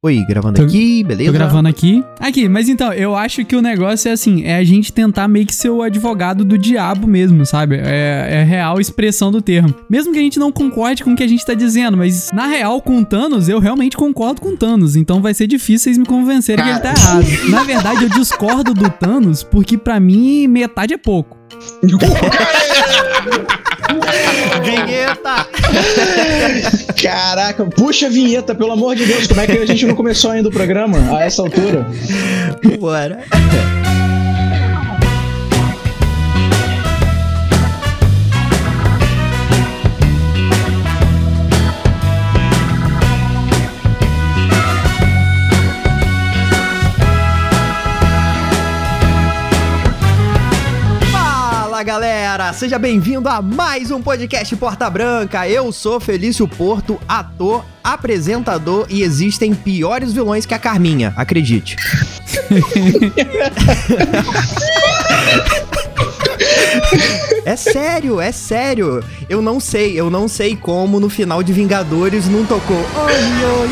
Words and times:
Oi, 0.00 0.24
gravando 0.28 0.60
Tô- 0.60 0.62
aqui, 0.62 1.02
beleza? 1.02 1.32
Tô 1.32 1.36
gravando 1.36 1.68
aqui. 1.68 2.04
Aqui, 2.20 2.48
mas 2.48 2.68
então, 2.68 2.92
eu 2.92 3.16
acho 3.16 3.44
que 3.44 3.56
o 3.56 3.60
negócio 3.60 4.08
é 4.08 4.12
assim, 4.12 4.44
é 4.44 4.54
a 4.54 4.62
gente 4.62 4.92
tentar 4.92 5.26
meio 5.26 5.44
que 5.44 5.52
ser 5.52 5.70
o 5.70 5.82
advogado 5.82 6.44
do 6.44 6.56
diabo 6.56 7.04
mesmo, 7.08 7.44
sabe? 7.44 7.80
É, 7.82 8.28
é 8.30 8.40
a 8.42 8.44
real 8.44 8.80
expressão 8.80 9.32
do 9.32 9.42
termo. 9.42 9.74
Mesmo 9.90 10.12
que 10.12 10.18
a 10.20 10.22
gente 10.22 10.38
não 10.38 10.52
concorde 10.52 11.02
com 11.02 11.14
o 11.14 11.16
que 11.16 11.22
a 11.24 11.26
gente 11.26 11.44
tá 11.44 11.52
dizendo, 11.52 11.96
mas 11.96 12.30
na 12.30 12.46
real, 12.46 12.80
com 12.80 12.96
o 12.98 13.04
Thanos, 13.04 13.48
eu 13.48 13.58
realmente 13.58 13.96
concordo 13.96 14.40
com 14.40 14.50
o 14.50 14.56
Thanos, 14.56 14.94
então 14.94 15.20
vai 15.20 15.34
ser 15.34 15.48
difícil 15.48 15.86
vocês 15.86 15.98
me 15.98 16.06
convencerem 16.06 16.64
que 16.64 16.70
ele 16.70 16.78
tá 16.78 16.94
errado. 16.96 17.26
Na 17.50 17.64
verdade, 17.64 18.04
eu 18.04 18.08
discordo 18.08 18.72
do 18.72 18.88
Thanos, 18.88 19.42
porque 19.42 19.76
pra 19.76 19.98
mim, 19.98 20.46
metade 20.46 20.94
é 20.94 20.96
pouco. 20.96 21.36
Vinheta! 24.62 25.46
Caraca, 27.00 27.64
puxa 27.66 28.06
a 28.06 28.10
vinheta, 28.10 28.54
pelo 28.54 28.72
amor 28.72 28.94
de 28.96 29.06
Deus. 29.06 29.26
Como 29.26 29.40
é 29.40 29.46
que 29.46 29.58
a 29.58 29.66
gente 29.66 29.86
não 29.86 29.94
começou 29.94 30.30
ainda 30.30 30.48
o 30.48 30.52
programa 30.52 30.98
a 31.16 31.22
essa 31.22 31.42
altura? 31.42 31.86
Bora. 32.78 33.24
Fala 51.78 51.86
galera, 51.86 52.52
seja 52.52 52.76
bem-vindo 52.76 53.28
a 53.28 53.40
mais 53.40 53.92
um 53.92 54.02
podcast 54.02 54.56
Porta 54.56 54.90
Branca. 54.90 55.48
Eu 55.48 55.70
sou 55.70 56.00
Felício 56.00 56.48
Porto, 56.48 57.00
ator, 57.06 57.64
apresentador 57.84 58.88
e 58.90 59.04
existem 59.04 59.54
piores 59.54 60.12
vilões 60.12 60.44
que 60.44 60.52
a 60.52 60.58
Carminha, 60.58 61.14
acredite. 61.16 61.76
É 67.44 67.54
sério, 67.54 68.20
é 68.20 68.32
sério. 68.32 69.04
Eu 69.28 69.40
não 69.40 69.60
sei, 69.60 69.98
eu 69.98 70.10
não 70.10 70.26
sei 70.26 70.56
como 70.56 70.98
no 70.98 71.08
final 71.08 71.44
de 71.44 71.52
Vingadores 71.52 72.26
não 72.26 72.44
tocou. 72.44 72.76
Oi, 72.76 73.14
oi, 73.14 73.68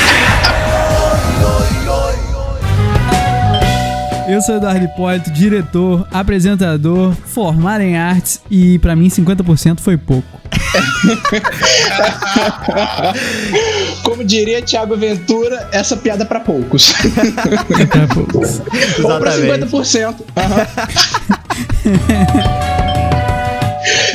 oi. 0.00 0.13
Eu 4.34 4.42
sou 4.42 4.56
Eduardo 4.56 4.84
Hipólito, 4.84 5.30
diretor, 5.30 6.08
apresentador, 6.10 7.14
formado 7.14 7.82
em 7.82 7.96
artes 7.96 8.40
e 8.50 8.80
pra 8.80 8.96
mim 8.96 9.06
50% 9.06 9.78
foi 9.78 9.96
pouco. 9.96 10.26
Como 14.02 14.24
diria 14.24 14.60
Thiago 14.60 14.96
Ventura, 14.96 15.68
essa 15.70 15.96
piada 15.96 16.24
é 16.24 16.26
pra 16.26 16.40
poucos. 16.40 16.92
Pra 16.92 18.08
poucos. 18.12 18.60
Ou 19.04 19.20
pra 19.20 19.36
Exatamente. 19.36 19.66
50%. 19.68 20.16
Aham. 20.36 20.66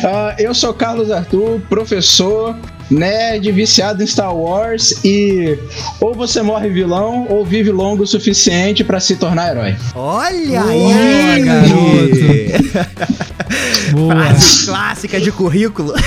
Ah, 0.04 0.36
eu 0.38 0.54
sou 0.54 0.74
Carlos 0.74 1.10
Arthur, 1.12 1.62
professor, 1.70 2.58
nerd, 2.90 3.52
viciado 3.52 4.02
em 4.04 4.08
Star 4.08 4.36
Wars 4.36 5.04
e 5.04 5.58
ou 6.00 6.14
você 6.14 6.42
morre 6.42 6.70
vilão 6.70 7.28
ou 7.30 7.46
vive 7.46 7.72
longo 7.72 8.04
o 8.04 8.08
suficiente 8.08 8.84
pra 8.84 9.00
se 9.00 9.16
tornar 9.16 9.52
herói. 9.52 9.76
Olha 9.96 10.62
Boa, 10.62 10.96
aí, 10.96 11.42
garoto. 11.44 11.70
Boa. 13.92 14.16
Frase 14.16 14.66
clássica 14.66 15.20
de 15.20 15.32
currículo. 15.32 15.94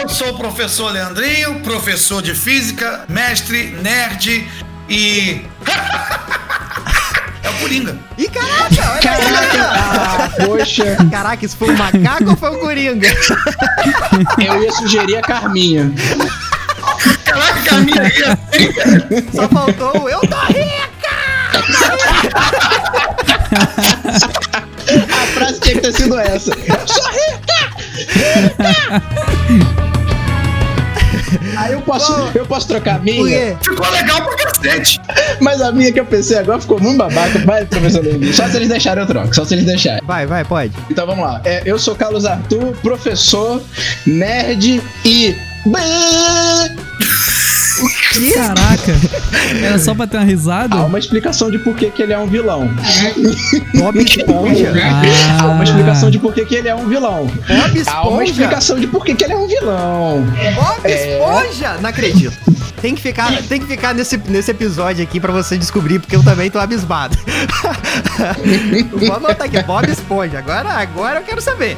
Eu 0.00 0.08
sou 0.08 0.30
o 0.30 0.38
professor 0.38 0.92
Leandrinho, 0.92 1.60
professor 1.60 2.22
de 2.22 2.34
física, 2.34 3.04
mestre, 3.08 3.70
nerd 3.82 4.46
e. 4.88 5.42
o 7.60 7.62
Coringa. 7.62 7.98
Ih, 8.16 8.28
caraca, 8.28 8.92
olha 8.92 9.00
Caraca, 9.00 9.62
ah, 9.62 10.30
poxa. 10.44 10.96
Caraca, 11.10 11.44
isso 11.44 11.56
foi 11.56 11.70
um 11.70 11.76
macaco 11.76 12.30
ou 12.30 12.36
foi 12.36 12.50
um 12.50 12.60
coringa? 12.60 13.08
eu 14.38 14.62
ia 14.62 14.72
sugerir 14.72 15.16
a 15.16 15.22
Carminha. 15.22 15.92
Caraca, 17.24 17.76
a 17.76 17.80
minha 17.80 18.02
aí 18.02 18.22
assim. 18.24 19.30
Só 19.34 19.48
faltou 19.48 20.02
o 20.04 20.08
eu 20.08 20.20
tô 20.20 20.36
rica! 20.46 21.10
A 25.12 25.26
frase 25.34 25.60
tinha 25.60 25.74
que 25.74 25.80
ter 25.80 25.92
sido 25.92 26.18
essa. 26.18 26.52
Eu 26.52 26.88
sou 26.88 27.04
rica! 27.10 27.60
Aí 31.56 31.72
eu 31.72 31.80
posso, 31.82 32.12
Bom, 32.12 32.30
eu 32.34 32.46
posso 32.46 32.66
trocar 32.68 32.96
a 32.96 32.98
minha? 32.98 33.56
Ficou 33.62 33.90
legal 33.90 34.22
pra 34.22 34.36
cacete. 34.36 35.00
mas 35.40 35.60
a 35.60 35.72
minha 35.72 35.92
que 35.92 36.00
eu 36.00 36.06
pensei 36.06 36.38
agora 36.38 36.60
ficou 36.60 36.80
muito 36.80 36.98
babaca. 36.98 37.38
Vai, 37.40 37.64
professor 37.64 38.04
Levi. 38.04 38.32
Só 38.32 38.48
se 38.48 38.56
eles 38.56 38.68
deixarem 38.68 39.02
eu 39.02 39.06
troco, 39.06 39.34
só 39.34 39.44
se 39.44 39.54
eles 39.54 39.66
deixarem. 39.66 40.00
Vai, 40.06 40.26
vai, 40.26 40.44
pode. 40.44 40.72
Então 40.90 41.06
vamos 41.06 41.24
lá. 41.24 41.40
É, 41.44 41.62
eu 41.64 41.78
sou 41.78 41.94
Carlos 41.94 42.24
Arthur, 42.24 42.74
professor, 42.82 43.62
nerd 44.06 44.82
e. 45.04 45.36
Caraca. 48.34 48.92
Era 49.64 49.78
só 49.78 49.94
pra 49.94 50.06
ter 50.06 50.16
uma 50.18 50.24
risada? 50.24 50.76
Há 50.76 50.84
uma 50.84 50.98
explicação 50.98 51.50
de 51.50 51.58
por 51.58 51.74
que, 51.76 51.90
que 51.90 52.02
ele 52.02 52.12
é 52.12 52.18
um 52.18 52.26
vilão. 52.26 52.68
Bob 53.74 53.98
Esponja. 54.02 54.72
Há 55.40 55.46
uma 55.46 55.60
Ah, 55.60 55.64
explicação 55.64 56.10
de 56.10 56.18
por 56.18 56.32
que, 56.34 56.44
que 56.44 56.54
ele 56.54 56.68
é 56.68 56.74
um 56.74 56.88
vilão. 56.88 57.26
Bob 57.26 57.82
Há 57.86 58.02
uma 58.08 58.22
Esponja. 58.24 58.30
explicação 58.30 58.78
de 58.80 58.86
por 58.86 59.04
que, 59.04 59.14
que 59.14 59.24
ele 59.24 59.32
é 59.32 59.36
um 59.36 59.46
vilão. 59.46 60.24
Bob 60.54 60.80
É. 60.84 61.18
Esponja. 61.18 61.76
Não 61.80 61.90
acredito. 61.90 62.36
Tem 62.80 62.94
que 62.94 63.02
ficar, 63.02 63.30
tem 63.42 63.60
que 63.60 63.66
ficar 63.66 63.94
nesse, 63.94 64.16
nesse 64.28 64.50
episódio 64.50 65.02
aqui 65.04 65.20
pra 65.20 65.32
você 65.32 65.58
descobrir, 65.58 65.98
porque 65.98 66.16
eu 66.16 66.22
também 66.22 66.50
tô 66.50 66.58
abismado. 66.58 67.16
Vou 68.92 69.14
anotar 69.16 69.46
aqui, 69.46 69.62
Bob 69.62 69.90
Esponja. 69.90 70.38
Agora, 70.38 70.68
agora 70.70 71.20
eu 71.20 71.24
quero 71.24 71.40
saber. 71.42 71.76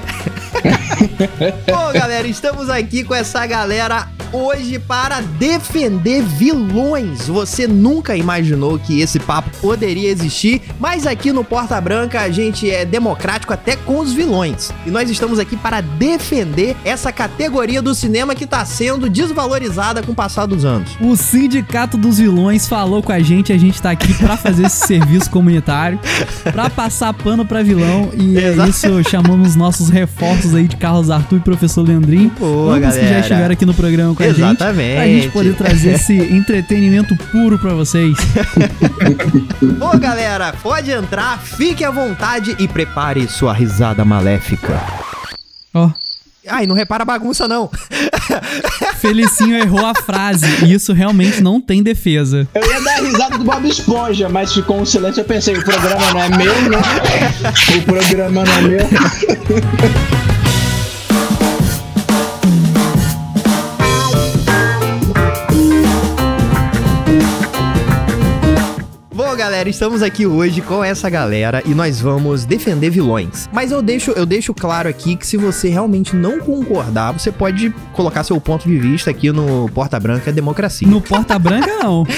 Bom, 1.67 1.93
galera, 1.93 2.27
estamos 2.29 2.69
aqui 2.71 3.03
com 3.03 3.15
essa 3.15 3.45
galera 3.47 4.07
hoje 4.33 4.79
para 4.79 5.21
defender 5.21 6.23
vilões. 6.23 7.27
Você 7.29 7.67
nunca 7.67 8.17
imaginou 8.17 8.79
que 8.79 9.01
esse 9.01 9.19
papo 9.19 9.51
poderia 9.61 10.11
existir, 10.11 10.63
mas 10.81 11.07
aqui 11.07 11.33
no 11.33 11.45
Porta 11.45 11.81
Branca 11.81 12.21
a 12.21 12.31
gente 12.31 12.71
é 12.71 12.85
democrático 12.85 13.53
até 13.53 13.77
com 13.77 13.99
os 13.99 14.13
vilões. 14.13 14.73
E 14.87 14.91
nós 14.91 15.11
estamos 15.11 15.39
aqui 15.39 15.57
para 15.57 15.81
defender 15.81 16.77
essa 16.85 17.13
categoria 17.13 17.83
do 17.83 17.95
cinema 17.95 18.35
que 18.35 18.45
está 18.45 18.65
sendo 18.65 19.09
desvalorizada 19.09 20.03
com 20.03 20.13
o 20.13 20.15
passar 20.15 20.47
dos 20.47 20.65
anos. 20.65 20.91
O 21.01 21.17
Sindicato 21.17 21.97
dos 21.97 22.19
Vilões 22.19 22.67
falou 22.67 23.03
com 23.03 23.13
a 23.13 23.21
gente, 23.21 23.53
a 23.53 23.59
gente 23.59 23.81
tá 23.81 23.91
aqui 23.91 24.15
pra 24.15 24.37
fazer 24.37 24.67
esse 24.67 24.87
serviço 24.87 25.31
comunitário, 25.31 25.99
pra 26.53 26.71
passar 26.71 27.13
pano 27.13 27.45
pra 27.45 27.63
vilão, 27.63 28.11
e 28.17 28.39
é 28.39 28.49
Exato. 28.53 28.71
isso, 28.71 29.11
chamamos 29.11 29.51
os 29.51 29.57
nossos 29.57 29.89
reforços 29.89 30.55
aí 30.55 30.67
de 30.67 30.77
Carlos 30.77 31.11
Arthur 31.11 31.37
e 31.37 31.41
professor 31.41 31.87
Leandrinho. 31.87 32.31
Boa, 32.39 32.77
Ambos 32.77 32.89
que 32.91 32.95
já 32.97 33.03
galera. 33.05 33.21
estiveram 33.21 33.53
aqui 33.53 33.67
no 33.67 33.75
programa 33.75 34.15
com 34.23 34.31
a 34.31 34.33
gente, 34.33 34.57
pra 34.57 34.71
Exatamente. 34.71 35.23
gente 35.23 35.33
poder 35.33 35.55
trazer 35.55 35.95
esse 35.95 36.17
entretenimento 36.17 37.17
puro 37.31 37.59
pra 37.59 37.75
vocês. 37.75 38.17
Bom, 39.79 39.99
galera, 39.99 40.53
pode 40.63 40.91
entrar, 40.91 41.39
fique 41.41 41.85
à 41.85 41.91
vontade 41.91 42.57
e 42.59 42.69
prepare 42.69 43.29
sua 43.29 43.53
risada 43.53 44.05
maléfica. 44.05 44.81
Ó, 45.75 45.91
Ai, 46.49 46.67
não 46.67 46.75
repara 46.75 47.03
a 47.03 47.07
bagunça, 47.07 47.47
não. 47.47 47.71
Felicinho 48.99 49.57
errou 49.57 49.87
a 49.87 49.95
frase, 49.95 50.47
e 50.65 50.73
isso 50.73 50.93
realmente 50.93 51.41
não 51.41 51.61
tem 51.61 51.83
defesa. 51.85 52.49
Eu 52.53 52.67
ia 52.67 52.81
dar 52.81 52.99
a 52.99 53.01
risada 53.01 53.39
do 53.39 53.45
Bob 53.45 53.69
Esponja, 53.69 54.29
mas 54.29 54.53
ficou 54.53 54.81
um 54.81 54.85
silêncio. 54.85 55.21
Eu 55.21 55.25
pensei, 55.25 55.57
o 55.57 55.65
programa 55.65 56.13
não 56.13 56.21
é 56.21 56.29
meu, 56.31 56.63
né? 56.63 56.79
O 57.79 57.83
programa 57.83 58.45
não 58.45 58.53
é 58.53 58.63
meu. 58.63 60.32
Galera, 69.63 69.71
estamos 69.71 70.03
aqui 70.03 70.27
hoje 70.27 70.61
com 70.61 70.83
essa 70.83 71.09
galera 71.09 71.63
e 71.65 71.73
nós 71.73 72.01
vamos 72.01 72.45
defender 72.45 72.91
vilões. 72.91 73.49
Mas 73.53 73.71
eu 73.71 73.81
deixo, 73.81 74.11
eu 74.11 74.27
deixo 74.27 74.53
claro 74.53 74.89
aqui 74.89 75.15
que 75.15 75.25
se 75.25 75.37
você 75.37 75.69
realmente 75.69 76.17
não 76.17 76.41
concordar, 76.41 77.13
você 77.13 77.31
pode 77.31 77.71
colocar 77.93 78.25
seu 78.25 78.41
ponto 78.41 78.67
de 78.67 78.77
vista 78.77 79.11
aqui 79.11 79.31
no 79.31 79.69
Porta 79.73 80.01
Branca 80.01 80.33
Democracia. 80.33 80.89
No 80.89 81.01
Porta 81.01 81.39
Branca, 81.39 81.71
não. 81.81 82.05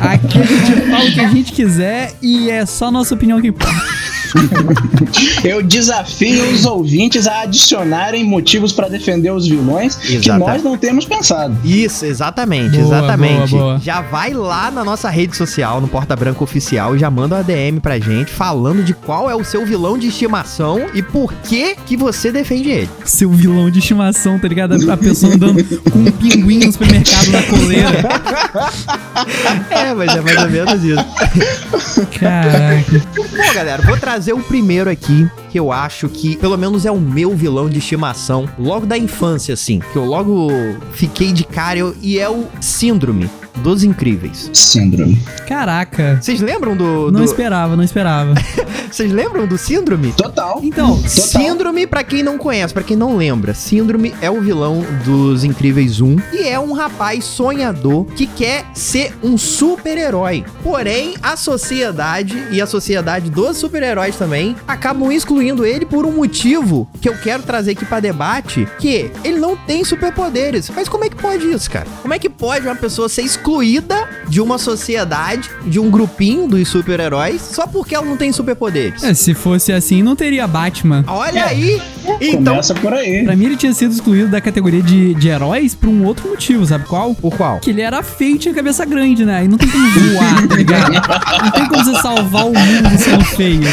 Aqui 0.00 0.38
a 0.38 0.44
gente 0.44 0.90
fala 0.90 1.04
o 1.04 1.12
que 1.12 1.20
a 1.20 1.28
gente 1.28 1.52
quiser 1.52 2.14
e 2.22 2.50
é 2.50 2.64
só 2.64 2.90
nossa 2.90 3.14
opinião 3.14 3.40
que 3.40 3.48
importa. 3.48 4.05
Eu 5.44 5.62
desafio 5.62 6.50
os 6.50 6.64
ouvintes 6.64 7.26
a 7.26 7.42
adicionarem 7.42 8.24
motivos 8.24 8.72
pra 8.72 8.88
defender 8.88 9.30
os 9.30 9.46
vilões 9.46 9.96
que 9.96 10.32
nós 10.32 10.62
não 10.62 10.76
temos 10.76 11.04
pensado. 11.04 11.56
Isso, 11.64 12.04
exatamente, 12.04 12.76
Boa, 12.78 12.84
exatamente. 12.98 13.50
boa, 13.50 13.62
boa. 13.62 13.78
Já 13.80 14.00
vai 14.00 14.32
lá 14.32 14.70
na 14.70 14.84
nossa 14.84 15.08
rede 15.08 15.36
social, 15.36 15.80
no 15.80 15.88
Porta 15.88 16.14
Branca 16.16 16.42
Oficial, 16.42 16.96
e 16.96 16.98
já 16.98 17.10
manda 17.10 17.36
uma 17.36 17.44
DM 17.44 17.80
pra 17.80 17.98
gente 17.98 18.30
falando 18.32 18.82
de 18.82 18.92
qual 18.94 19.30
é 19.30 19.34
o 19.34 19.44
seu 19.44 19.64
vilão 19.64 19.98
de 19.98 20.08
estimação 20.08 20.86
e 20.94 21.02
por 21.02 21.32
que 21.32 21.76
que 21.86 21.96
você 21.96 22.30
defende 22.32 22.70
ele. 22.70 22.90
Seu 23.04 23.30
vilão 23.30 23.70
de 23.70 23.78
estimação, 23.78 24.38
tá 24.38 24.48
ligado? 24.48 24.90
A 24.90 24.96
pessoa 24.96 25.34
andando 25.34 25.62
com 25.90 25.98
um 25.98 26.10
pinguim 26.10 26.58
no 26.64 26.72
supermercado 26.72 27.30
na 27.30 27.42
coleira. 27.42 27.86
É, 29.70 29.94
mas 29.94 30.14
é 30.14 30.20
mais 30.20 30.42
ou 30.42 30.50
menos 30.50 30.84
isso. 30.84 31.04
Caraca. 32.18 33.02
Bom, 33.16 33.54
galera, 33.54 33.82
vou 33.82 33.96
trazer 33.96 34.25
o 34.32 34.42
primeiro 34.42 34.90
aqui, 34.90 35.28
que 35.56 35.60
eu 35.60 35.72
acho 35.72 36.06
que 36.10 36.36
pelo 36.36 36.54
menos 36.58 36.84
é 36.84 36.90
o 36.90 37.00
meu 37.00 37.34
vilão 37.34 37.66
de 37.66 37.78
estimação, 37.78 38.46
logo 38.58 38.84
da 38.84 38.98
infância, 38.98 39.54
assim, 39.54 39.80
que 39.90 39.96
eu 39.96 40.04
logo 40.04 40.50
fiquei 40.92 41.32
de 41.32 41.44
cara 41.44 41.78
eu- 41.78 41.96
e 42.02 42.18
é 42.18 42.28
o 42.28 42.44
Síndrome 42.60 43.30
dos 43.62 43.82
Incríveis. 43.82 44.50
Síndrome. 44.52 45.18
Caraca. 45.48 46.18
Vocês 46.20 46.42
lembram 46.42 46.76
do. 46.76 47.10
Não 47.10 47.20
do- 47.20 47.24
esperava, 47.24 47.74
não 47.74 47.82
esperava. 47.82 48.34
Vocês 48.92 49.10
lembram 49.10 49.46
do 49.46 49.56
Síndrome? 49.58 50.12
Total. 50.12 50.60
Então, 50.62 50.96
Total. 50.96 51.08
Síndrome, 51.10 51.86
pra 51.86 52.04
quem 52.04 52.22
não 52.22 52.36
conhece, 52.38 52.72
pra 52.72 52.82
quem 52.82 52.96
não 52.96 53.16
lembra, 53.16 53.52
Síndrome 53.54 54.14
é 54.20 54.30
o 54.30 54.40
vilão 54.40 54.84
dos 55.04 55.42
Incríveis 55.42 56.00
1 56.00 56.16
e 56.32 56.46
é 56.46 56.58
um 56.60 56.72
rapaz 56.72 57.24
sonhador 57.24 58.04
que 58.14 58.26
quer 58.26 58.64
ser 58.74 59.14
um 59.22 59.36
super-herói. 59.38 60.44
Porém, 60.62 61.14
a 61.22 61.36
sociedade 61.36 62.46
e 62.50 62.60
a 62.60 62.66
sociedade 62.66 63.28
dos 63.30 63.56
super-heróis 63.56 64.16
também 64.16 64.54
acabam 64.68 65.10
excluindo 65.10 65.45
ele 65.64 65.84
por 65.84 66.06
um 66.06 66.12
motivo 66.12 66.88
que 67.00 67.08
eu 67.08 67.16
quero 67.16 67.42
trazer 67.42 67.72
aqui 67.72 67.84
pra 67.84 68.00
debate, 68.00 68.66
que 68.78 69.10
ele 69.24 69.38
não 69.38 69.56
tem 69.56 69.84
superpoderes. 69.84 70.70
Mas 70.74 70.88
como 70.88 71.04
é 71.04 71.08
que 71.08 71.16
pode 71.16 71.50
isso, 71.50 71.70
cara? 71.70 71.86
Como 72.02 72.14
é 72.14 72.18
que 72.18 72.28
pode 72.28 72.66
uma 72.66 72.76
pessoa 72.76 73.08
ser 73.08 73.22
excluída 73.22 74.08
de 74.28 74.40
uma 74.40 74.58
sociedade, 74.58 75.50
de 75.66 75.78
um 75.78 75.90
grupinho 75.90 76.46
dos 76.46 76.68
super-heróis, 76.68 77.42
só 77.42 77.66
porque 77.66 77.94
ela 77.94 78.06
não 78.06 78.16
tem 78.16 78.32
superpoderes? 78.32 79.02
É, 79.02 79.14
se 79.14 79.34
fosse 79.34 79.72
assim, 79.72 80.02
não 80.02 80.16
teria 80.16 80.46
Batman. 80.46 81.04
Olha 81.06 81.46
aí! 81.46 81.80
Então, 82.20 82.54
Começa 82.54 82.74
por 82.74 82.94
aí. 82.94 83.24
Pra 83.24 83.34
mim, 83.34 83.46
ele 83.46 83.56
tinha 83.56 83.72
sido 83.72 83.92
excluído 83.92 84.28
da 84.28 84.40
categoria 84.40 84.82
de, 84.82 85.14
de 85.14 85.28
heróis 85.28 85.74
por 85.74 85.88
um 85.88 86.04
outro 86.04 86.28
motivo, 86.28 86.64
sabe 86.64 86.86
qual? 86.86 87.14
por 87.14 87.36
qual? 87.36 87.58
Que 87.58 87.70
ele 87.70 87.80
era 87.80 88.02
feio 88.02 88.36
e 88.36 88.38
tinha 88.38 88.54
cabeça 88.54 88.84
grande, 88.84 89.24
né? 89.24 89.38
Aí 89.38 89.48
não 89.48 89.58
tem 89.58 89.68
como 89.68 89.88
voar, 89.90 90.48
tá 90.48 90.56
ligado? 90.56 90.92
Não 90.92 91.50
tem 91.50 91.66
como 91.68 91.84
você 91.84 92.00
salvar 92.00 92.46
o 92.46 92.52
mundo 92.52 92.98
sendo 92.98 93.24
feio. 93.24 93.62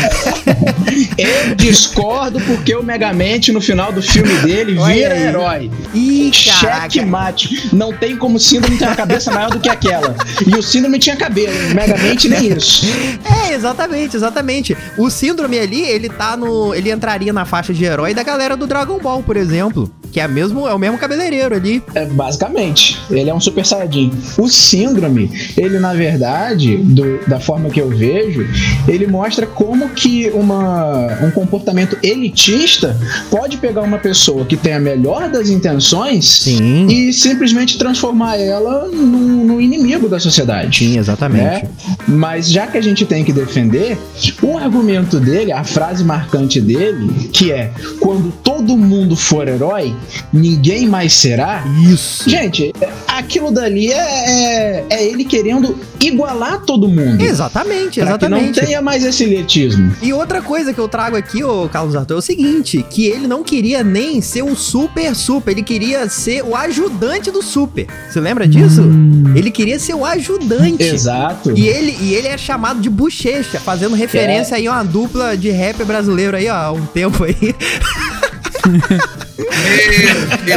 Eu 1.18 1.53
discordo 1.56 2.40
porque 2.42 2.76
o 2.76 2.84
Megamente 2.84 3.52
no 3.52 3.62
final 3.62 3.92
do 3.92 4.02
filme 4.02 4.34
dele 4.40 4.74
vira 4.74 5.18
herói. 5.18 5.72
Ih, 5.94 6.32
caraca. 6.46 6.90
Checkmate. 6.90 7.70
Não 7.74 7.94
tem 7.94 8.16
como 8.16 8.38
o 8.38 8.40
Síndrome 8.40 8.78
ter 8.78 8.86
uma 8.86 8.96
cabeça 8.96 9.32
maior 9.32 9.50
do 9.52 9.60
que 9.60 9.70
aquela. 9.70 10.16
E 10.46 10.56
o 10.56 10.62
Síndrome 10.62 11.00
tinha 11.00 11.16
cabelo. 11.16 11.54
O 11.72 11.76
Megamente 11.76 12.28
nem 12.28 12.54
isso. 12.54 12.86
É, 13.24 13.54
exatamente, 13.54 14.16
exatamente. 14.16 14.78
O 14.98 15.10
síndrome 15.10 15.60
ali, 15.60 15.82
ele 15.82 16.10
tá 16.10 16.36
no. 16.38 16.74
Ele 16.74 16.92
entraria 16.92 17.34
na 17.34 17.46
faixa 17.46 17.74
de 17.74 17.84
herói 17.84 18.14
da 18.14 18.24
galera 18.24 18.56
do 18.56 18.68
Dragon 18.68 19.00
Ball, 19.00 19.24
por 19.24 19.38
exemplo. 19.38 19.92
Que 20.14 20.20
é, 20.20 20.28
mesmo, 20.28 20.68
é 20.68 20.74
o 20.74 20.78
mesmo 20.80 20.98
cabeleireiro 20.98 21.56
ali. 21.56 21.82
É, 21.96 22.06
basicamente, 22.06 23.00
ele 23.10 23.30
é 23.30 23.34
um 23.34 23.40
super 23.40 23.66
saiyajin. 23.66 24.12
O 24.38 24.48
síndrome, 24.48 25.30
ele 25.58 25.80
na 25.80 25.94
verdade, 25.94 26.78
do- 26.78 27.20
da 27.28 27.40
forma 27.40 27.70
que 27.70 27.82
eu 27.82 27.90
vejo, 27.90 28.48
ele 28.88 29.08
mostra 29.08 29.48
como 29.48 29.90
que 29.90 30.30
uma, 30.34 31.08
um 31.24 31.32
comportamento 31.32 31.98
elitista 32.04 32.96
pode 33.32 33.58
pegar 33.58 33.82
uma 33.82 33.98
pessoa 33.98 34.46
que 34.46 34.56
tem 34.56 34.74
a 34.74 34.80
melhor 34.80 35.30
das 35.30 35.50
intenções 35.50 36.26
Sim. 36.28 36.86
e 36.88 37.12
simplesmente 37.12 37.78
transformar 37.78 38.38
ela 38.38 38.88
no, 38.88 39.44
no 39.46 39.62
inimigo 39.62 40.08
da 40.08 40.20
sociedade. 40.20 40.78
Sim, 40.80 40.98
exatamente. 41.00 41.44
né? 41.44 41.68
Mas 42.08 42.50
já 42.52 42.68
que 42.68 42.78
a 42.78 42.82
gente 42.82 43.06
tem 43.06 43.24
que 43.24 43.34
defender, 43.34 43.98
o 44.42 44.58
argumento 44.58 45.20
dele, 45.20 45.52
a 45.52 45.64
frase 45.64 46.04
marcante 46.04 46.62
dele, 46.62 47.30
que 47.34 47.52
é 47.52 47.72
quando 48.00 48.32
todo 48.44 48.78
mundo 48.78 49.16
for 49.16 49.48
herói, 49.48 49.96
ninguém 50.32 50.88
mais 50.88 51.14
será. 51.14 51.64
Isso. 51.90 52.30
Gente, 52.30 52.74
aquilo 53.08 53.52
dali 53.52 53.92
é, 53.92 53.96
é, 53.98 54.86
é 54.90 55.08
ele 55.08 55.24
querendo 55.26 55.78
igualar 56.00 56.62
todo 56.62 56.88
mundo. 56.88 57.22
Exatamente, 57.22 58.00
Pra 58.00 58.18
que 58.18 58.28
não 58.28 58.38
exatamente. 58.38 58.60
tenha 58.60 58.82
mais 58.82 59.04
esse 59.04 59.24
elitismo. 59.24 59.96
E 60.02 60.12
outra 60.14 60.42
coisa 60.42 60.74
que 60.74 60.80
eu 60.80 60.88
trago 60.88 61.16
aqui, 61.16 61.44
ô 61.44 61.68
Carlos 61.70 61.96
Arthur, 61.96 62.16
é 62.16 62.18
o 62.18 62.22
seguinte: 62.22 62.86
que 62.90 63.06
ele 63.06 63.28
não 63.28 63.44
queria 63.44 63.84
nem 63.84 64.22
ser 64.22 64.44
o 64.44 64.56
super 64.56 65.16
super, 65.16 65.52
ele 65.52 65.64
queria 65.64 66.08
ser 66.10 66.44
o 66.44 66.56
ajudante 66.56 67.32
do 67.32 67.42
super. 67.42 67.88
Você 68.10 68.20
lembra 68.20 68.48
disso? 68.48 68.82
Hum. 68.82 69.34
Ele 69.36 69.52
queria 69.52 69.80
ser 69.80 69.94
o 69.94 70.06
ajudante. 70.06 70.84
Exato. 70.84 71.52
E 71.58 71.68
ele, 71.68 71.98
e 72.02 72.14
ele 72.14 72.28
é 72.28 72.38
chamado 72.38 72.82
de 72.82 72.90
Bochecha, 72.90 73.60
fazendo 73.60 73.96
referência 73.96 74.58
aí 74.58 74.68
a 74.68 74.74
uma 74.74 74.84
dupla 74.84 75.38
de 75.38 75.50
rap 75.50 75.84
brasileiro 75.84 76.36
aí, 76.38 76.50
ó, 76.50 76.54
há 76.56 76.72
um 76.72 76.86
tempo 76.86 77.24
aí. 77.24 77.36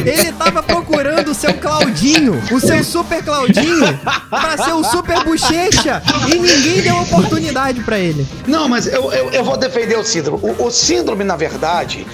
Ele 0.05 0.33
tava 0.33 0.63
procurando 0.63 1.31
o 1.31 1.35
seu 1.35 1.53
Claudinho, 1.55 2.41
o 2.51 2.61
seu 2.61 2.83
super 2.85 3.23
Claudinho, 3.25 3.99
pra 4.31 4.57
ser 4.57 4.73
o 4.73 4.85
super 4.85 5.23
Bochecha, 5.25 6.03
e 6.29 6.35
ninguém 6.39 6.83
deu 6.83 6.97
oportunidade 7.01 7.81
pra 7.83 7.99
ele. 7.99 8.27
Não, 8.47 8.69
mas 8.69 8.87
eu, 8.87 9.13
eu, 9.13 9.31
eu 9.31 9.45
vou 9.45 9.57
defender 9.57 9.97
o 9.99 10.05
síndrome. 10.05 10.39
O, 10.43 10.67
o 10.67 10.71
síndrome, 10.71 11.25
na 11.25 11.37
verdade, 11.37 12.07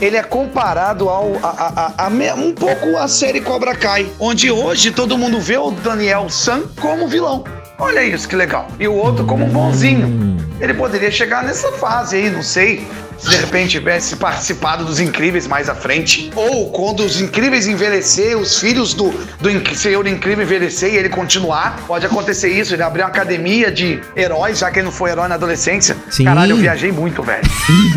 ele 0.00 0.16
é 0.16 0.22
comparado 0.22 1.08
ao 1.08 1.32
a, 1.42 1.48
a- 1.48 1.92
a- 1.98 2.06
a 2.06 2.34
um 2.34 2.52
pouco 2.52 2.96
à 2.96 3.06
série 3.08 3.40
Cobra 3.40 3.74
Kai, 3.74 4.06
onde 4.18 4.50
hoje 4.50 4.90
todo 4.90 5.16
mundo 5.18 5.40
vê 5.40 5.56
o 5.58 5.70
Daniel 5.70 6.28
San 6.28 6.62
como 6.80 7.06
vilão. 7.08 7.44
Olha 7.78 8.02
isso 8.04 8.28
que 8.28 8.36
legal. 8.36 8.68
E 8.78 8.86
o 8.86 8.92
outro 8.94 9.24
como 9.24 9.44
um 9.44 9.48
bonzinho. 9.48 10.36
Ele 10.60 10.74
poderia 10.74 11.10
chegar 11.10 11.42
nessa 11.42 11.72
fase 11.72 12.16
aí, 12.16 12.28
não 12.30 12.42
sei. 12.42 12.86
Se 13.20 13.30
de 13.30 13.36
repente 13.36 13.70
tivesse 13.70 14.16
participado 14.16 14.84
dos 14.84 14.98
Incríveis 14.98 15.46
mais 15.46 15.68
à 15.68 15.74
frente. 15.74 16.30
Ou 16.34 16.70
quando 16.70 17.04
os 17.04 17.20
Incríveis 17.20 17.66
envelhecer, 17.66 18.36
os 18.36 18.58
filhos 18.58 18.94
do, 18.94 19.12
do 19.40 19.76
Senhor 19.76 20.06
Incrível 20.06 20.44
envelhecer 20.44 20.94
e 20.94 20.96
ele 20.96 21.08
continuar. 21.08 21.84
Pode 21.86 22.06
acontecer 22.06 22.48
isso, 22.48 22.74
ele 22.74 22.82
abrir 22.82 23.02
uma 23.02 23.08
academia 23.08 23.70
de 23.70 24.00
heróis, 24.16 24.58
já 24.58 24.70
que 24.70 24.78
ele 24.78 24.86
não 24.86 24.92
foi 24.92 25.10
herói 25.10 25.28
na 25.28 25.34
adolescência. 25.34 25.96
Sim. 26.10 26.24
Caralho, 26.24 26.52
eu 26.52 26.56
viajei 26.56 26.90
muito, 26.90 27.22
velho. 27.22 27.42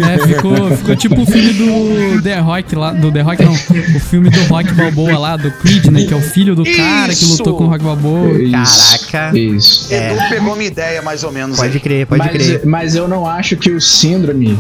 É, 0.03 0.27
ficou, 0.27 0.71
ficou 0.75 0.95
tipo 0.95 1.21
o 1.21 1.25
filme 1.25 1.53
do 1.53 2.21
The 2.21 2.39
Rock 2.39 2.75
lá. 2.75 2.91
Do 2.91 3.11
The 3.11 3.21
Rock, 3.21 3.43
não. 3.43 3.53
O 3.53 3.99
filme 3.99 4.29
do 4.29 4.41
Rock 4.45 4.73
Balboa 4.73 5.17
lá, 5.17 5.37
do 5.37 5.51
Creed, 5.51 5.85
né? 5.85 6.03
Que 6.05 6.13
é 6.13 6.17
o 6.17 6.21
filho 6.21 6.55
do 6.55 6.63
cara 6.63 7.07
que 7.07 7.23
Isso. 7.23 7.37
lutou 7.37 7.57
com 7.57 7.63
o 7.65 7.67
Rock 7.67 7.83
Balboa. 7.83 8.29
Caraca. 8.51 9.37
Isso. 9.37 9.93
Edu 9.93 10.19
pegou 10.29 10.55
minha 10.55 10.67
ideia, 10.67 11.01
mais 11.01 11.23
ou 11.23 11.31
menos. 11.31 11.57
Pode 11.57 11.77
aí. 11.77 11.79
crer, 11.79 12.07
pode 12.07 12.19
mas, 12.19 12.31
crer. 12.31 12.65
mas 12.65 12.95
eu 12.95 13.07
não 13.07 13.27
acho 13.27 13.55
que 13.55 13.71
o 13.71 13.79
síndrome 13.79 14.57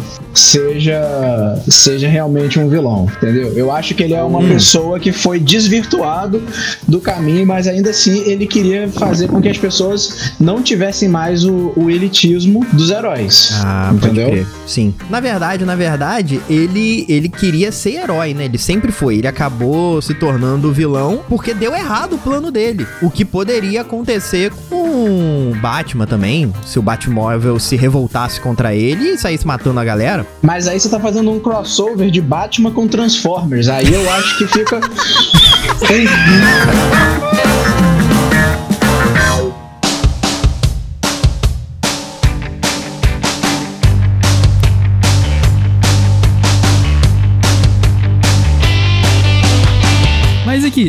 seja 0.57 1.61
seja 1.67 2.07
realmente 2.07 2.59
um 2.59 2.69
vilão, 2.69 3.07
entendeu? 3.17 3.53
Eu 3.55 3.71
acho 3.71 3.93
que 3.95 4.03
ele 4.03 4.13
é 4.13 4.21
uma 4.21 4.39
Hum. 4.39 4.47
pessoa 4.49 4.99
que 4.99 5.11
foi 5.11 5.39
desvirtuado 5.39 6.41
do 6.87 6.99
caminho, 6.99 7.45
mas 7.45 7.67
ainda 7.67 7.89
assim 7.91 8.19
ele 8.29 8.45
queria 8.45 8.87
fazer 8.89 9.27
com 9.27 9.41
que 9.41 9.47
as 9.49 9.57
pessoas 9.57 10.33
não 10.39 10.61
tivessem 10.61 11.07
mais 11.09 11.43
o, 11.45 11.71
o 11.75 11.89
elitismo 11.89 12.65
dos 12.73 12.89
heróis, 12.91 13.51
Ah, 13.63 13.91
entendeu? 13.93 14.45
Sim. 14.67 14.93
Na 15.09 15.19
verdade, 15.19 15.65
na 15.65 15.75
verdade, 15.75 16.39
ele 16.49 17.05
ele 17.09 17.29
queria 17.29 17.71
ser 17.71 17.95
herói, 18.03 18.33
né? 18.33 18.45
Ele 18.45 18.57
sempre 18.57 18.91
foi. 18.91 19.17
Ele 19.17 19.27
acabou 19.27 20.01
se 20.01 20.13
tornando 20.13 20.71
vilão 20.71 21.21
porque 21.29 21.53
deu 21.53 21.73
errado 21.73 22.13
o 22.15 22.17
plano 22.17 22.51
dele. 22.51 22.85
O 23.01 23.09
que 23.09 23.23
poderia 23.25 23.81
acontecer 23.81 24.51
com 24.69 25.53
Batman 25.61 26.05
também, 26.05 26.51
se 26.65 26.77
o 26.77 26.81
Batmóvel 26.81 27.59
se 27.59 27.75
revoltasse 27.75 28.39
contra 28.41 28.75
ele 28.75 29.11
e 29.11 29.17
saísse 29.17 29.45
matando 29.47 29.79
a 29.79 29.83
galera. 29.83 30.25
Mas 30.43 30.67
aí 30.67 30.77
você 30.77 30.89
tá 30.89 30.99
fazendo 30.99 31.31
um 31.31 31.39
crossover 31.39 32.11
de 32.11 32.19
Batman 32.19 32.69
com 32.69 32.85
Transformers, 32.85 33.69
aí 33.69 33.93
eu 33.93 34.11
acho 34.11 34.37
que 34.37 34.45
fica 34.47 34.81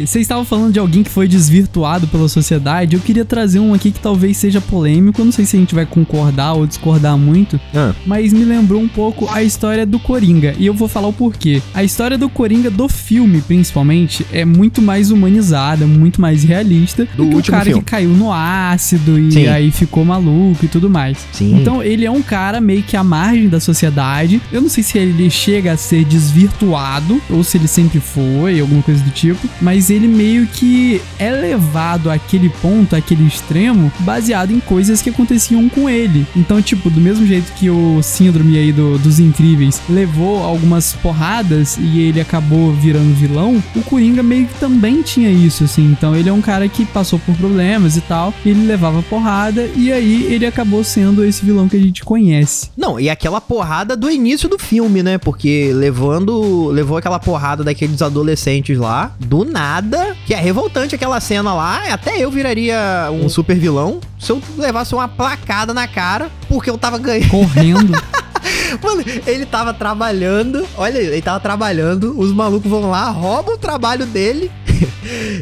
Vocês 0.07 0.23
estavam 0.23 0.45
falando 0.45 0.73
de 0.73 0.79
alguém 0.79 1.03
que 1.03 1.11
foi 1.11 1.27
desvirtuado 1.27 2.07
pela 2.09 2.29
sociedade. 2.29 2.95
Eu 2.97 3.01
queria 3.01 3.25
trazer 3.25 3.59
um 3.59 3.75
aqui 3.75 3.91
que 3.91 4.01
talvez 4.01 4.37
seja 4.37 4.61
polêmico. 4.61 5.21
Eu 5.21 5.25
não 5.25 5.33
sei 5.33 5.45
se 5.45 5.57
a 5.57 5.61
gente 5.61 5.75
vai 5.75 5.87
concordar 5.87 6.53
ou 6.55 6.67
discordar 6.67 7.17
muito. 7.17 7.61
Ah. 7.75 7.93
Mas 8.07 8.33
me 8.33 8.45
lembrou 8.45 8.81
um 8.81 8.89
pouco 8.89 9.29
a 9.33 9.43
história 9.43 9.85
do 9.87 9.99
Coringa. 9.99 10.55
E 10.59 10.67
eu 10.67 10.75
vou 10.75 10.89
falar 10.89 11.09
o 11.09 11.13
porquê. 11.13 11.63
A 11.73 11.83
história 11.83 12.17
do 12.19 12.29
Coringa 12.29 12.71
do 12.71 12.89
filme, 12.89 13.41
principalmente, 13.41 14.27
é 14.33 14.45
muito 14.45 14.81
mais 14.83 15.11
humanizada, 15.11 15.87
muito 15.87 16.21
mais 16.21 16.43
realista 16.45 17.07
Do 17.17 17.29
que 17.29 17.37
o 17.37 17.43
cara 17.43 17.65
filme. 17.65 17.83
que 17.83 17.91
caiu 17.91 18.11
no 18.11 18.33
ácido 18.33 19.19
e 19.19 19.33
Sim. 19.33 19.47
aí 19.47 19.71
ficou 19.71 20.05
maluco 20.05 20.65
e 20.65 20.69
tudo 20.69 20.89
mais. 20.91 21.19
Sim. 21.33 21.61
Então 21.61 21.83
ele 21.83 22.05
é 22.05 22.11
um 22.11 22.23
cara 22.23 22.61
meio 22.61 22.83
que 22.83 22.97
à 22.97 23.05
margem 23.05 23.49
da 23.49 23.61
sociedade. 23.61 24.41
Eu 24.53 24.61
não 24.61 24.69
sei 24.69 24.83
se 24.83 24.99
ele 24.99 25.31
chega 25.31 25.73
a 25.73 25.77
ser 25.77 26.05
desvirtuado 26.05 27.21
ou 27.31 27.43
se 27.43 27.57
ele 27.57 27.69
sempre 27.69 28.01
foi, 28.01 28.61
alguma 28.61 28.83
coisa 28.83 29.03
do 29.03 29.11
tipo, 29.11 29.49
mas 29.61 29.91
ele 29.91 30.04
meio 30.09 30.47
que 30.47 31.01
é 31.19 31.31
levado 31.31 32.11
àquele 32.11 32.49
ponto, 32.49 32.95
àquele 32.97 33.27
extremo, 33.27 33.91
baseado 34.01 34.53
em 34.53 34.61
coisas 34.61 35.01
que 35.03 35.11
aconteciam 35.11 35.69
com 35.69 35.89
ele. 35.89 36.27
Então, 36.37 36.61
tipo, 36.63 36.91
do 36.91 37.01
mesmo 37.01 37.27
jeito 37.27 37.53
que 37.55 37.71
o 37.71 38.03
síndrome 38.03 38.57
aí 38.59 38.73
do- 38.73 38.99
dos 38.99 39.19
incríveis 39.19 39.81
levou 39.89 40.43
algumas 40.43 40.93
porradas 40.95 41.77
e 41.79 42.01
ele 42.01 42.21
acabou 42.21 42.73
virando 42.73 43.15
vilão, 43.15 43.63
o 43.75 43.83
Coringa 43.83 44.23
meio 44.23 44.47
que 44.47 44.55
também 44.59 45.03
tinha 45.03 45.31
isso, 45.31 45.65
assim. 45.65 45.85
Então 45.85 46.15
ele 46.15 46.29
é 46.29 46.33
um 46.33 46.41
cara 46.41 46.69
que 46.69 46.85
passou 46.85 47.19
por 47.19 47.35
problemas 47.37 47.97
e 47.97 48.01
tal, 48.03 48.33
ele 48.45 48.67
levava 48.67 49.03
porrada 49.03 49.69
e 49.77 49.93
aí 49.93 50.25
ele 50.33 50.47
acabou 50.47 50.83
sendo 50.85 51.25
esse 51.25 51.45
vilão 51.45 51.69
que 51.69 51.77
a 51.77 51.81
gente 51.81 52.05
conhece. 52.05 52.71
Não, 52.77 52.99
e 52.99 53.09
aquela 53.11 53.41
porrada 53.41 53.97
do 53.97 54.11
início 54.11 54.49
do 54.49 54.59
filme, 54.59 55.03
né? 55.03 55.19
Porque 55.19 55.73
levando. 55.73 56.69
Levou 56.69 56.97
aquela 56.97 57.19
porrada 57.19 57.63
daqueles 57.65 58.03
adolescentes 58.03 58.79
lá, 58.79 59.15
do 59.21 59.45
nada. 59.45 59.84
Que 60.27 60.35
é 60.35 60.39
revoltante 60.39 60.95
aquela 60.95 61.21
cena 61.21 61.55
lá. 61.55 61.83
Até 61.93 62.19
eu 62.19 62.31
viraria 62.31 63.09
um 63.13 63.29
super 63.29 63.57
vilão 63.57 64.01
se 64.19 64.33
eu 64.33 64.41
levasse 64.57 64.95
uma 64.95 65.07
placada 65.07 65.75
na 65.75 65.87
cara, 65.87 66.31
porque 66.49 66.71
eu 66.71 66.79
tava 66.79 66.99
ganhando. 66.99 67.31
Correndo. 67.31 67.93
Mano, 68.83 69.05
ele 69.27 69.47
tava 69.47 69.73
trabalhando. 69.73 70.67
Olha, 70.77 70.99
ele 70.99 71.23
tava 71.23 71.41
trabalhando. 71.41 72.19
Os 72.19 72.33
malucos 72.33 72.71
vão 72.71 72.91
lá, 72.91 73.11
roubam 73.11 73.55
o 73.55 73.59
trabalho 73.59 74.07
dele 74.07 74.51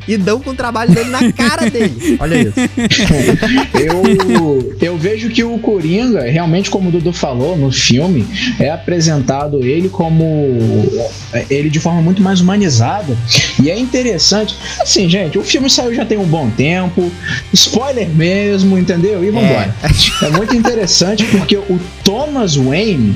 e 0.07 0.17
dão 0.17 0.41
com 0.41 0.51
o 0.51 0.55
trabalho 0.55 0.93
dele 0.93 1.11
na 1.11 1.33
cara 1.33 1.69
dele. 1.69 2.17
Olha 2.21 2.41
isso. 2.41 2.55
Eu, 3.79 4.77
eu 4.81 4.99
vejo 4.99 5.29
que 5.31 5.43
o 5.43 5.59
Coringa, 5.59 6.23
realmente, 6.23 6.71
como 6.71 6.89
o 6.89 6.93
Dudu 6.93 7.13
falou 7.13 7.57
no 7.57 7.71
filme, 7.71 8.27
é 8.59 8.71
apresentado 8.71 9.65
ele 9.65 9.89
como. 9.89 10.25
ele 11.51 11.71
de 11.71 11.81
forma 11.81 12.01
muito 12.01 12.23
mais 12.23 12.41
humanizada. 12.41 13.17
E 13.63 13.71
é 13.71 13.79
interessante. 13.79 14.57
Assim, 14.81 15.09
gente, 15.09 15.39
o 15.39 15.43
filme 15.43 15.69
saiu 15.69 15.95
já 15.95 16.05
tem 16.05 16.19
um 16.19 16.27
bom 16.27 16.51
tempo. 16.51 17.11
Spoiler 17.53 18.09
mesmo, 18.09 18.79
entendeu? 18.79 19.25
E 19.25 19.31
vambora. 19.31 19.75
É, 20.23 20.31
muito 20.31 20.55
interessante 20.55 21.25
porque 21.25 21.57
o 21.57 21.81
Thomas 22.05 22.57
Wayne, 22.57 23.15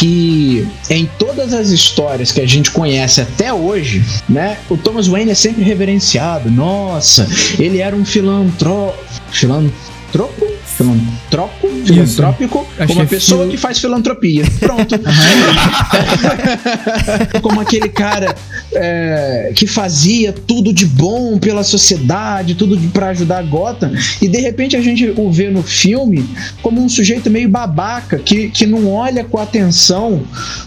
que 0.00 0.66
em 0.88 1.04
todas 1.18 1.52
as 1.52 1.68
histórias 1.68 2.32
que 2.32 2.40
a 2.40 2.46
gente 2.46 2.70
conhece 2.70 3.20
até 3.20 3.52
hoje, 3.52 4.02
né? 4.26 4.56
O 4.70 4.74
Thomas 4.74 5.06
Wayne 5.06 5.32
é 5.32 5.34
sempre 5.34 5.62
reverenciado. 5.62 6.50
Nossa, 6.50 7.28
ele 7.58 7.80
era 7.80 7.94
um 7.94 8.02
filantro... 8.02 8.94
filantropo? 9.30 10.49
Filantropo? 10.84 11.68
Filantrópico? 11.84 12.66
Acho 12.78 12.92
Uma 12.92 13.06
que 13.06 13.14
é 13.14 13.18
pessoa 13.18 13.42
fil- 13.42 13.50
que 13.50 13.56
faz 13.56 13.78
filantropia. 13.78 14.44
Pronto. 14.60 14.98
Como 17.42 17.60
aquele 17.60 17.88
cara 17.88 18.34
é, 18.74 19.52
que 19.54 19.66
fazia 19.66 20.32
tudo 20.32 20.72
de 20.72 20.86
bom 20.86 21.38
pela 21.38 21.62
sociedade, 21.62 22.54
tudo 22.54 22.76
de- 22.76 22.88
pra 22.88 23.08
ajudar 23.10 23.42
Gotham, 23.42 23.92
e 24.20 24.28
de 24.28 24.38
repente 24.40 24.76
a 24.76 24.80
gente 24.80 25.12
o 25.16 25.30
vê 25.30 25.48
no 25.50 25.62
filme 25.62 26.24
como 26.62 26.82
um 26.82 26.88
sujeito 26.88 27.30
meio 27.30 27.48
babaca, 27.48 28.18
que, 28.18 28.48
que 28.50 28.66
não 28.66 28.90
olha 28.92 29.24
com 29.24 29.38
atenção 29.38 30.22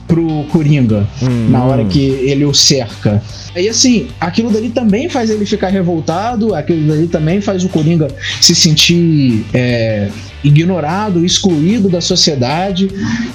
pro 0.08 0.44
Coringa 0.52 1.08
na 1.50 1.64
hora 1.64 1.86
que 1.86 2.00
ele 2.00 2.46
o 2.46 2.54
cerca. 2.54 3.22
E 3.56 3.70
assim, 3.70 4.08
aquilo 4.20 4.50
dali 4.52 4.70
também 4.70 5.08
faz 5.10 5.30
ele 5.30 5.46
ficar 5.46 5.70
revoltado, 5.70 6.56
aquilo 6.56 6.88
dali 6.88 7.08
também 7.08 7.40
faz 7.40 7.64
o 7.64 7.70
Coringa 7.70 8.08
se 8.42 8.56
sentir 8.56 9.46
é, 9.54 10.03
ignorado, 10.44 11.26
excluído 11.26 11.90
da 11.90 12.02
sociedade, 12.02 12.90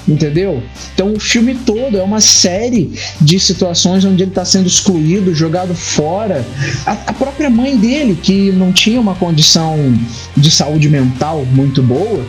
entendeu? 0.07 0.61
Então 0.93 1.13
o 1.13 1.19
filme 1.19 1.55
todo 1.55 1.97
é 1.97 2.03
uma 2.03 2.21
série 2.21 2.91
de 3.19 3.39
situações 3.39 4.05
onde 4.05 4.23
ele 4.23 4.31
está 4.31 4.45
sendo 4.45 4.67
excluído, 4.67 5.33
jogado 5.33 5.73
fora. 5.73 6.45
A, 6.85 6.91
a 6.91 7.13
própria 7.13 7.49
mãe 7.49 7.77
dele, 7.77 8.17
que 8.21 8.51
não 8.51 8.71
tinha 8.71 8.99
uma 8.99 9.15
condição 9.15 9.77
de 10.35 10.51
saúde 10.51 10.89
mental 10.89 11.45
muito 11.51 11.81
boa, 11.81 12.23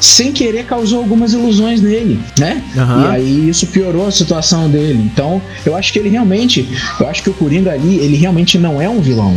sem 0.00 0.32
querer 0.32 0.64
causou 0.64 0.98
algumas 0.98 1.32
ilusões 1.32 1.80
nele, 1.80 2.18
né? 2.38 2.62
Aham. 2.76 3.02
E 3.02 3.06
aí 3.14 3.48
isso 3.48 3.66
piorou 3.66 4.06
a 4.06 4.10
situação 4.10 4.68
dele. 4.68 5.10
Então, 5.12 5.40
eu 5.66 5.76
acho 5.76 5.92
que 5.92 5.98
ele 5.98 6.08
realmente, 6.08 6.66
eu 6.98 7.08
acho 7.08 7.22
que 7.22 7.30
o 7.30 7.34
Coringa 7.34 7.72
ali, 7.72 7.96
ele 7.98 8.16
realmente 8.16 8.58
não 8.58 8.80
é 8.80 8.88
um 8.88 9.00
vilão. 9.00 9.36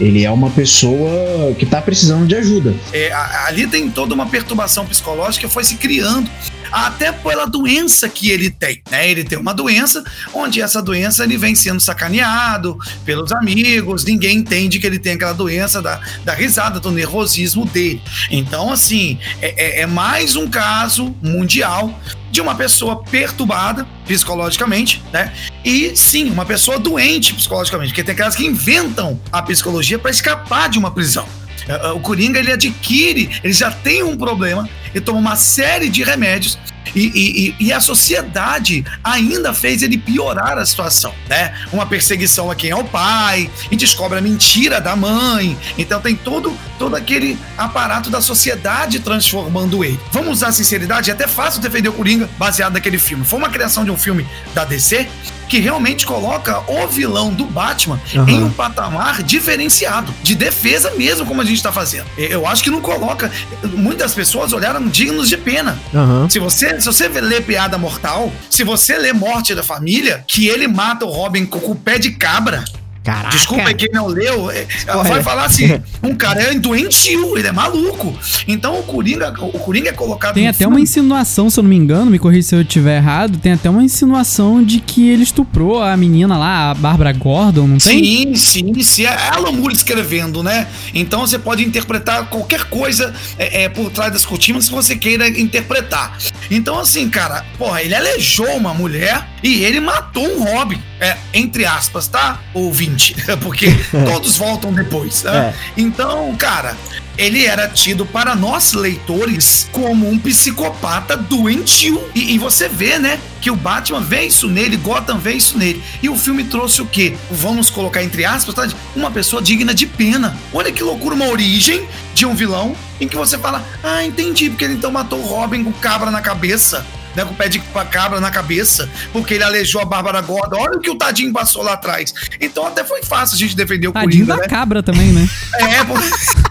Ele 0.00 0.24
é 0.24 0.30
uma 0.30 0.50
pessoa 0.50 1.54
que 1.58 1.66
tá 1.66 1.80
precisando 1.80 2.26
de 2.26 2.34
ajuda. 2.34 2.74
É, 2.92 3.12
ali 3.46 3.66
tem 3.66 3.90
toda 3.90 4.14
uma 4.14 4.26
perturbação 4.26 4.86
psicológica 4.86 5.46
que 5.46 5.52
foi 5.52 5.62
se 5.62 5.76
criando 5.76 6.30
até 6.70 7.12
pela 7.12 7.46
doença 7.46 8.08
que 8.08 8.30
ele 8.30 8.50
tem, 8.50 8.82
né? 8.90 9.08
Ele 9.10 9.24
tem 9.24 9.38
uma 9.38 9.52
doença 9.54 10.02
onde 10.32 10.60
essa 10.60 10.80
doença 10.82 11.24
ele 11.24 11.36
vem 11.36 11.54
sendo 11.54 11.80
sacaneado 11.80 12.76
pelos 13.04 13.32
amigos, 13.32 14.04
ninguém 14.04 14.38
entende 14.38 14.78
que 14.78 14.86
ele 14.86 14.98
tem 14.98 15.14
aquela 15.14 15.32
doença 15.32 15.80
da, 15.82 16.00
da 16.24 16.34
risada, 16.34 16.80
do 16.80 16.90
nervosismo 16.90 17.64
dele. 17.66 18.02
Então, 18.30 18.72
assim, 18.72 19.18
é, 19.40 19.80
é- 19.80 19.80
é 19.82 19.86
mais 19.86 20.36
um 20.36 20.48
caso 20.48 21.14
mundial 21.22 21.98
de 22.30 22.40
uma 22.40 22.54
pessoa 22.54 23.02
perturbada 23.02 23.84
psicologicamente, 24.06 25.02
né? 25.12 25.32
E 25.64 25.94
sim, 25.96 26.30
uma 26.30 26.46
pessoa 26.46 26.78
doente 26.78 27.34
psicologicamente, 27.34 27.90
porque 27.90 28.04
tem 28.04 28.12
aquelas 28.14 28.36
que 28.36 28.46
inventam 28.46 29.20
a 29.32 29.42
psicologia 29.42 29.98
para 29.98 30.10
escapar 30.10 30.68
de 30.68 30.78
uma 30.78 30.90
prisão. 30.92 31.26
É, 31.68 31.72
é, 31.72 31.90
O 31.90 32.00
Coringa 32.00 32.38
ele 32.38 32.52
adquire, 32.52 33.30
ele 33.42 33.52
já 33.52 33.70
tem 33.70 34.02
um 34.02 34.16
problema, 34.16 34.68
ele 34.94 35.04
toma 35.04 35.18
uma 35.18 35.36
série 35.36 35.88
de 35.88 36.02
remédios 36.02 36.58
e, 36.94 37.06
e- 37.06 37.54
e- 37.60 37.66
e 37.66 37.72
a 37.72 37.78
sociedade 37.80 38.84
ainda 39.04 39.54
fez 39.54 39.82
ele 39.82 39.96
piorar 39.96 40.58
a 40.58 40.66
situação, 40.66 41.14
né? 41.28 41.54
Uma 41.72 41.86
perseguição 41.86 42.50
a 42.50 42.54
quem 42.54 42.70
é 42.70 42.74
o 42.76 42.82
pai 42.84 43.48
e 43.70 43.76
descobre 43.76 44.18
a 44.18 44.20
mentira 44.20 44.80
da 44.80 44.96
mãe. 44.96 45.56
Então 45.78 46.00
tem 46.00 46.16
todo, 46.16 46.56
todo 46.78 46.96
aquele 46.96 47.38
aparato 47.56 48.10
da 48.10 48.20
sociedade 48.20 48.98
transformando 49.00 49.84
ele. 49.84 50.00
Vamos 50.10 50.32
usar 50.38 50.48
a 50.48 50.52
sinceridade, 50.52 51.10
é 51.10 51.12
até 51.12 51.28
fácil 51.28 51.60
defender 51.60 51.88
o 51.90 51.92
Coringa 51.92 52.28
baseado 52.36 52.72
naquele 52.72 52.98
filme. 52.98 53.24
Foi 53.24 53.38
uma 53.38 53.50
criação 53.50 53.84
de 53.84 53.90
um 53.90 53.96
filme 53.96 54.26
da 54.54 54.64
DC 54.64 55.06
que 55.50 55.58
realmente 55.58 56.06
coloca 56.06 56.62
o 56.68 56.86
vilão 56.86 57.34
do 57.34 57.44
Batman 57.44 58.00
Aham. 58.14 58.30
em 58.30 58.44
um 58.44 58.50
patamar 58.50 59.20
diferenciado, 59.24 60.14
de 60.22 60.36
defesa 60.36 60.92
mesmo, 60.96 61.26
como 61.26 61.42
a 61.42 61.44
gente 61.44 61.60
tá 61.60 61.72
fazendo. 61.72 62.06
Eu 62.16 62.46
acho 62.46 62.62
que 62.62 62.70
não 62.70 62.80
coloca. 62.80 63.30
Muitas 63.74 64.14
pessoas 64.14 64.52
olharam 64.52 64.86
dignos 64.86 65.28
de 65.28 65.36
pena. 65.36 65.76
Aham. 65.92 66.28
Se 66.30 66.38
você, 66.38 66.80
se 66.80 66.86
você 66.86 67.08
lê 67.08 67.40
Piada 67.40 67.76
Mortal, 67.76 68.32
se 68.48 68.62
você 68.62 68.96
lê 68.96 69.12
Morte 69.12 69.52
da 69.52 69.62
Família, 69.62 70.22
que 70.24 70.46
ele 70.46 70.68
mata 70.68 71.04
o 71.04 71.10
Robin 71.10 71.44
com 71.44 71.58
o 71.58 71.74
pé 71.74 71.98
de 71.98 72.12
cabra. 72.12 72.64
Caraca. 73.10 73.36
Desculpa 73.36 73.68
aí 73.68 73.74
quem 73.74 73.88
não 73.92 74.06
leu, 74.06 74.50
é, 74.50 74.66
Spoiler. 74.68 75.04
vai 75.04 75.22
falar 75.22 75.44
assim: 75.44 75.80
um 76.02 76.14
cara 76.14 76.42
é 76.42 76.54
doentio, 76.54 77.36
ele 77.36 77.48
é 77.48 77.52
maluco. 77.52 78.16
Então 78.46 78.78
o 78.78 78.82
Coringa, 78.84 79.34
o 79.40 79.58
Coringa 79.58 79.90
é 79.90 79.92
colocado 79.92 80.34
Tem 80.34 80.46
até 80.46 80.64
uma 80.66 80.76
filme- 80.76 80.82
insinuação, 80.82 81.50
se 81.50 81.58
eu 81.58 81.62
não 81.62 81.70
me 81.70 81.76
engano, 81.76 82.10
me 82.10 82.18
corrija 82.18 82.48
se 82.48 82.54
eu 82.54 82.62
estiver 82.62 82.98
errado, 82.98 83.38
tem 83.38 83.52
até 83.52 83.68
uma 83.68 83.82
insinuação 83.82 84.62
de 84.62 84.80
que 84.80 85.08
ele 85.08 85.22
estuprou 85.24 85.82
a 85.82 85.96
menina 85.96 86.38
lá, 86.38 86.70
a 86.70 86.74
Bárbara 86.74 87.12
Gordon, 87.12 87.66
não 87.66 87.78
tem? 87.78 88.04
Sim, 88.04 88.34
sim, 88.36 88.82
sim. 88.82 89.04
É 89.04 89.28
Alan 89.30 89.52
Moore 89.52 89.74
escrevendo, 89.74 90.42
né? 90.42 90.66
Então 90.94 91.20
você 91.20 91.38
pode 91.38 91.64
interpretar 91.64 92.26
qualquer 92.26 92.64
coisa 92.64 93.12
é, 93.38 93.64
é, 93.64 93.68
por 93.68 93.90
trás 93.90 94.12
das 94.12 94.24
cortinas 94.24 94.66
se 94.66 94.70
você 94.70 94.94
queira 94.96 95.28
interpretar. 95.28 96.16
Então, 96.50 96.78
assim, 96.78 97.08
cara, 97.08 97.44
porra, 97.58 97.82
ele 97.82 97.94
alejou 97.94 98.48
uma 98.56 98.72
mulher 98.74 99.26
e 99.42 99.64
ele 99.64 99.80
matou 99.80 100.24
um 100.26 100.44
Robin. 100.44 100.80
É, 101.00 101.16
entre 101.32 101.64
aspas, 101.64 102.06
tá? 102.08 102.38
Ouvinte. 102.52 102.99
Porque 103.42 103.68
todos 104.06 104.36
voltam 104.36 104.72
depois. 104.72 105.22
Né? 105.22 105.54
Então, 105.76 106.34
cara. 106.36 106.76
Ele 107.18 107.44
era 107.44 107.68
tido 107.68 108.06
para 108.06 108.34
nós 108.34 108.72
leitores 108.72 109.68
como 109.72 110.08
um 110.08 110.18
psicopata 110.18 111.18
doentio. 111.18 112.02
E, 112.14 112.32
e 112.32 112.38
você 112.38 112.66
vê, 112.66 112.98
né, 112.98 113.20
que 113.42 113.50
o 113.50 113.56
Batman 113.56 114.00
vê 114.00 114.22
isso 114.22 114.48
nele, 114.48 114.78
Gotham 114.78 115.18
vê 115.18 115.34
isso 115.34 115.58
nele. 115.58 115.82
E 116.02 116.08
o 116.08 116.16
filme 116.16 116.44
trouxe 116.44 116.80
o 116.80 116.86
quê? 116.86 117.14
Vamos 117.30 117.68
colocar 117.68 118.02
entre 118.02 118.24
aspas, 118.24 118.54
tá? 118.54 118.66
Uma 118.96 119.10
pessoa 119.10 119.42
digna 119.42 119.74
de 119.74 119.84
pena. 119.86 120.34
Olha 120.50 120.72
que 120.72 120.82
loucura, 120.82 121.14
uma 121.14 121.28
origem 121.28 121.86
de 122.14 122.24
um 122.24 122.34
vilão 122.34 122.74
em 122.98 123.06
que 123.06 123.16
você 123.16 123.36
fala: 123.36 123.66
Ah, 123.82 124.02
entendi, 124.02 124.48
porque 124.48 124.64
ele 124.64 124.74
então 124.74 124.90
matou 124.90 125.18
o 125.18 125.26
Robin 125.26 125.62
com 125.62 125.72
cabra 125.72 126.10
na 126.10 126.22
cabeça. 126.22 126.86
Né, 127.14 127.24
com 127.24 127.32
o 127.32 127.36
pé 127.36 127.48
de 127.48 127.60
cabra 127.90 128.20
na 128.20 128.30
cabeça, 128.30 128.88
porque 129.12 129.34
ele 129.34 129.44
aleijou 129.44 129.80
a 129.80 129.84
Bárbara 129.84 130.20
Gorda. 130.20 130.56
Olha 130.56 130.76
o 130.76 130.80
que 130.80 130.90
o 130.90 130.96
Tadinho 130.96 131.32
passou 131.32 131.62
lá 131.62 131.74
atrás. 131.74 132.12
Então 132.40 132.66
até 132.66 132.84
foi 132.84 133.02
fácil 133.02 133.36
a 133.36 133.38
gente 133.38 133.56
defender 133.56 133.88
o 133.88 133.92
Tadinho 133.92 134.26
Coringa, 134.26 134.36
da 134.36 134.42
né? 134.42 134.48
cabra 134.48 134.82
também, 134.82 135.12
né? 135.12 135.28
É. 135.54 135.80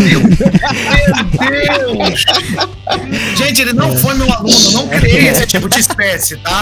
Meu 0.00 0.20
Deus! 1.38 2.24
Gente, 3.36 3.62
ele 3.62 3.72
não 3.72 3.96
foi 3.96 4.14
meu 4.14 4.30
aluno, 4.30 4.72
não 4.72 4.88
criei 4.88 5.28
esse 5.28 5.46
tipo 5.46 5.68
de 5.68 5.80
espécie, 5.80 6.36
tá? 6.38 6.60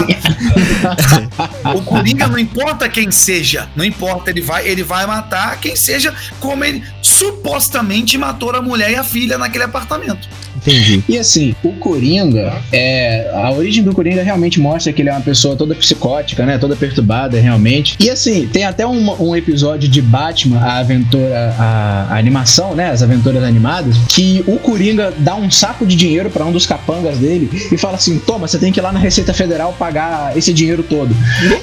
O 1.75 1.81
Coringa 1.81 2.27
não 2.27 2.39
importa 2.39 2.87
quem 2.87 3.11
seja, 3.11 3.67
não 3.75 3.83
importa, 3.83 4.29
ele 4.29 4.41
vai, 4.41 4.67
ele 4.67 4.83
vai 4.83 5.05
matar 5.05 5.59
quem 5.59 5.75
seja, 5.75 6.13
como 6.39 6.63
ele 6.63 6.83
supostamente 7.09 8.17
matou 8.17 8.51
a 8.51 8.61
mulher 8.61 8.91
e 8.91 8.95
a 8.95 9.03
filha 9.03 9.37
naquele 9.37 9.63
apartamento. 9.63 10.27
Entendi. 10.57 11.01
E 11.07 11.17
assim, 11.17 11.55
o 11.63 11.71
Coringa, 11.73 12.61
é, 12.71 13.31
a 13.33 13.51
origem 13.51 13.83
do 13.83 13.93
Coringa 13.93 14.21
realmente 14.21 14.59
mostra 14.59 14.91
que 14.91 15.01
ele 15.01 15.09
é 15.09 15.13
uma 15.13 15.21
pessoa 15.21 15.55
toda 15.55 15.73
psicótica, 15.73 16.45
né? 16.45 16.57
Toda 16.57 16.75
perturbada, 16.75 17.39
realmente. 17.39 17.95
E 17.99 18.09
assim, 18.09 18.45
tem 18.47 18.65
até 18.65 18.85
um, 18.85 19.29
um 19.29 19.35
episódio 19.35 19.87
de 19.87 20.01
Batman, 20.01 20.59
a 20.59 20.77
aventura, 20.77 21.55
a, 21.57 22.07
a 22.09 22.17
animação, 22.17 22.75
né? 22.75 22.89
As 22.89 23.01
aventuras 23.01 23.43
animadas, 23.43 23.97
que 24.09 24.43
o 24.47 24.57
Coringa 24.57 25.13
dá 25.17 25.35
um 25.35 25.49
saco 25.49 25.85
de 25.85 25.95
dinheiro 25.95 26.29
pra 26.29 26.45
um 26.45 26.51
dos 26.51 26.65
capangas 26.65 27.17
dele 27.17 27.49
e 27.71 27.77
fala 27.77 27.95
assim: 27.95 28.19
toma, 28.19 28.47
você 28.47 28.57
tem 28.57 28.71
que 28.71 28.79
ir 28.79 28.83
lá 28.83 28.91
na 28.91 28.99
Receita 28.99 29.33
Federal 29.33 29.73
pagar 29.79 30.37
esse 30.37 30.53
dinheiro 30.53 30.83
todo. 30.83 31.15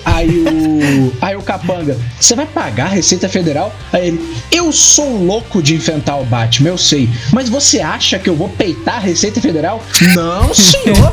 Aí 0.05 0.31
o. 0.31 1.12
Aí 1.21 1.37
o 1.37 1.43
capanga, 1.43 1.97
você 2.19 2.35
vai 2.35 2.47
pagar 2.47 2.87
a 2.87 2.91
Receita 2.91 3.29
Federal? 3.29 3.75
Aí 3.93 4.09
ele, 4.09 4.21
eu 4.50 4.73
sou 4.73 5.23
louco 5.23 5.36
de 5.62 5.75
enfrentar 5.75 6.16
o 6.16 6.25
Batman, 6.25 6.71
eu 6.71 6.78
sei. 6.78 7.09
Mas 7.33 7.49
você 7.49 7.81
acha 7.81 8.19
que 8.19 8.28
eu 8.28 8.37
vou 8.37 8.49
peitar 8.49 8.97
a 8.97 9.00
Receita 9.00 9.40
Federal? 9.40 9.83
Não, 10.14 10.55
senhor! 10.55 11.11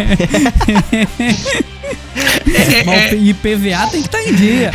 Mas 2.85 3.11
o 3.11 3.15
IPVA 3.15 3.87
tem 3.91 4.01
que 4.01 4.07
estar 4.07 4.21
em 4.23 4.33
dia. 4.33 4.71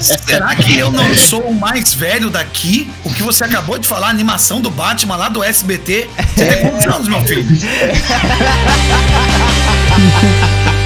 Será 0.00 0.54
que 0.54 0.78
eu 0.78 0.90
não 0.90 1.14
sou 1.14 1.42
o 1.42 1.54
mais 1.54 1.94
velho 1.94 2.30
daqui? 2.30 2.90
O 3.04 3.12
que 3.12 3.22
você 3.22 3.44
acabou 3.44 3.78
de 3.78 3.86
falar, 3.86 4.08
a 4.08 4.10
animação 4.10 4.60
do 4.60 4.70
Batman 4.70 5.16
lá 5.16 5.28
do 5.28 5.42
SBT? 5.42 6.08
Você 6.34 6.46
tem 6.46 6.70
quantos 6.70 6.86
anos, 6.86 7.08
meu 7.08 7.20
filho? 7.24 7.44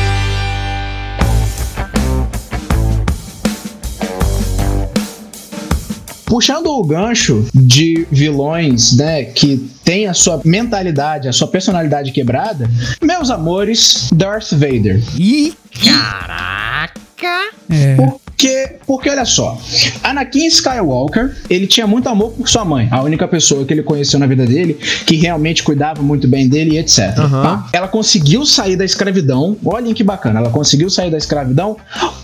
Puxando 6.29 6.67
o 6.67 6.85
gancho 6.85 7.47
de 7.55 8.07
vilões, 8.13 8.95
né, 8.95 9.25
que 9.25 9.57
tem 9.83 10.07
a 10.07 10.13
sua 10.13 10.43
mentalidade, 10.45 11.27
a 11.27 11.33
sua 11.33 11.49
personalidade 11.49 12.13
quebrada, 12.13 12.71
meus 13.03 13.31
amores, 13.31 14.11
Darth 14.13 14.53
Vader. 14.53 15.03
Ih, 15.17 15.55
caraca! 15.83 16.99
É. 17.71 17.97
Porque, 17.97 18.77
porque 18.87 19.11
olha 19.11 19.25
só, 19.25 19.59
Anakin 20.03 20.47
Skywalker, 20.47 21.35
ele 21.51 21.67
tinha 21.67 21.87
muito 21.87 22.09
amor 22.09 22.33
por 22.33 22.49
sua 22.49 22.65
mãe, 22.65 22.87
a 22.91 23.03
única 23.03 23.27
pessoa 23.27 23.65
que 23.65 23.73
ele 23.73 23.83
conheceu 23.83 24.21
na 24.21 24.27
vida 24.27 24.47
dele, 24.47 24.75
que 25.07 25.17
realmente 25.17 25.63
cuidava 25.63 26.03
muito 26.03 26.29
bem 26.29 26.47
dele 26.47 26.77
e 26.77 26.79
etc. 26.79 27.19
Aham. 27.19 27.43
Tá? 27.43 27.69
Ela 27.73 27.89
conseguiu 27.89 28.47
sair 28.47 28.77
da 28.77 28.85
escravidão, 28.85 29.57
olhem 29.65 29.93
que 29.93 30.05
bacana, 30.05 30.41
ela 30.41 30.51
conseguiu 30.51 30.89
sair 30.89 31.11
da 31.11 31.19
escravidão, 31.19 31.77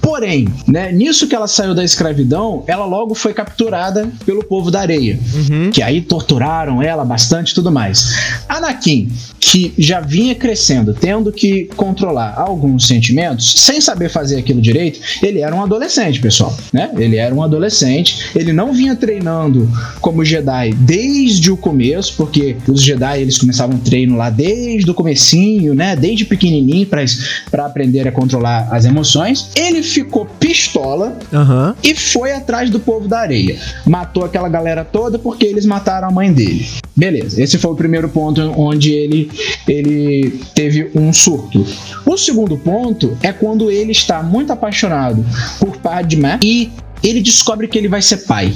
porém, 0.04 0.46
né, 0.68 0.92
nisso 0.92 1.26
que 1.26 1.34
ela 1.34 1.48
saiu 1.48 1.74
da 1.74 1.82
escravidão, 1.82 2.62
ela 2.66 2.84
logo 2.84 3.14
foi 3.14 3.32
capturada 3.32 4.06
pelo 4.26 4.44
povo 4.44 4.70
da 4.70 4.80
areia, 4.80 5.18
Uhum. 5.34 5.70
que 5.70 5.82
aí 5.82 6.02
torturaram 6.02 6.82
ela 6.82 7.04
bastante 7.06 7.52
e 7.52 7.54
tudo 7.54 7.72
mais. 7.72 8.14
Anakin, 8.46 9.10
que 9.40 9.72
já 9.78 10.00
vinha 10.00 10.34
crescendo, 10.34 10.92
tendo 10.92 11.32
que 11.32 11.70
controlar 11.74 12.34
alguns 12.36 12.86
sentimentos, 12.86 13.50
sem 13.62 13.80
saber 13.80 14.10
fazer 14.10 14.38
aquilo 14.38 14.60
direito, 14.60 15.00
ele 15.22 15.40
era 15.40 15.54
um 15.54 15.62
adolescente, 15.62 16.20
pessoal, 16.20 16.54
né? 16.72 16.90
Ele 16.98 17.16
era 17.16 17.34
um 17.34 17.42
adolescente, 17.42 18.30
ele 18.34 18.52
não 18.52 18.72
vinha 18.74 18.94
treinando 18.94 19.70
como 20.00 20.24
Jedi 20.24 20.72
desde 20.74 21.50
o 21.50 21.56
começo, 21.56 22.14
porque 22.16 22.56
os 22.68 22.82
Jedi 22.82 23.20
eles 23.22 23.38
começavam 23.38 23.76
o 23.76 23.80
treino 23.80 24.16
lá 24.16 24.28
desde 24.28 24.90
o 24.90 24.94
comecinho, 24.94 25.74
né? 25.74 25.96
Desde 25.96 26.26
pequenininho 26.26 26.86
para 26.86 27.64
aprender 27.64 28.06
a 28.06 28.12
controlar 28.12 28.68
as 28.70 28.84
emoções. 28.84 29.48
Ele 29.56 29.82
ficou 29.82 30.03
pistola 30.38 31.18
Aham. 31.32 31.74
e 31.82 31.94
foi 31.94 32.32
atrás 32.32 32.70
do 32.70 32.80
povo 32.80 33.08
da 33.08 33.20
areia. 33.20 33.58
Matou 33.86 34.24
aquela 34.24 34.48
galera 34.48 34.84
toda 34.84 35.18
porque 35.18 35.44
eles 35.44 35.66
mataram 35.66 36.08
a 36.08 36.10
mãe 36.10 36.32
dele. 36.32 36.66
Beleza, 36.96 37.42
esse 37.42 37.58
foi 37.58 37.72
o 37.72 37.74
primeiro 37.74 38.08
ponto 38.08 38.40
onde 38.56 38.92
ele, 38.92 39.30
ele 39.66 40.40
teve 40.54 40.90
um 40.94 41.12
surto. 41.12 41.66
O 42.06 42.16
segundo 42.16 42.56
ponto 42.56 43.16
é 43.22 43.32
quando 43.32 43.70
ele 43.70 43.92
está 43.92 44.22
muito 44.22 44.52
apaixonado 44.52 45.24
por 45.58 45.76
Padmé 45.78 46.38
e 46.42 46.70
ele 47.04 47.20
descobre 47.20 47.68
que 47.68 47.76
ele 47.78 47.88
vai 47.88 48.00
ser 48.02 48.18
pai. 48.18 48.52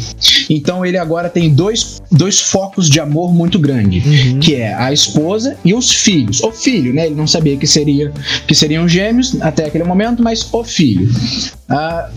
Então 0.49 0.85
ele 0.85 0.97
agora 0.97 1.29
tem 1.29 1.53
dois, 1.55 2.01
dois 2.11 2.41
focos 2.41 2.89
de 2.89 2.99
amor 2.99 3.33
muito 3.33 3.59
grande, 3.59 4.03
Uhum. 4.05 4.41
que 4.41 4.55
é 4.55 4.75
a 4.75 4.93
esposa 4.93 5.57
e 5.65 5.75
os 5.75 5.91
filhos. 5.93 6.41
O 6.43 6.51
filho, 6.51 6.93
né? 6.95 7.07
Ele 7.07 7.15
não 7.15 7.27
sabia 7.27 7.57
que 7.57 7.67
seria 7.67 8.13
que 8.47 8.55
seriam 8.55 8.89
gêmeos 8.89 9.37
até 9.41 9.67
aquele 9.67 9.85
momento, 9.85 10.23
mas 10.23 10.49
o 10.53 10.65
filho. 10.65 11.09
Ah, 11.69 12.09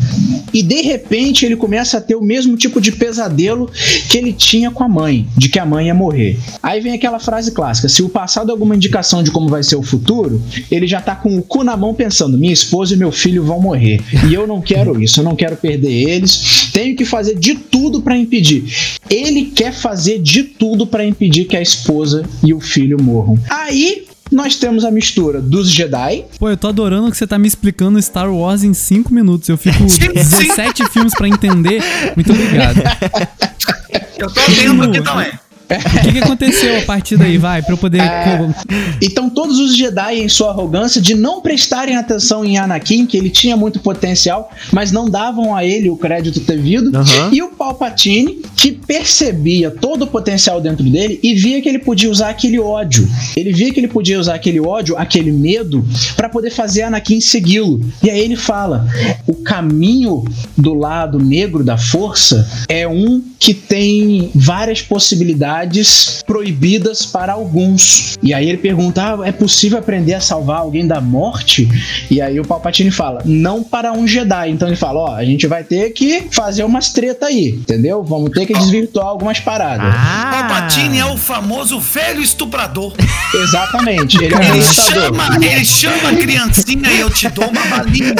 e 0.54 0.64
de 0.64 0.82
repente 0.82 1.46
ele 1.46 1.58
começa 1.58 1.98
a 1.98 2.02
ter 2.02 2.16
o 2.16 2.22
mesmo 2.22 2.56
tipo 2.56 2.80
de 2.80 2.92
pesadelo 2.92 3.70
que 4.10 4.18
ele 4.18 4.32
tinha 4.32 4.72
com 4.72 4.84
a 4.84 4.88
mãe, 4.88 5.28
de 5.38 5.50
que 5.50 5.60
a 5.60 5.66
mãe 5.66 5.88
ia 5.88 5.94
morrer. 5.94 6.40
Aí 6.64 6.80
vem 6.80 6.94
aquela 6.94 7.20
frase 7.20 7.52
clássica: 7.52 7.90
se 7.90 8.02
o 8.02 8.10
passado 8.10 8.50
é 8.50 8.52
alguma 8.52 8.76
indicação 8.76 9.22
de 9.22 9.32
como 9.32 9.50
vai 9.50 9.62
ser 9.64 9.76
o 9.76 9.84
futuro, 9.84 10.42
ele 10.70 10.88
já 10.88 11.02
tá 11.02 11.16
com 11.16 11.38
o 11.38 11.42
cu 11.42 11.64
na 11.64 11.76
mão 11.76 11.94
pensando: 11.94 12.38
minha 12.38 12.54
esposa 12.54 12.94
e 12.94 12.98
meu 12.98 13.12
filho 13.12 13.44
vão 13.44 13.60
morrer. 13.60 14.02
E 14.30 14.34
eu 14.34 14.48
não 14.48 14.62
quero 14.62 15.02
isso, 15.02 15.20
eu 15.20 15.24
não 15.24 15.36
quero 15.36 15.58
perder 15.58 16.10
eles. 16.10 16.70
Tenho 16.72 16.96
que 16.96 17.04
fazer 17.04 17.38
de 17.38 17.56
tudo 17.56 18.02
para 18.02 18.18
impedir. 18.18 18.64
Ele 19.10 19.46
quer 19.46 19.74
fazer 19.74 20.20
de 20.20 20.44
tudo 20.44 20.88
para 20.88 21.06
impedir 21.06 21.46
que 21.46 21.58
a 21.58 21.62
esposa 21.62 22.24
e 22.44 22.54
o 22.54 22.62
filho 22.62 23.02
morram. 23.02 23.38
Aí 23.50 24.06
nós 24.32 24.56
temos 24.56 24.86
a 24.86 24.92
mistura 24.92 25.42
dos 25.42 25.70
Jedi, 25.70 26.26
Pô, 26.40 26.50
eu 26.50 26.58
tô 26.58 26.68
adorando 26.68 27.12
que 27.12 27.18
você 27.18 27.28
tá 27.28 27.38
me 27.38 27.48
explicando 27.48 28.02
Star 28.02 28.32
Wars 28.34 28.64
em 28.64 28.74
5 28.74 29.14
minutos. 29.14 29.50
Eu 29.50 29.58
fico 29.58 29.78
Sim, 29.90 30.00
sim. 30.00 30.14
17 30.14 30.90
filmes 30.90 31.14
pra 31.14 31.28
entender. 31.28 31.84
Muito 32.16 32.32
obrigado. 32.32 32.82
Eu 34.18 34.30
tô 34.32 34.42
lendo 34.56 34.84
aqui 34.84 35.02
também. 35.02 35.32
O 35.72 36.02
que, 36.02 36.12
que 36.14 36.20
aconteceu 36.20 36.78
a 36.80 36.82
partir 36.82 37.18
daí? 37.18 37.38
Vai, 37.38 37.62
pra 37.62 37.74
eu 37.74 37.78
poder. 37.78 38.02
É. 38.02 38.50
Então 39.02 39.30
todos 39.30 39.60
os 39.60 39.76
Jedi 39.76 40.22
em 40.22 40.30
sua 40.30 40.50
arrogância 40.50 41.02
de 41.02 41.16
não 41.16 41.42
prestarem 41.42 41.96
atenção 41.96 42.44
em 42.46 42.58
Anakin, 42.58 43.06
que 43.06 43.18
ele 43.18 43.30
tinha 43.30 43.56
muito 43.56 43.80
potencial, 43.80 44.52
mas 44.72 44.92
não 44.92 45.10
davam 45.10 45.56
a 45.56 45.66
ele 45.66 45.90
o 45.90 45.96
crédito 45.96 46.40
devido, 46.40 46.96
Aham. 46.96 47.30
e 47.32 47.42
o 47.42 47.50
Palpatine, 47.50 48.42
que 48.56 48.72
percebia 48.72 49.72
todo 49.72 50.04
o 50.04 50.08
potencial 50.08 50.62
dentro 50.62 50.84
dele 50.84 51.20
e 51.24 51.34
via 51.34 51.62
que 51.62 51.70
ele 51.70 51.80
podia 51.80 52.10
usar 52.10 52.30
aquele 52.30 52.60
ódio. 52.60 53.08
Ele 53.36 53.52
via 53.52 53.74
que 53.74 53.80
ele 53.80 53.88
podia 53.88 54.20
usar 54.20 54.36
aquele 54.36 54.60
ódio, 54.60 54.98
aquele 54.98 55.32
medo, 55.32 55.86
para 56.16 56.30
poder 56.30 56.52
fazer 56.52 56.84
Anakin 56.84 57.20
segui-lo. 57.20 57.82
E 58.04 58.10
aí 58.10 58.20
ele 58.20 58.36
fala: 58.36 58.88
o 59.28 59.36
caminho 59.36 60.24
do 60.58 60.74
lado 60.74 61.20
negro 61.20 61.64
da 61.64 61.78
força 61.78 62.48
é 62.68 62.88
um 62.88 63.22
que 63.40 63.54
tem 63.54 64.30
várias 64.36 64.82
possibilidades 64.82 65.61
proibidas 66.26 67.06
para 67.06 67.34
alguns. 67.34 68.18
E 68.22 68.34
aí 68.34 68.48
ele 68.50 68.58
pergunta: 68.58 69.02
ah, 69.02 69.28
é 69.28 69.32
possível 69.32 69.78
aprender 69.78 70.14
a 70.14 70.22
salvar 70.22 70.60
alguém 70.60 70.88
da 70.88 71.02
morte? 71.02 71.68
E 72.10 72.22
aí 72.22 72.40
o 72.40 72.46
Palpatine 72.46 72.92
fala: 72.92 73.22
não 73.26 73.64
para 73.64 73.92
um 73.92 74.08
Jedi. 74.08 74.50
Então 74.50 74.68
ele 74.68 74.78
fala: 74.78 75.00
ó, 75.00 75.16
a 75.16 75.26
gente 75.26 75.48
vai 75.48 75.64
ter 75.64 75.92
que 75.92 76.28
fazer 76.32 76.64
umas 76.64 76.90
treta 76.90 77.28
aí, 77.28 77.50
entendeu? 77.50 78.04
Vamos 78.04 78.32
ter 78.32 78.46
que 78.46 78.54
desvirtuar 78.54 79.08
algumas 79.08 79.40
paradas. 79.40 79.94
Ah! 79.96 80.48
Palpatine 80.48 81.00
é 81.00 81.06
o 81.06 81.18
famoso 81.18 81.80
velho 81.80 82.22
estuprador. 82.22 82.94
Exatamente. 83.34 84.18
Ele 84.24 84.34
é 84.34 84.50
Ele 84.50 84.62
chama, 84.62 85.38
ele 85.42 85.66
chama 85.66 86.10
a 86.10 86.16
criancinha 86.16 86.92
e 86.92 87.00
eu 87.00 87.10
te 87.10 87.30
dou 87.30 87.50
uma 87.50 87.66
balinha. 87.66 88.16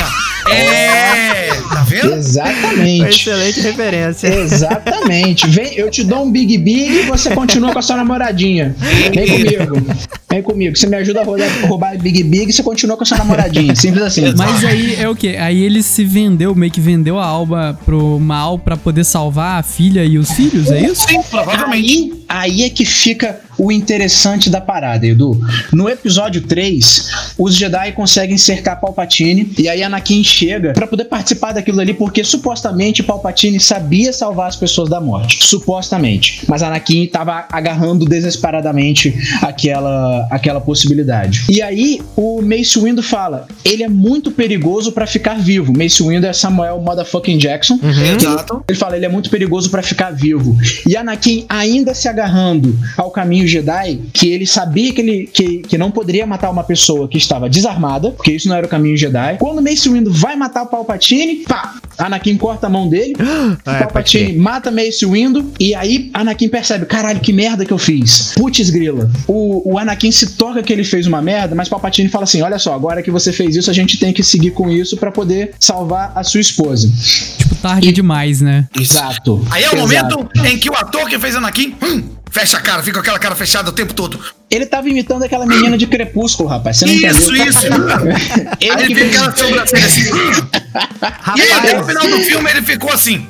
É, 0.50 1.50
tá 1.70 1.84
vendo? 1.88 2.14
Exatamente. 2.14 3.10
Excelente 3.10 3.62
referência. 3.62 4.28
Exatamente. 4.28 5.48
Vem, 5.48 5.74
eu 5.76 5.90
te 5.90 6.04
dou 6.04 6.26
um 6.26 6.32
Big 6.32 6.58
Big 6.58 7.00
e 7.00 7.02
você 7.04 7.31
continua 7.34 7.72
com 7.72 7.80
a 7.80 7.82
sua 7.82 7.98
namoradinha. 7.98 8.76
Vem 9.14 9.28
comigo. 9.28 9.96
Vem 10.30 10.42
comigo. 10.44 10.78
Você 10.78 10.88
me 10.88 10.96
ajuda 10.98 11.22
a 11.22 11.24
roubar, 11.24 11.48
roubar 11.68 11.98
Big 11.98 12.24
Big 12.24 12.50
e 12.50 12.54
você 12.54 12.64
continua 12.64 12.96
com 12.96 13.04
a 13.04 13.06
sua 13.06 13.18
namoradinha. 13.18 13.76
Simples 13.76 14.04
assim. 14.04 14.34
Mas 14.36 14.64
aí 14.64 14.96
é 14.96 15.10
o 15.10 15.16
quê? 15.16 15.38
Aí 15.40 15.62
ele 15.62 15.84
se 15.84 16.04
vendeu, 16.04 16.56
meio 16.56 16.72
que 16.72 16.80
vendeu 16.80 17.20
a 17.20 17.26
Alba 17.26 17.78
pro 17.86 18.20
mal 18.20 18.58
pra 18.58 18.78
poder 18.78 19.04
salvar 19.04 19.60
a 19.60 19.64
filha 19.64 20.04
e 20.04 20.18
os 20.18 20.32
filhos, 20.32 20.72
é 20.72 20.82
isso? 20.82 21.08
Sim, 21.08 21.22
provavelmente. 21.30 22.14
Aí, 22.28 22.54
aí 22.54 22.64
é 22.64 22.70
que 22.70 22.86
fica 22.86 23.40
o 23.62 23.72
interessante 23.72 24.50
da 24.50 24.60
parada, 24.60 25.06
Edu. 25.06 25.40
No 25.72 25.88
episódio 25.88 26.42
3, 26.42 27.12
os 27.38 27.56
Jedi 27.56 27.92
conseguem 27.92 28.36
cercar 28.36 28.82
Palpatine 28.82 29.54
e 29.56 29.70
aí 29.70 29.84
Anakin 29.84 30.24
chega 30.24 30.74
pra 30.74 30.88
poder 30.88 31.06
participar 31.06 31.52
daquilo 31.52 31.80
ali 31.80 31.94
porque 31.94 32.24
supostamente 32.24 33.04
Palpatine 33.04 33.60
sabia 33.60 34.12
salvar 34.12 34.48
as 34.48 34.56
pessoas 34.56 34.90
da 34.90 35.00
morte. 35.00 35.46
Supostamente. 35.46 36.44
Mas 36.48 36.64
Anakin 36.64 37.06
tava 37.06 37.46
agarrando 37.52 38.04
desesperadamente 38.04 39.14
aquela, 39.44 40.28
aquela 40.32 40.60
possibilidade. 40.60 41.46
E 41.48 41.62
aí 41.62 42.02
o 42.16 42.42
Mace 42.42 42.80
Windu 42.80 43.04
fala: 43.04 43.46
ele 43.64 43.84
é 43.84 43.88
muito 43.88 44.32
perigoso 44.32 44.92
pra 44.92 45.06
ficar 45.06 45.38
vivo. 45.38 45.72
Mace 45.78 46.02
Windu 46.02 46.26
é 46.26 46.34
Samuel 46.34 46.82
Motherfucking 46.82 47.38
Jackson. 47.38 47.80
Exato. 48.18 48.64
Ele 48.68 48.78
fala, 48.78 48.96
ele 48.96 49.06
é 49.06 49.10
muito 49.10 49.30
perigoso 49.30 49.70
pra 49.70 49.84
ficar 49.84 50.10
vivo. 50.10 50.58
E 50.88 50.98
Anakin 50.98 51.46
ainda 51.48 51.94
se 51.94 52.08
agarrando 52.08 52.76
ao 52.98 53.12
caminho 53.12 53.51
Jedi, 53.52 54.00
que 54.14 54.30
ele 54.30 54.46
sabia 54.48 54.94
que 54.94 55.02
ele 55.02 55.30
que, 55.32 55.58
que 55.60 55.78
não 55.78 55.92
poderia 55.92 56.26
matar 56.26 56.50
uma 56.50 56.64
pessoa 56.64 57.08
que 57.08 57.18
estava 57.18 57.50
desarmada, 57.50 58.12
porque 58.12 58.32
isso 58.32 58.48
não 58.48 58.56
era 58.56 58.66
o 58.66 58.70
caminho 58.70 58.98
Jedi. 58.98 59.38
Quando 59.38 59.62
Mace 59.62 59.90
Windu 59.90 60.12
vai 60.12 60.36
matar 60.36 60.64
o 60.64 60.68
Palpatine, 60.68 61.44
pá, 61.48 61.76
Anakin 61.98 62.38
corta 62.38 62.68
a 62.68 62.70
mão 62.70 62.88
dele, 62.90 63.16
Ah, 63.66 63.76
é, 63.76 63.80
Palpatine 63.80 64.38
mata 64.38 64.72
Mace 64.72 65.06
Windu 65.06 65.52
e 65.60 65.76
aí 65.76 66.10
Anakin 66.14 66.50
percebe, 66.50 66.86
caralho, 66.86 67.20
que 67.20 67.34
merda 67.34 67.66
que 67.66 67.72
eu 67.72 67.78
fiz. 67.78 68.34
Putz 68.36 68.70
grila. 68.70 69.10
O, 69.28 69.74
o 69.74 69.78
Anakin 69.78 70.12
se 70.12 70.32
toca 70.36 70.64
que 70.64 70.72
ele 70.72 70.84
fez 70.84 71.06
uma 71.08 71.22
merda, 71.22 71.56
mas 71.56 71.70
Palpatine 71.70 72.10
fala 72.10 72.24
assim, 72.24 72.42
olha 72.42 72.58
só, 72.58 72.74
agora 72.74 73.02
que 73.02 73.12
você 73.12 73.32
fez 73.32 73.56
isso, 73.56 73.70
a 73.70 73.74
gente 73.74 73.98
tem 73.98 74.14
que 74.14 74.24
seguir 74.24 74.52
com 74.52 74.70
isso 74.70 74.98
pra 74.98 75.12
poder 75.12 75.54
salvar 75.60 76.12
a 76.16 76.24
sua 76.24 76.42
esposa. 76.42 76.90
Tipo, 77.38 77.56
tarde 77.56 77.92
demais, 77.92 78.42
né? 78.42 78.68
Exato. 78.80 79.46
Aí 79.52 79.64
é 79.64 79.70
o 79.70 79.76
Exato. 79.76 80.18
momento 80.18 80.46
em 80.46 80.58
que 80.58 80.70
o 80.70 80.74
ator 80.74 81.08
que 81.08 81.20
fez 81.20 81.36
Anakin 81.36 81.76
hum, 81.82 82.04
fecha 82.32 82.58
a 82.58 82.62
cara, 82.62 82.82
fica 82.82 82.96
com 82.96 83.02
aquela 83.02 83.20
cara 83.20 83.36
fechada 83.36 83.70
o 83.70 83.74
tempo 83.74 83.94
todo. 83.94 84.20
Ele 84.50 84.66
tava 84.66 84.90
imitando 84.90 85.24
aquela 85.24 85.46
menina 85.46 85.78
de 85.78 85.88
Crepúsculo, 85.88 86.50
rapaz. 86.50 86.78
Você 86.78 86.86
não 86.86 86.94
Isso, 86.94 87.34
entendeu? 87.34 87.48
isso. 87.48 87.68
Ele 88.60 88.72
ele 88.84 88.86
fica 88.86 89.00
fez- 89.00 89.16
aquela 89.16 89.36
sobrancelha 89.36 89.86
assim. 89.86 90.14
hum. 90.14 91.36
E 91.38 91.42
aí, 91.42 91.52
até 91.54 91.80
o 91.80 91.84
final 91.86 92.08
do 92.08 92.20
filme 92.22 92.50
ele 92.50 92.62
ficou 92.62 92.92
assim. 92.92 93.26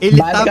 Ele 0.00 0.18
tava, 0.18 0.50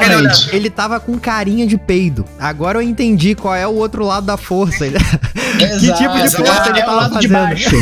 ele 0.52 0.70
tava 0.72 1.00
com 1.00 1.20
carinha 1.20 1.68
de 1.68 1.78
peido. 1.78 2.26
Agora 2.40 2.80
eu 2.80 2.82
entendi 2.82 3.36
qual 3.36 3.54
é 3.56 3.68
o 3.68 3.74
outro 3.76 4.04
lado 4.04 4.26
da 4.26 4.38
força. 4.38 4.86
que 4.90 5.68
tipo 5.68 6.14
de 6.16 6.24
Exato. 6.24 6.44
força 6.46 6.70
ele 6.70 6.80
é 6.80 6.84
o 6.84 6.86
tava 6.86 6.96
lado 7.02 7.20
de 7.20 7.28
fazendo? 7.28 7.32
baixo. 7.48 7.76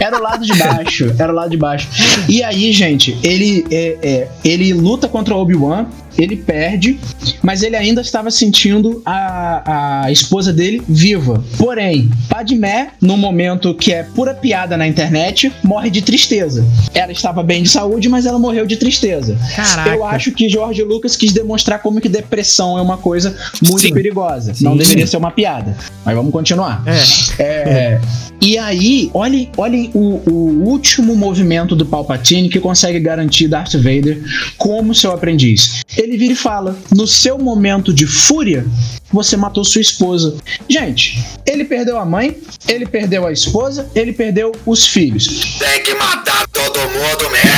Era 0.00 0.16
o 0.18 0.22
lado 0.22 0.44
de 0.46 0.54
baixo. 0.54 1.14
Era 1.18 1.32
o 1.32 1.34
lado 1.34 1.50
de 1.50 1.56
baixo. 1.56 1.88
E 2.28 2.42
aí, 2.44 2.72
gente, 2.72 3.18
ele, 3.24 3.66
é, 3.70 3.96
é, 4.02 4.28
ele 4.44 4.72
luta 4.72 5.08
contra 5.08 5.34
o 5.34 5.38
Obi-Wan. 5.38 5.86
Ele 6.18 6.36
perde, 6.36 6.98
mas 7.42 7.62
ele 7.62 7.76
ainda 7.76 8.00
estava 8.00 8.30
sentindo 8.30 9.02
a, 9.04 10.04
a 10.04 10.12
esposa 10.12 10.52
dele 10.52 10.82
viva. 10.88 11.42
Porém, 11.58 12.10
Padmé, 12.28 12.90
no 13.00 13.16
momento 13.16 13.74
que 13.74 13.92
é 13.92 14.02
pura 14.02 14.34
piada 14.34 14.76
na 14.76 14.86
internet, 14.86 15.52
morre 15.62 15.90
de 15.90 16.02
tristeza. 16.02 16.64
Ela 16.94 17.12
estava 17.12 17.42
bem 17.42 17.62
de 17.62 17.68
saúde, 17.68 18.08
mas 18.08 18.26
ela 18.26 18.38
morreu 18.38 18.66
de 18.66 18.76
tristeza. 18.76 19.36
Caraca. 19.54 19.90
Eu 19.90 20.04
acho 20.04 20.32
que 20.32 20.48
George 20.48 20.82
Lucas 20.82 21.16
quis 21.16 21.32
demonstrar 21.32 21.80
como 21.80 22.00
que 22.00 22.08
depressão 22.08 22.78
é 22.78 22.82
uma 22.82 22.98
coisa 22.98 23.36
muito 23.62 23.80
Sim. 23.80 23.94
perigosa. 23.94 24.54
Sim. 24.54 24.64
Não 24.64 24.76
deveria 24.76 25.06
ser 25.06 25.16
uma 25.16 25.30
piada. 25.30 25.76
Mas 26.04 26.14
vamos 26.14 26.32
continuar. 26.32 26.82
É. 26.86 27.42
É, 27.42 28.00
e 28.40 28.56
aí, 28.56 29.10
olhem, 29.12 29.50
olhem 29.56 29.90
o, 29.92 30.22
o 30.30 30.64
último 30.64 31.14
movimento 31.14 31.76
do 31.76 31.84
Palpatine 31.84 32.48
que 32.48 32.58
consegue 32.58 32.98
garantir 32.98 33.48
Darth 33.48 33.74
Vader 33.74 34.18
como 34.56 34.94
seu 34.94 35.12
aprendiz. 35.12 35.82
Ele 35.96 36.09
vira 36.16 36.32
e 36.32 36.36
fala: 36.36 36.76
No 36.94 37.06
seu 37.06 37.38
momento 37.38 37.92
de 37.92 38.06
fúria, 38.06 38.66
você 39.12 39.36
matou 39.36 39.64
sua 39.64 39.80
esposa. 39.80 40.36
Gente, 40.68 41.18
ele 41.46 41.64
perdeu 41.64 41.98
a 41.98 42.04
mãe, 42.04 42.36
ele 42.68 42.86
perdeu 42.86 43.26
a 43.26 43.32
esposa, 43.32 43.90
ele 43.94 44.12
perdeu 44.12 44.52
os 44.64 44.86
filhos. 44.86 45.58
Tem 45.58 45.82
que 45.82 45.94
matar 45.94 46.46
todo 46.48 46.78
mundo 46.80 47.30
mesmo! 47.30 47.50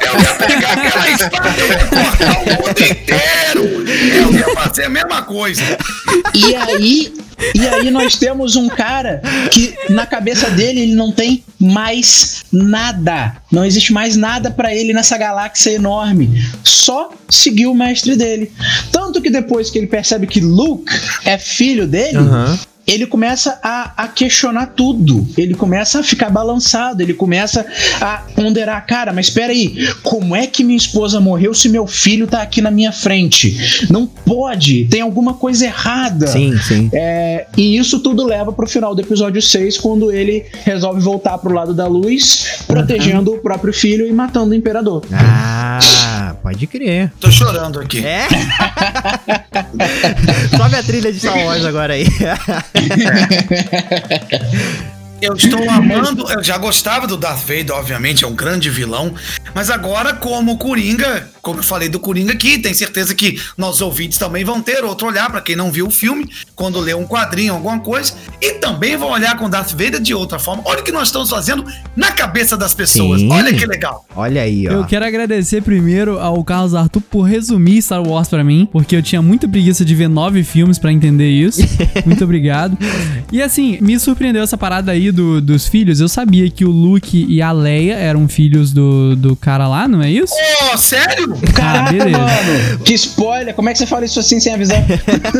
Eu 0.00 0.20
ia 0.20 0.34
pegar 0.34 0.72
aquela 0.72 1.10
espada 1.10 1.54
e 1.58 1.88
cortar 1.88 2.38
o 2.38 2.44
mundo 2.44 2.80
inteiro! 2.80 3.90
Eu 4.16 4.32
ia 4.32 4.54
fazer 4.54 4.84
a 4.84 4.88
mesma 4.88 5.22
coisa. 5.22 5.62
E 6.34 6.54
aí, 6.54 7.12
e 7.54 7.66
aí 7.66 7.90
nós 7.90 8.16
temos 8.16 8.56
um 8.56 8.68
cara 8.68 9.22
que 9.50 9.74
na 9.88 10.06
cabeça 10.06 10.50
dele 10.50 10.80
ele 10.80 10.94
não 10.94 11.12
tem 11.12 11.42
mais 11.58 12.44
nada. 12.52 13.36
Não 13.50 13.64
existe 13.64 13.92
mais 13.92 14.16
nada 14.16 14.50
pra 14.50 14.74
ele 14.74 14.92
nessa 14.92 15.16
galáxia 15.16 15.70
enorme. 15.70 16.42
Só 16.62 17.10
seguir 17.28 17.66
o 17.66 17.74
mestre 17.74 18.16
dele. 18.16 18.52
Tanto 18.92 19.20
que 19.20 19.30
depois 19.30 19.70
que 19.70 19.78
ele 19.78 19.86
percebe 19.86 20.26
que 20.26 20.40
Luke 20.60 20.92
é 21.24 21.38
filho 21.38 21.86
dele, 21.86 22.18
Aham. 22.18 22.58
Ele 22.90 23.06
começa 23.06 23.58
a, 23.62 23.92
a 23.96 24.08
questionar 24.08 24.66
tudo. 24.66 25.26
Ele 25.38 25.54
começa 25.54 26.00
a 26.00 26.02
ficar 26.02 26.28
balançado. 26.28 27.02
Ele 27.02 27.14
começa 27.14 27.64
a 28.00 28.24
ponderar: 28.34 28.84
cara, 28.84 29.12
mas 29.12 29.26
espera 29.26 29.52
aí, 29.52 29.88
como 30.02 30.34
é 30.34 30.46
que 30.46 30.64
minha 30.64 30.76
esposa 30.76 31.20
morreu 31.20 31.54
se 31.54 31.68
meu 31.68 31.86
filho 31.86 32.26
tá 32.26 32.42
aqui 32.42 32.60
na 32.60 32.70
minha 32.70 32.90
frente? 32.90 33.86
Não 33.88 34.06
pode, 34.06 34.86
tem 34.86 35.02
alguma 35.02 35.34
coisa 35.34 35.66
errada. 35.66 36.26
Sim, 36.26 36.58
sim. 36.58 36.90
É, 36.92 37.46
e 37.56 37.76
isso 37.76 38.00
tudo 38.00 38.26
leva 38.26 38.52
pro 38.52 38.66
final 38.66 38.94
do 38.94 39.00
episódio 39.00 39.40
6, 39.40 39.78
quando 39.78 40.10
ele 40.10 40.44
resolve 40.64 41.00
voltar 41.00 41.38
pro 41.38 41.54
lado 41.54 41.72
da 41.72 41.86
luz, 41.86 42.64
protegendo 42.66 43.34
o 43.34 43.38
próprio 43.38 43.72
filho 43.72 44.06
e 44.06 44.12
matando 44.12 44.50
o 44.50 44.54
imperador. 44.54 45.04
Ah, 45.12 46.34
pode 46.42 46.66
crer. 46.66 47.12
Tô 47.20 47.30
chorando 47.30 47.78
aqui. 47.78 48.04
É? 48.04 48.26
Sobe 50.56 50.74
a 50.74 50.82
trilha 50.82 51.12
de 51.12 51.20
Star 51.20 51.38
Wars 51.38 51.64
agora 51.64 51.94
aí. 51.94 52.06
yeah. 52.80 54.86
Eu 55.20 55.34
estou 55.34 55.68
amando, 55.68 56.30
eu 56.30 56.42
já 56.42 56.56
gostava 56.56 57.06
do 57.06 57.16
Darth 57.16 57.40
Vader, 57.40 57.72
obviamente, 57.72 58.24
é 58.24 58.26
um 58.28 58.34
grande 58.34 58.70
vilão, 58.70 59.14
mas 59.54 59.68
agora 59.68 60.14
como 60.14 60.56
Coringa, 60.56 61.28
como 61.42 61.58
eu 61.58 61.62
falei 61.62 61.90
do 61.90 62.00
Coringa 62.00 62.32
aqui, 62.32 62.58
tenho 62.58 62.74
certeza 62.74 63.14
que 63.14 63.38
nossos 63.56 63.82
ouvintes 63.82 64.16
também 64.16 64.44
vão 64.44 64.62
ter 64.62 64.82
outro 64.82 65.06
olhar 65.06 65.28
para 65.30 65.42
quem 65.42 65.54
não 65.54 65.70
viu 65.70 65.88
o 65.88 65.90
filme, 65.90 66.26
quando 66.54 66.80
lê 66.80 66.94
um 66.94 67.06
quadrinho, 67.06 67.52
alguma 67.52 67.78
coisa, 67.80 68.14
e 68.40 68.54
também 68.54 68.96
vão 68.96 69.10
olhar 69.10 69.36
com 69.36 69.50
Darth 69.50 69.72
Vader 69.72 70.00
de 70.00 70.14
outra 70.14 70.38
forma. 70.38 70.62
Olha 70.64 70.80
o 70.80 70.84
que 70.84 70.92
nós 70.92 71.08
estamos 71.08 71.28
fazendo 71.28 71.66
na 71.94 72.12
cabeça 72.12 72.56
das 72.56 72.74
pessoas. 72.74 73.20
Sim. 73.20 73.30
Olha 73.30 73.52
que 73.52 73.66
legal. 73.66 74.06
Olha 74.16 74.42
aí, 74.42 74.66
ó. 74.68 74.72
Eu 74.72 74.84
quero 74.86 75.04
agradecer 75.04 75.62
primeiro 75.62 76.18
ao 76.18 76.42
Carlos 76.42 76.74
Arthur 76.74 77.02
por 77.02 77.22
resumir 77.22 77.82
Star 77.82 78.02
Wars 78.02 78.28
pra 78.28 78.42
mim, 78.42 78.66
porque 78.72 78.96
eu 78.96 79.02
tinha 79.02 79.20
muita 79.20 79.46
preguiça 79.46 79.84
de 79.84 79.94
ver 79.94 80.08
nove 80.08 80.42
filmes 80.42 80.78
pra 80.78 80.90
entender 80.90 81.28
isso. 81.28 81.60
Muito 82.06 82.24
obrigado. 82.24 82.76
E 83.30 83.42
assim, 83.42 83.78
me 83.82 83.98
surpreendeu 83.98 84.42
essa 84.42 84.56
parada 84.56 84.92
aí 84.92 85.09
do- 85.12 85.40
dos 85.40 85.66
filhos. 85.68 86.00
Eu 86.00 86.08
sabia 86.08 86.48
que 86.50 86.64
o 86.64 86.70
Luke 86.70 87.26
e 87.28 87.40
a 87.42 87.52
Leia 87.52 87.94
eram 87.94 88.28
filhos 88.28 88.72
do, 88.72 89.14
do 89.16 89.36
cara 89.36 89.66
lá, 89.68 89.86
não 89.88 90.02
é 90.02 90.10
isso? 90.10 90.34
Oh, 90.72 90.76
sério? 90.76 91.34
Caraca, 91.54 91.92
beleza. 91.92 92.18
mano! 92.18 92.78
Que 92.84 92.94
spoiler! 92.94 93.54
Como 93.54 93.68
é 93.68 93.72
que 93.72 93.78
você 93.78 93.86
fala 93.86 94.04
isso 94.04 94.18
assim 94.20 94.38
sem 94.40 94.54
avisar? 94.54 94.82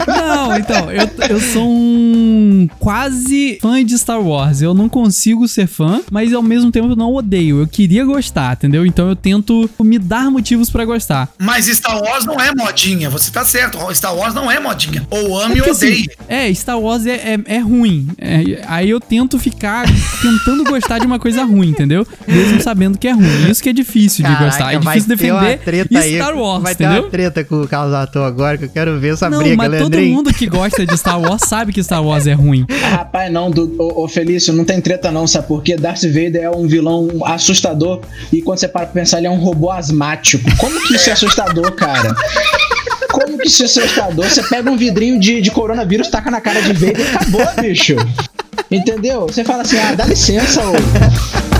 Não, 0.06 0.56
então, 0.56 0.90
eu, 0.90 1.08
eu 1.28 1.40
sou 1.40 1.68
um 1.68 2.68
quase 2.78 3.58
fã 3.60 3.84
de 3.84 3.98
Star 3.98 4.20
Wars. 4.20 4.62
Eu 4.62 4.74
não 4.74 4.88
consigo 4.88 5.46
ser 5.48 5.66
fã, 5.66 6.00
mas 6.10 6.32
ao 6.32 6.42
mesmo 6.42 6.70
tempo 6.70 6.88
eu 6.88 6.96
não 6.96 7.12
odeio. 7.14 7.60
Eu 7.60 7.66
queria 7.66 8.04
gostar, 8.04 8.54
entendeu? 8.54 8.84
Então 8.86 9.08
eu 9.08 9.16
tento 9.16 9.68
me 9.80 9.98
dar 9.98 10.30
motivos 10.30 10.70
pra 10.70 10.84
gostar. 10.84 11.28
Mas 11.38 11.66
Star 11.66 12.00
Wars 12.02 12.24
não 12.24 12.40
é 12.40 12.52
modinha, 12.54 13.08
você 13.10 13.30
tá 13.30 13.44
certo. 13.44 13.78
Star 13.94 14.14
Wars 14.14 14.34
não 14.34 14.50
é 14.50 14.58
modinha. 14.60 15.06
Ou 15.10 15.38
ame 15.40 15.60
ou 15.60 15.66
Porque, 15.66 15.70
assim, 15.70 15.86
odeie. 15.86 16.10
é, 16.28 16.52
Star 16.54 16.78
Wars 16.80 17.06
é, 17.06 17.34
é, 17.34 17.38
é 17.56 17.58
ruim. 17.58 18.08
É, 18.18 18.62
aí 18.66 18.90
eu 18.90 19.00
tento 19.00 19.38
ficar 19.38 19.59
tentando 20.22 20.64
gostar 20.64 20.98
de 20.98 21.06
uma 21.06 21.18
coisa 21.18 21.44
ruim, 21.44 21.68
entendeu? 21.68 22.06
Mesmo 22.26 22.60
sabendo 22.60 22.98
que 22.98 23.08
é 23.08 23.12
ruim. 23.12 23.50
Isso 23.50 23.62
que 23.62 23.68
é 23.68 23.72
difícil 23.72 24.24
de 24.24 24.34
gostar. 24.36 24.72
É 24.72 24.78
vai 24.78 24.96
difícil 24.98 25.16
ter 25.16 25.24
defender 25.24 25.58
treta 25.58 25.98
aí, 25.98 26.16
Star 26.16 26.36
Wars, 26.36 26.62
Vai 26.62 26.74
ter 26.74 26.84
entendeu? 26.84 27.02
uma 27.04 27.10
treta 27.10 27.44
com 27.44 27.62
o 27.62 27.68
Carlos 27.68 27.94
Ator 27.94 28.26
agora, 28.26 28.56
que 28.58 28.64
eu 28.64 28.68
quero 28.68 28.98
ver 28.98 29.14
essa 29.14 29.28
Não, 29.30 29.38
briga, 29.38 29.56
mas 29.56 29.66
todo 29.66 29.78
Leandrinho. 29.92 30.14
mundo 30.14 30.32
que 30.32 30.46
gosta 30.46 30.86
de 30.86 30.96
Star 30.96 31.20
Wars 31.20 31.42
sabe 31.42 31.72
que 31.72 31.82
Star 31.82 32.04
Wars 32.04 32.26
é 32.26 32.32
ruim. 32.32 32.66
Ah, 32.84 32.88
Rapaz, 32.96 33.32
não, 33.32 33.50
do, 33.50 33.74
ô, 33.78 34.04
ô, 34.04 34.08
Felício, 34.08 34.52
não 34.52 34.64
tem 34.64 34.80
treta 34.80 35.10
não, 35.10 35.26
sabe 35.26 35.46
por 35.48 35.62
quê? 35.62 35.76
Darth 35.76 36.02
Vader 36.04 36.42
é 36.42 36.50
um 36.50 36.66
vilão 36.66 37.08
assustador 37.24 38.00
e 38.32 38.40
quando 38.42 38.58
você 38.58 38.68
para 38.68 38.86
pra 38.86 38.94
pensar, 39.00 39.18
ele 39.18 39.26
é 39.26 39.30
um 39.30 39.38
robô 39.38 39.70
asmático. 39.70 40.44
Como 40.56 40.80
que 40.86 40.94
isso 40.96 41.10
é 41.10 41.12
assustador, 41.12 41.72
cara? 41.72 42.14
Como 43.10 43.38
que 43.38 43.48
isso 43.48 43.62
é 43.62 43.66
assustador? 43.66 44.24
Você 44.28 44.42
pega 44.44 44.70
um 44.70 44.76
vidrinho 44.76 45.18
de, 45.18 45.40
de 45.40 45.50
coronavírus, 45.50 46.08
taca 46.08 46.30
na 46.30 46.40
cara 46.40 46.60
de 46.62 46.72
Vader 46.72 47.00
e 47.00 47.02
acabou, 47.16 47.46
bicho. 47.60 47.96
Entendeu? 48.70 49.26
Você 49.26 49.44
fala 49.44 49.62
assim, 49.62 49.78
ah, 49.78 49.94
dá 49.94 50.06
licença, 50.06 50.60
ô. 50.62 51.59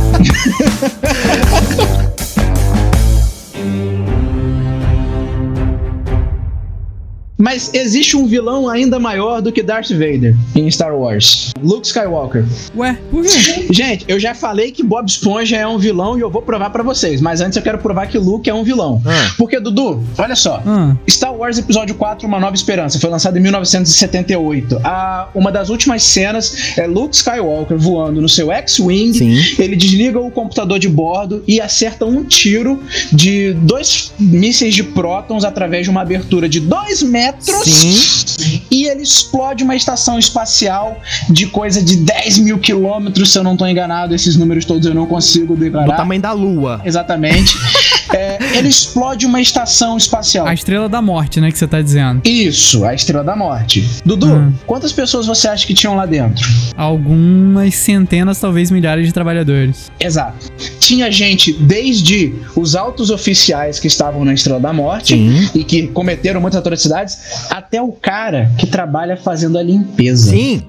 Mas 7.51 7.75
existe 7.75 8.17
um 8.17 8.29
vilão 8.29 8.69
ainda 8.69 9.01
maior 9.01 9.43
do 9.43 9.51
que 9.51 9.61
Darth 9.61 9.91
Vader 9.91 10.37
em 10.55 10.71
Star 10.71 10.95
Wars. 10.95 11.51
Luke 11.61 11.85
Skywalker. 11.85 12.45
Ué, 12.77 12.97
por 13.11 13.25
quê? 13.25 13.67
Gente, 13.69 14.05
eu 14.07 14.21
já 14.21 14.37
falei 14.37 14.71
que 14.71 14.85
Bob 14.85 15.09
Esponja 15.09 15.57
é 15.57 15.67
um 15.67 15.77
vilão 15.77 16.17
e 16.17 16.21
eu 16.21 16.31
vou 16.31 16.43
provar 16.43 16.71
pra 16.71 16.85
vocês. 16.85 17.21
Mas 17.21 17.41
antes 17.41 17.57
eu 17.57 17.63
quero 17.63 17.79
provar 17.79 18.07
que 18.07 18.17
Luke 18.17 18.49
é 18.49 18.55
um 18.55 18.63
vilão. 18.63 19.03
Ah. 19.05 19.33
Porque, 19.37 19.59
Dudu, 19.59 20.01
olha 20.17 20.37
só. 20.37 20.63
Ah, 20.65 20.95
Star 21.09 21.35
Wars 21.35 21.59
Episódio 21.59 21.97
4, 21.97 22.25
Uma 22.25 22.39
Nova 22.39 22.55
Esperança, 22.55 23.01
foi 23.01 23.11
lançado 23.11 23.37
em 23.37 23.41
1978. 23.41 24.81
A, 24.85 25.29
uma 25.35 25.51
das 25.51 25.71
últimas 25.71 26.05
cenas 26.05 26.79
é 26.79 26.87
Luke 26.87 27.17
Skywalker 27.17 27.77
voando 27.77 28.21
no 28.21 28.29
seu 28.29 28.53
X-Wing. 28.53 29.13
Sim. 29.13 29.61
Ele 29.61 29.75
desliga 29.75 30.21
o 30.21 30.31
computador 30.31 30.79
de 30.79 30.89
bordo 30.89 31.43
e 31.49 31.61
acerta 31.61 32.05
um 32.05 32.23
tiro 32.23 32.81
de 33.13 33.55
dois 33.55 34.13
mísseis 34.21 34.73
de 34.73 34.85
prótons 34.85 35.45
através 35.45 35.83
de 35.83 35.91
uma 35.91 36.03
abertura 36.03 36.49
de 36.49 36.61
dois 36.61 37.03
metros. 37.03 37.40
Sim. 37.41 38.63
E 38.71 38.85
ele 38.87 39.03
explode 39.03 39.65
uma 39.65 39.75
estação 39.77 40.19
espacial 40.19 41.01
de 41.29 41.47
coisa 41.47 41.83
de 41.83 41.97
10 41.97 42.39
mil 42.39 42.59
quilômetros, 42.59 43.33
se 43.33 43.39
eu 43.39 43.45
não 43.45 43.57
tô 43.57 43.67
enganado. 43.67 44.15
Esses 44.15 44.37
números 44.37 44.65
todos 44.65 44.87
eu 44.87 44.95
não 44.95 45.07
consigo 45.07 45.55
Do 45.55 45.61
declarar. 45.61 45.97
tamanho 45.97 46.21
da 46.21 46.33
lua. 46.33 46.81
Exatamente. 46.85 47.55
É, 48.13 48.39
ele 48.59 48.69
explode 48.69 49.27
uma 49.27 49.41
estação 49.41 49.97
espacial. 49.97 50.47
a 50.47 50.55
Estrela 50.55 50.89
da 50.89 51.01
Morte, 51.01 51.41
né, 51.41 51.51
que 51.51 51.59
você 51.59 51.67
tá 51.67 51.81
dizendo. 51.81 52.23
Isso, 52.25 52.85
a 52.85 52.95
Estrela 52.95 53.23
da 53.25 53.37
Morte. 53.37 53.89
Dudu, 54.05 54.27
Hum. 54.35 54.53
quantas 54.67 54.93
pessoas 54.93 55.27
você 55.27 55.49
acha 55.49 55.67
que 55.67 55.75
tinham 55.75 55.95
lá 55.97 56.07
dentro? 56.07 56.47
Algumas 56.77 57.75
centenas, 57.77 58.39
talvez 58.41 58.71
milhares 58.71 59.07
de 59.07 59.13
trabalhadores. 59.13 59.91
Exato. 60.01 60.51
Tinha 60.79 61.11
gente 61.11 61.53
desde 61.53 62.35
os 62.57 62.75
altos 62.75 63.11
oficiais 63.11 63.79
que 63.79 63.87
estavam 63.87 64.25
na 64.25 64.35
Estrela 64.35 64.61
da 64.61 64.73
Morte 64.73 65.15
Sim. 65.15 65.49
e 65.55 65.63
que 65.65 65.87
cometeram 65.89 66.41
muitas 66.41 66.59
atrocidades, 66.59 67.19
até 67.51 67.81
o 67.81 67.93
cara 67.93 68.51
que 68.59 68.67
trabalha 68.67 69.17
fazendo 69.17 69.59
a 69.59 69.63
limpeza. 69.63 70.31
Sim. 70.31 70.63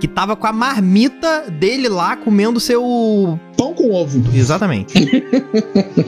Que 0.00 0.06
tava 0.08 0.34
com 0.36 0.46
a 0.46 0.52
marmita 0.52 1.44
dele 1.50 1.88
lá 1.88 2.16
comendo 2.16 2.58
seu. 2.60 3.38
Pão 3.56 3.72
com 3.74 3.92
ovo. 3.92 4.22
Exatamente. 4.34 4.92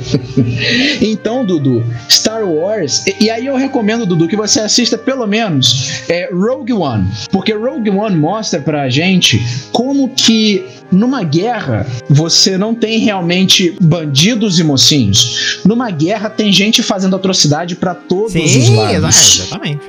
Então, 1.01 1.45
Dudu, 1.45 1.85
Star 2.11 2.45
Wars. 2.45 3.07
E, 3.07 3.25
e 3.25 3.31
aí 3.31 3.47
eu 3.47 3.57
recomendo, 3.57 4.07
Dudu, 4.07 4.29
que 4.29 4.37
você 4.37 4.61
assista 4.61 4.97
pelo 4.99 5.27
menos 5.27 6.03
é, 6.09 6.31
Rogue 6.33 6.73
One. 6.73 7.07
Porque 7.31 7.53
Rogue 7.53 7.91
One 7.91 8.17
mostra 8.17 8.61
pra 8.61 8.89
gente 8.89 9.41
como 9.73 10.09
que 10.09 10.65
numa 10.91 11.23
guerra 11.25 11.87
você 12.09 12.57
não 12.57 12.75
tem 12.75 12.99
realmente 12.99 13.77
bandidos 13.81 14.59
e 14.59 14.65
mocinhos. 14.65 15.61
Numa 15.65 15.91
guerra 15.91 16.29
tem 16.31 16.53
gente 16.53 16.83
fazendo 16.83 17.17
atrocidade 17.17 17.75
pra 17.77 17.95
todos 17.95 18.35
os 18.35 18.51
Sim, 18.51 18.77
lados. 18.77 18.95
exa- 18.97 19.43
exatamente. 19.45 19.81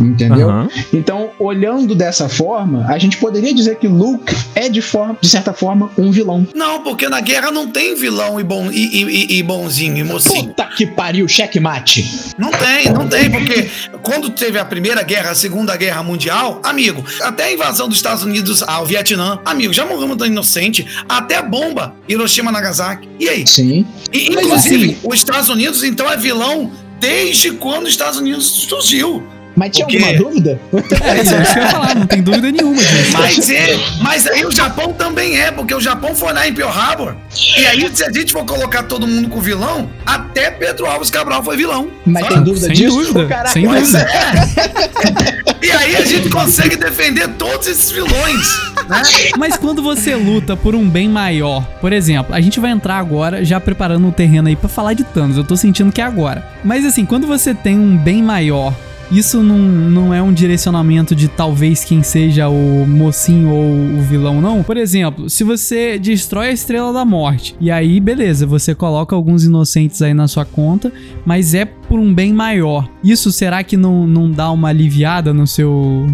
Entendeu? 0.00 0.48
Aham. 0.48 0.68
Então, 0.92 1.23
olhando 1.38 1.94
dessa 1.94 2.28
forma, 2.28 2.86
a 2.88 2.98
gente 2.98 3.16
poderia 3.18 3.52
dizer 3.54 3.76
que 3.76 3.88
Luke 3.88 4.34
é 4.54 4.68
de, 4.68 4.80
forma, 4.80 5.16
de 5.20 5.28
certa 5.28 5.52
forma 5.52 5.90
um 5.98 6.10
vilão. 6.10 6.46
Não, 6.54 6.82
porque 6.82 7.08
na 7.08 7.20
guerra 7.20 7.50
não 7.50 7.66
tem 7.70 7.94
vilão 7.94 8.38
e, 8.38 8.44
bom, 8.44 8.70
e, 8.70 9.02
e- 9.02 9.38
e- 9.38 9.42
bonzinho 9.42 9.96
e 9.98 10.04
mocinho. 10.04 10.48
Puta 10.48 10.64
que 10.76 10.86
pariu, 10.86 11.26
checkmate. 11.28 12.32
Não 12.38 12.50
tem, 12.50 12.92
não 12.92 13.08
tem, 13.08 13.30
porque 13.30 13.68
quando 14.02 14.30
teve 14.30 14.58
a 14.58 14.64
Primeira 14.64 15.02
Guerra, 15.02 15.30
a 15.30 15.34
Segunda 15.34 15.76
Guerra 15.76 16.02
Mundial, 16.02 16.60
amigo, 16.62 17.04
até 17.22 17.44
a 17.44 17.52
invasão 17.52 17.88
dos 17.88 17.96
Estados 17.98 18.22
Unidos 18.22 18.62
ao 18.62 18.86
Vietnã, 18.86 19.38
amigo, 19.44 19.72
já 19.72 19.84
morreu 19.84 20.06
muita 20.08 20.26
inocente, 20.26 20.86
até 21.08 21.36
a 21.36 21.42
bomba, 21.42 21.94
Hiroshima 22.08 22.52
Nagasaki. 22.52 23.08
E 23.18 23.28
aí? 23.28 23.46
Sim. 23.46 23.86
E, 24.12 24.28
inclusive, 24.28 24.84
assim- 24.92 24.96
os 25.02 25.14
Estados 25.16 25.48
Unidos, 25.48 25.82
então, 25.82 26.10
é 26.10 26.16
vilão 26.16 26.70
desde 27.00 27.50
quando 27.52 27.84
os 27.84 27.90
Estados 27.90 28.18
Unidos 28.18 28.46
surgiu. 28.46 29.22
Mas 29.56 29.70
tinha 29.70 29.86
alguma 29.86 30.12
dúvida? 30.14 30.60
É, 30.72 31.22
isso 31.22 31.52
que 31.52 31.58
eu 31.58 31.62
ia 31.62 31.68
falar, 31.68 31.94
não 31.94 32.06
tem 32.06 32.22
dúvida 32.22 32.50
nenhuma 32.50 32.82
disso. 32.82 33.12
Mas, 33.12 33.50
é, 33.50 33.78
mas 34.02 34.26
aí 34.26 34.44
o 34.44 34.50
Japão 34.50 34.92
também 34.92 35.38
é, 35.38 35.50
porque 35.50 35.74
o 35.74 35.80
Japão 35.80 36.14
foi 36.14 36.32
lá 36.32 36.46
em 36.46 36.52
Pearl 36.52 36.70
Harbor. 36.70 37.14
E 37.58 37.66
aí, 37.66 37.90
se 37.94 38.04
a 38.04 38.10
gente 38.10 38.32
for 38.32 38.44
colocar 38.44 38.82
todo 38.84 39.06
mundo 39.06 39.28
com 39.28 39.40
vilão, 39.40 39.88
até 40.04 40.50
Pedro 40.50 40.86
Alves 40.86 41.10
Cabral 41.10 41.42
foi 41.42 41.56
vilão. 41.56 41.88
Mas 42.04 42.22
Sabe? 42.24 42.34
tem 42.34 42.44
dúvida 42.44 42.66
Sem 42.66 42.74
disso? 42.76 42.96
dúvida, 42.96 43.26
caraca, 43.26 43.50
sem 43.50 43.66
dúvida. 43.66 44.06
E 45.64 45.70
aí 45.70 45.96
a 45.96 46.04
gente 46.04 46.28
consegue 46.28 46.76
defender 46.76 47.26
todos 47.38 47.66
esses 47.66 47.90
vilões, 47.90 48.46
né? 48.86 49.02
Mas 49.38 49.56
quando 49.56 49.82
você 49.82 50.14
luta 50.14 50.54
por 50.54 50.74
um 50.74 50.86
bem 50.86 51.08
maior, 51.08 51.64
por 51.80 51.90
exemplo, 51.90 52.34
a 52.34 52.40
gente 52.40 52.60
vai 52.60 52.70
entrar 52.70 52.98
agora 52.98 53.42
já 53.42 53.58
preparando 53.58 54.06
o 54.06 54.12
terreno 54.12 54.48
aí 54.48 54.56
pra 54.56 54.68
falar 54.68 54.92
de 54.92 55.04
Thanos, 55.04 55.38
eu 55.38 55.44
tô 55.44 55.56
sentindo 55.56 55.90
que 55.90 56.02
é 56.02 56.04
agora. 56.04 56.46
Mas 56.62 56.84
assim, 56.84 57.06
quando 57.06 57.26
você 57.26 57.54
tem 57.54 57.78
um 57.78 57.96
bem 57.96 58.22
maior, 58.22 58.74
isso 59.10 59.42
não, 59.42 59.58
não 59.58 60.14
é 60.14 60.22
um 60.22 60.32
direcionamento 60.32 61.14
de 61.14 61.28
talvez 61.28 61.84
quem 61.84 62.02
seja 62.02 62.48
o 62.48 62.86
mocinho 62.86 63.50
ou 63.50 63.98
o 63.98 64.00
vilão, 64.02 64.40
não? 64.40 64.62
Por 64.62 64.76
exemplo, 64.76 65.28
se 65.28 65.44
você 65.44 65.98
destrói 65.98 66.48
a 66.48 66.52
Estrela 66.52 66.92
da 66.92 67.04
Morte, 67.04 67.54
e 67.60 67.70
aí 67.70 68.00
beleza, 68.00 68.46
você 68.46 68.74
coloca 68.74 69.14
alguns 69.14 69.44
inocentes 69.44 70.02
aí 70.02 70.14
na 70.14 70.28
sua 70.28 70.44
conta, 70.44 70.92
mas 71.24 71.54
é 71.54 71.64
por 71.64 71.98
um 71.98 72.12
bem 72.12 72.32
maior. 72.32 72.88
Isso 73.02 73.30
será 73.30 73.62
que 73.62 73.76
não, 73.76 74.06
não 74.06 74.30
dá 74.30 74.50
uma 74.50 74.68
aliviada 74.68 75.32
no 75.32 75.46
seu. 75.46 76.06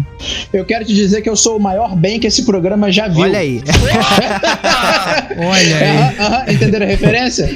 Eu 0.51 0.65
quero 0.65 0.85
te 0.85 0.93
dizer 0.93 1.21
que 1.21 1.29
eu 1.29 1.35
sou 1.35 1.57
o 1.57 1.59
maior 1.59 1.95
bem 1.95 2.19
que 2.19 2.27
esse 2.27 2.43
programa 2.45 2.91
já 2.91 3.07
viu. 3.07 3.21
Olha 3.21 3.39
aí. 3.39 3.61
Olha 5.37 5.77
aí. 5.77 5.97
Aham, 5.97 6.13
aham, 6.19 6.51
entenderam 6.51 6.85
a 6.85 6.89
referência? 6.89 7.49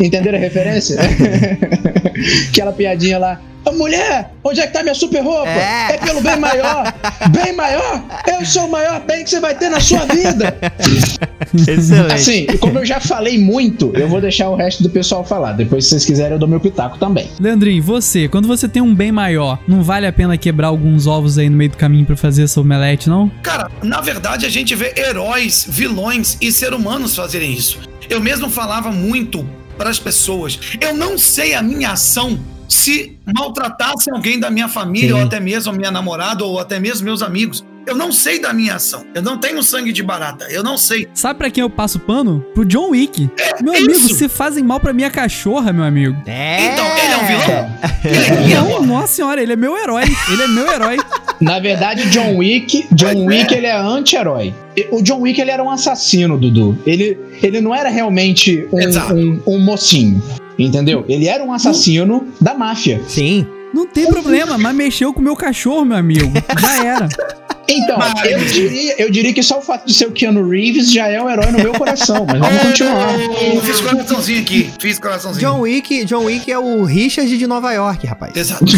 entenderam 0.00 0.38
a 0.38 0.40
referência? 0.40 0.98
Aquela 2.50 2.72
piadinha 2.72 3.18
lá. 3.18 3.40
Ô, 3.64 3.72
mulher, 3.72 4.32
onde 4.42 4.60
é 4.60 4.66
que 4.66 4.72
tá 4.72 4.82
minha 4.82 4.94
super 4.94 5.22
roupa? 5.22 5.48
É. 5.48 5.94
É. 5.94 5.98
pelo 5.98 6.20
bem 6.20 6.38
maior. 6.38 6.94
Bem 7.30 7.52
maior? 7.54 8.02
Eu 8.26 8.44
sou 8.44 8.66
o 8.66 8.70
maior 8.70 9.00
bem 9.00 9.22
que 9.24 9.30
você 9.30 9.40
vai 9.40 9.54
ter 9.54 9.68
na 9.68 9.80
sua 9.80 10.06
vida. 10.06 10.56
Excelente. 11.54 12.12
Assim, 12.12 12.46
como 12.58 12.78
eu 12.78 12.86
já 12.86 13.00
falei 13.00 13.38
muito, 13.38 13.92
eu 13.94 14.08
vou 14.08 14.20
deixar 14.20 14.48
o 14.48 14.56
resto 14.56 14.82
do 14.82 14.90
pessoal 14.90 15.24
falar. 15.24 15.52
Depois, 15.52 15.84
se 15.84 15.90
vocês 15.90 16.04
quiserem, 16.04 16.32
eu 16.32 16.38
dou 16.38 16.48
meu 16.48 16.60
pitaco 16.60 16.98
também. 16.98 17.28
Leandrinho, 17.38 17.82
você, 17.82 18.28
quando 18.28 18.48
você 18.48 18.68
tem 18.68 18.82
um 18.82 18.94
bem 18.94 19.12
maior, 19.12 19.58
não 19.68 19.82
vale 19.82 20.06
a 20.06 20.12
pena 20.12 20.36
quebrar 20.38 20.68
alguns 20.68 21.06
ovos 21.06 21.36
aí 21.38 21.50
no 21.50 21.56
meio 21.56 21.70
do 21.70 21.76
caminho 21.76 22.06
pra 22.06 22.16
fazer 22.16 22.44
essa 22.44 22.60
omelete, 22.60 23.08
não? 23.08 23.30
Cara, 23.42 23.70
na 23.82 24.00
verdade 24.00 24.46
a 24.46 24.48
gente 24.50 24.74
vê 24.74 24.94
heróis, 24.96 25.66
vilões 25.68 26.36
e 26.40 26.50
ser 26.50 26.72
humanos 26.72 27.14
fazerem 27.14 27.52
isso. 27.52 27.78
Eu 28.08 28.20
mesmo 28.20 28.48
falava 28.48 28.90
muito 28.90 29.46
para 29.76 29.90
as 29.90 29.98
pessoas. 29.98 30.58
Eu 30.80 30.94
não 30.94 31.18
sei 31.18 31.54
a 31.54 31.62
minha 31.62 31.92
ação 31.92 32.38
se 32.70 33.18
maltratasse 33.36 34.10
alguém 34.10 34.38
da 34.38 34.50
minha 34.50 34.68
família, 34.68 35.08
Sim. 35.08 35.14
ou 35.14 35.22
até 35.22 35.40
mesmo 35.40 35.72
a 35.72 35.76
minha 35.76 35.90
namorada, 35.90 36.44
ou 36.44 36.58
até 36.58 36.78
mesmo 36.78 37.04
meus 37.04 37.20
amigos. 37.20 37.64
Eu 37.86 37.96
não 37.96 38.12
sei 38.12 38.38
da 38.38 38.52
minha 38.52 38.76
ação. 38.76 39.04
Eu 39.14 39.22
não 39.22 39.38
tenho 39.38 39.62
sangue 39.62 39.92
de 39.92 40.02
barata. 40.02 40.44
Eu 40.50 40.62
não 40.62 40.76
sei. 40.76 41.08
Sabe 41.14 41.38
pra 41.38 41.50
quem 41.50 41.62
eu 41.62 41.70
passo 41.70 41.98
pano? 41.98 42.44
Pro 42.54 42.64
John 42.64 42.90
Wick. 42.90 43.28
meu 43.62 43.74
isso. 43.74 43.84
amigo, 43.84 43.98
você 44.00 44.28
fazem 44.28 44.62
mal 44.62 44.78
pra 44.78 44.92
minha 44.92 45.10
cachorra, 45.10 45.72
meu 45.72 45.82
amigo. 45.82 46.16
É. 46.26 46.66
Então, 46.66 46.86
ele 46.98 47.12
é 47.12 47.16
um 47.16 47.26
vilão? 47.26 48.70
Não, 48.78 48.86
nossa 48.86 49.14
senhora, 49.14 49.42
ele 49.42 49.54
é 49.54 49.56
meu 49.56 49.76
herói. 49.76 50.04
Ele 50.30 50.42
é 50.42 50.46
meu 50.46 50.70
herói. 50.70 50.98
Na 51.40 51.58
verdade, 51.58 52.08
John 52.10 52.36
Wick, 52.36 52.86
John 52.92 53.24
Wick, 53.24 53.52
ele 53.52 53.66
é 53.66 53.76
anti-herói. 53.76 54.54
O 54.92 55.02
John 55.02 55.20
Wick, 55.22 55.40
ele 55.40 55.50
era 55.50 55.62
um 55.62 55.70
assassino, 55.70 56.38
Dudu. 56.38 56.78
Ele, 56.86 57.18
ele 57.42 57.60
não 57.60 57.74
era 57.74 57.88
realmente 57.88 58.68
um, 58.70 59.14
um, 59.14 59.42
um 59.54 59.58
mocinho, 59.58 60.22
entendeu? 60.66 61.04
Ele 61.08 61.26
era 61.26 61.42
um 61.42 61.52
assassino 61.52 62.26
da 62.40 62.54
máfia. 62.54 63.00
Sim. 63.06 63.46
Não 63.72 63.86
tem 63.86 64.06
problema, 64.06 64.58
mas 64.58 64.74
mexeu 64.74 65.12
com 65.12 65.20
o 65.20 65.22
meu 65.22 65.36
cachorro, 65.36 65.84
meu 65.84 65.96
amigo. 65.96 66.32
Já 66.60 66.84
era. 66.84 67.08
Então, 67.70 67.98
Mas- 67.98 68.30
eu 68.30 68.38
diria, 68.40 68.94
eu 69.00 69.10
diria 69.10 69.32
que 69.32 69.42
só 69.42 69.58
o 69.58 69.62
fato 69.62 69.86
de 69.86 69.94
ser 69.94 70.06
o 70.06 70.12
Keanu 70.12 70.46
Reeves 70.48 70.92
já 70.92 71.08
é 71.08 71.20
o 71.22 71.28
herói 71.30 71.50
no 71.52 71.58
meu 71.58 71.72
coração, 71.72 72.26
mas 72.26 72.38
vamos 72.38 72.62
continuar. 72.62 73.14
Eu 73.54 73.60
fiz 73.62 73.80
coraçãozinho 73.80 74.40
aqui. 74.40 74.70
Fiz 74.78 74.98
coraçãozinho. 74.98 75.40
John 75.48 75.60
Wick, 75.60 76.04
John 76.04 76.24
Wick 76.24 76.50
é 76.50 76.58
o 76.58 76.84
Richard 76.84 77.36
de 77.38 77.46
Nova 77.46 77.72
York, 77.72 78.06
rapaz. 78.06 78.36
Exato. 78.36 78.64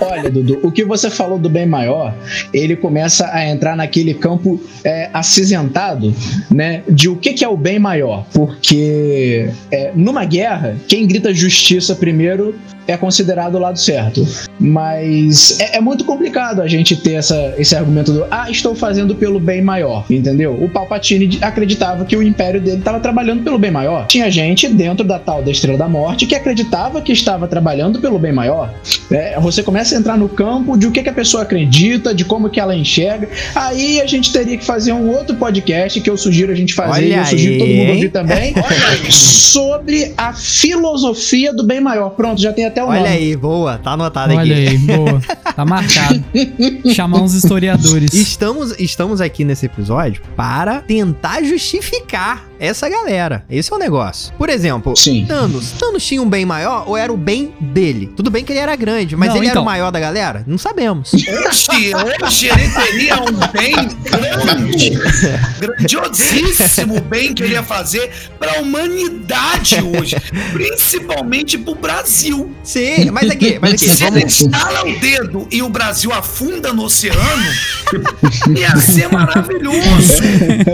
Olha, 0.00 0.30
Dudu, 0.30 0.60
o 0.62 0.70
que 0.70 0.84
você 0.84 1.10
falou 1.10 1.38
do 1.38 1.48
bem 1.48 1.66
maior, 1.66 2.14
ele 2.52 2.76
começa 2.76 3.28
a 3.32 3.46
entrar 3.48 3.76
naquele 3.76 4.14
campo 4.14 4.60
é, 4.84 5.08
acinzentado, 5.12 6.14
né? 6.50 6.82
De 6.88 7.08
o 7.08 7.16
que, 7.16 7.32
que 7.32 7.44
é 7.44 7.48
o 7.48 7.56
bem 7.56 7.78
maior. 7.78 8.26
Porque 8.32 9.48
é, 9.70 9.92
numa 9.94 10.24
guerra, 10.24 10.76
quem 10.88 11.06
grita 11.06 11.32
justiça 11.32 11.94
primeiro 11.94 12.54
é 12.86 12.96
considerado 12.96 13.54
o 13.54 13.58
lado 13.58 13.78
certo. 13.78 14.26
Mas 14.58 15.58
é, 15.60 15.76
é 15.76 15.80
muito 15.80 16.04
complicado. 16.04 16.60
A 16.60 16.66
gente 16.72 16.96
ter 16.96 17.12
essa, 17.12 17.54
esse 17.58 17.74
argumento 17.76 18.12
do 18.12 18.26
ah, 18.30 18.50
estou 18.50 18.74
fazendo 18.74 19.14
pelo 19.14 19.38
bem 19.38 19.62
maior, 19.62 20.04
entendeu? 20.10 20.52
O 20.60 20.68
Palpatine 20.68 21.38
acreditava 21.40 22.04
que 22.04 22.16
o 22.16 22.22
império 22.22 22.60
dele 22.60 22.78
estava 22.78 22.98
trabalhando 22.98 23.42
pelo 23.42 23.58
bem 23.58 23.70
maior. 23.70 24.06
Tinha 24.06 24.30
gente 24.30 24.68
dentro 24.68 25.06
da 25.06 25.18
tal 25.18 25.42
da 25.42 25.50
Estrela 25.50 25.78
da 25.78 25.88
Morte 25.88 26.26
que 26.26 26.34
acreditava 26.34 27.00
que 27.00 27.12
estava 27.12 27.46
trabalhando 27.46 28.00
pelo 28.00 28.18
bem 28.18 28.32
maior. 28.32 28.72
É, 29.10 29.38
você 29.38 29.62
começa 29.62 29.94
a 29.94 29.98
entrar 29.98 30.16
no 30.16 30.28
campo 30.28 30.76
de 30.76 30.86
o 30.86 30.90
que, 30.90 31.02
que 31.02 31.08
a 31.08 31.12
pessoa 31.12 31.42
acredita, 31.42 32.14
de 32.14 32.24
como 32.24 32.48
que 32.48 32.58
ela 32.58 32.74
enxerga. 32.74 33.28
Aí 33.54 34.00
a 34.00 34.06
gente 34.06 34.32
teria 34.32 34.56
que 34.56 34.64
fazer 34.64 34.92
um 34.92 35.08
outro 35.10 35.36
podcast 35.36 36.00
que 36.00 36.08
eu 36.08 36.16
sugiro 36.16 36.50
a 36.52 36.54
gente 36.54 36.74
fazer, 36.74 37.04
Olha 37.04 37.16
eu 37.16 37.24
sugiro 37.26 37.52
aí, 37.52 37.58
todo 37.58 37.68
mundo 37.68 37.80
hein? 37.80 37.94
ouvir 37.94 38.08
também, 38.10 38.54
sobre 39.10 40.12
a 40.16 40.32
filosofia 40.32 41.52
do 41.52 41.62
bem 41.64 41.80
maior. 41.80 42.10
Pronto, 42.10 42.40
já 42.40 42.52
tem 42.52 42.64
até 42.64 42.82
o 42.82 42.88
Olha 42.88 43.00
nome. 43.00 43.12
aí, 43.12 43.36
boa, 43.36 43.78
tá 43.78 43.92
anotado 43.92 44.34
Olha 44.34 44.54
aqui. 44.54 44.68
aí, 44.68 44.78
boa. 44.78 45.20
Tá 45.52 45.66
marcado. 45.66 46.24
Chamar 46.94 47.22
uns 47.22 47.34
historiadores. 47.34 48.12
Estamos, 48.14 48.74
estamos 48.78 49.20
aqui 49.20 49.44
nesse 49.44 49.66
episódio 49.66 50.22
para 50.36 50.80
tentar 50.80 51.42
justificar 51.42 52.51
essa 52.62 52.88
galera. 52.88 53.44
Esse 53.50 53.72
é 53.72 53.76
o 53.76 53.78
negócio. 53.78 54.32
Por 54.38 54.48
exemplo, 54.48 54.96
Sim. 54.96 55.24
Thanos. 55.26 55.72
Thanos 55.72 56.04
tinha 56.06 56.22
um 56.22 56.28
bem 56.28 56.46
maior 56.46 56.84
ou 56.86 56.96
era 56.96 57.12
o 57.12 57.16
bem 57.16 57.52
dele? 57.60 58.12
Tudo 58.16 58.30
bem 58.30 58.44
que 58.44 58.52
ele 58.52 58.60
era 58.60 58.76
grande, 58.76 59.16
mas 59.16 59.30
Não, 59.30 59.36
ele 59.36 59.46
era 59.46 59.54
então. 59.54 59.62
o 59.62 59.66
maior 59.66 59.90
da 59.90 59.98
galera? 59.98 60.44
Não 60.46 60.56
sabemos. 60.56 61.12
Hoje, 61.52 61.92
hoje 62.22 62.46
ele 62.48 62.68
teria 62.70 63.16
um 63.16 63.52
bem 63.52 63.74
grande, 64.04 64.90
grandiosíssimo 65.58 67.00
bem 67.00 67.34
que 67.34 67.42
ele 67.42 67.54
ia 67.54 67.62
fazer 67.62 68.10
para 68.38 68.58
a 68.58 68.60
humanidade 68.60 69.76
hoje, 69.82 70.16
principalmente 70.52 71.58
para 71.58 71.72
o 71.72 71.74
Brasil. 71.74 72.50
Sim, 72.62 73.10
mas 73.10 73.30
aqui, 73.30 73.58
mas 73.60 73.74
aqui, 73.74 73.88
Se 73.88 74.04
ele 74.04 74.24
estala 74.24 74.86
o 74.86 74.98
dedo 74.98 75.46
e 75.50 75.62
o 75.62 75.68
Brasil 75.68 76.12
afunda 76.12 76.72
no 76.72 76.84
oceano, 76.84 77.18
ia 78.56 78.76
ser 78.76 79.10
maravilhoso. 79.10 80.22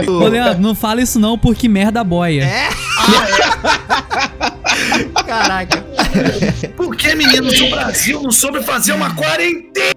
Ô, 0.09 0.27
Leandro, 0.29 0.61
não 0.61 0.75
fala 0.75 1.03
isso 1.03 1.19
não, 1.19 1.39
porque 1.39 1.69
merda 1.79 2.03
boia. 2.03 2.43
É? 2.43 2.69
Caraca. 5.25 5.85
Porque, 6.77 7.15
meninos, 7.15 7.61
o 7.61 7.71
Brasil 7.71 8.21
não 8.21 8.33
soube 8.33 8.63
fazer 8.65 8.93
uma 8.93 9.15
quarentena. 9.15 9.95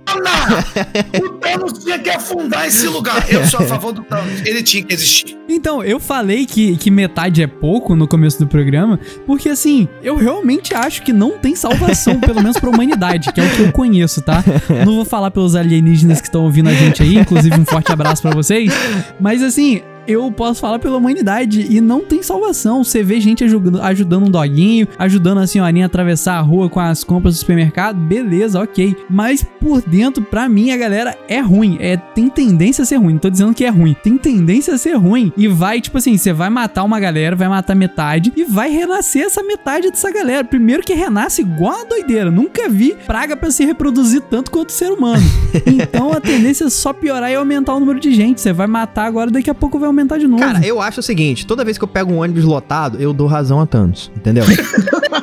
O 1.23 1.29
Thanos 1.39 1.83
tinha 1.83 1.97
que 1.97 2.09
afundar 2.09 2.67
esse 2.67 2.87
lugar. 2.87 3.25
Eu 3.29 3.47
sou 3.47 3.61
a 3.61 3.63
favor 3.63 3.91
do 3.93 4.03
Thanos. 4.03 4.41
Ele 4.45 4.61
tinha 4.61 4.83
que 4.83 4.93
existir. 4.93 5.37
Então, 5.49 5.83
eu 5.83 5.99
falei 5.99 6.45
que, 6.45 6.77
que 6.77 6.91
metade 6.91 7.41
é 7.41 7.47
pouco 7.47 7.95
no 7.95 8.07
começo 8.07 8.37
do 8.37 8.47
programa, 8.47 8.99
porque 9.25 9.49
assim, 9.49 9.87
eu 10.03 10.15
realmente 10.15 10.75
acho 10.75 11.01
que 11.01 11.11
não 11.11 11.39
tem 11.39 11.55
salvação, 11.55 12.19
pelo 12.19 12.41
menos 12.41 12.59
pra 12.59 12.69
humanidade, 12.69 13.33
que 13.33 13.41
é 13.41 13.43
o 13.43 13.49
que 13.49 13.61
eu 13.61 13.71
conheço, 13.71 14.21
tá? 14.21 14.43
Não 14.85 14.95
vou 14.95 15.05
falar 15.05 15.31
pelos 15.31 15.55
alienígenas 15.55 16.21
que 16.21 16.27
estão 16.27 16.43
ouvindo 16.43 16.69
a 16.69 16.73
gente 16.73 17.01
aí, 17.01 17.17
inclusive 17.17 17.59
um 17.59 17.65
forte 17.65 17.91
abraço 17.91 18.21
pra 18.21 18.31
vocês, 18.31 18.71
mas 19.19 19.41
assim. 19.41 19.81
Eu 20.07 20.31
posso 20.31 20.61
falar 20.61 20.79
pela 20.79 20.97
humanidade 20.97 21.67
e 21.69 21.79
não 21.79 22.01
tem 22.01 22.23
salvação. 22.23 22.83
Você 22.83 23.03
vê 23.03 23.19
gente 23.19 23.43
ajudando, 23.43 24.25
um 24.25 24.31
doguinho, 24.31 24.87
ajudando 24.97 25.39
a 25.39 25.47
senhorinha 25.47 25.85
a 25.85 25.87
atravessar 25.87 26.37
a 26.37 26.41
rua 26.41 26.69
com 26.69 26.79
as 26.79 27.03
compras 27.03 27.35
do 27.35 27.39
supermercado, 27.39 27.97
beleza, 27.97 28.61
ok. 28.61 28.95
Mas 29.09 29.43
por 29.43 29.81
dentro, 29.81 30.23
pra 30.23 30.49
mim, 30.49 30.71
a 30.71 30.77
galera 30.77 31.17
é 31.27 31.39
ruim. 31.39 31.77
É, 31.79 31.97
tem 31.97 32.29
tendência 32.29 32.83
a 32.83 32.85
ser 32.85 32.97
ruim. 32.97 33.13
Não 33.13 33.19
tô 33.19 33.29
dizendo 33.29 33.53
que 33.53 33.65
é 33.65 33.69
ruim. 33.69 33.95
Tem 34.03 34.17
tendência 34.17 34.73
a 34.73 34.77
ser 34.77 34.93
ruim. 34.93 35.31
E 35.37 35.47
vai, 35.47 35.79
tipo 35.79 35.97
assim, 35.97 36.17
você 36.17 36.33
vai 36.33 36.49
matar 36.49 36.83
uma 36.83 36.99
galera, 36.99 37.35
vai 37.35 37.47
matar 37.47 37.75
metade 37.75 38.31
e 38.35 38.43
vai 38.43 38.69
renascer 38.69 39.25
essa 39.25 39.43
metade 39.43 39.89
dessa 39.89 40.11
galera. 40.11 40.43
Primeiro 40.43 40.83
que 40.83 40.93
renasce 40.93 41.41
igual 41.41 41.81
a 41.81 41.83
doideira. 41.83 42.31
Nunca 42.31 42.67
vi 42.69 42.95
praga 43.05 43.35
pra 43.35 43.51
se 43.51 43.63
reproduzir 43.65 44.21
tanto 44.21 44.51
quanto 44.51 44.69
o 44.69 44.73
ser 44.73 44.91
humano. 44.91 45.21
Então 45.65 46.11
a 46.11 46.19
tendência 46.19 46.65
é 46.65 46.69
só 46.69 46.93
piorar 46.93 47.31
e 47.31 47.35
aumentar 47.35 47.73
o 47.75 47.79
número 47.79 47.99
de 47.99 48.13
gente. 48.13 48.41
Você 48.41 48.53
vai 48.53 48.67
matar 48.67 49.05
agora, 49.05 49.31
daqui 49.31 49.49
a 49.49 49.53
pouco 49.53 49.79
vai 49.79 49.90
aumentar 49.91 50.17
de 50.17 50.27
novo. 50.27 50.41
Cara, 50.41 50.65
eu 50.65 50.81
acho 50.81 50.99
o 50.99 51.03
seguinte: 51.03 51.45
toda 51.45 51.63
vez 51.63 51.77
que 51.77 51.83
eu 51.83 51.87
pego 51.87 52.11
um 52.11 52.21
ônibus 52.21 52.43
lotado, 52.43 52.99
eu 52.99 53.13
dou 53.13 53.27
razão 53.27 53.59
a 53.59 53.65
Thanos, 53.65 54.11
entendeu? 54.15 54.43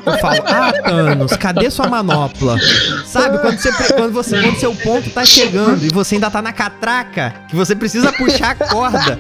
Eu 0.06 0.18
falo, 0.18 0.42
ah, 0.46 0.72
Thanos, 0.72 1.36
cadê 1.36 1.70
sua 1.70 1.86
manopla? 1.86 2.56
Sabe, 3.04 3.38
quando, 3.38 3.58
você, 3.58 3.72
quando, 3.92 4.12
você, 4.12 4.40
quando 4.40 4.56
seu 4.56 4.74
ponto 4.74 5.10
tá 5.10 5.24
chegando 5.24 5.84
e 5.84 5.88
você 5.88 6.14
ainda 6.14 6.30
tá 6.30 6.40
na 6.40 6.52
catraca, 6.52 7.34
que 7.48 7.56
você 7.56 7.74
precisa 7.74 8.12
puxar 8.12 8.52
a 8.52 8.54
corda 8.54 9.18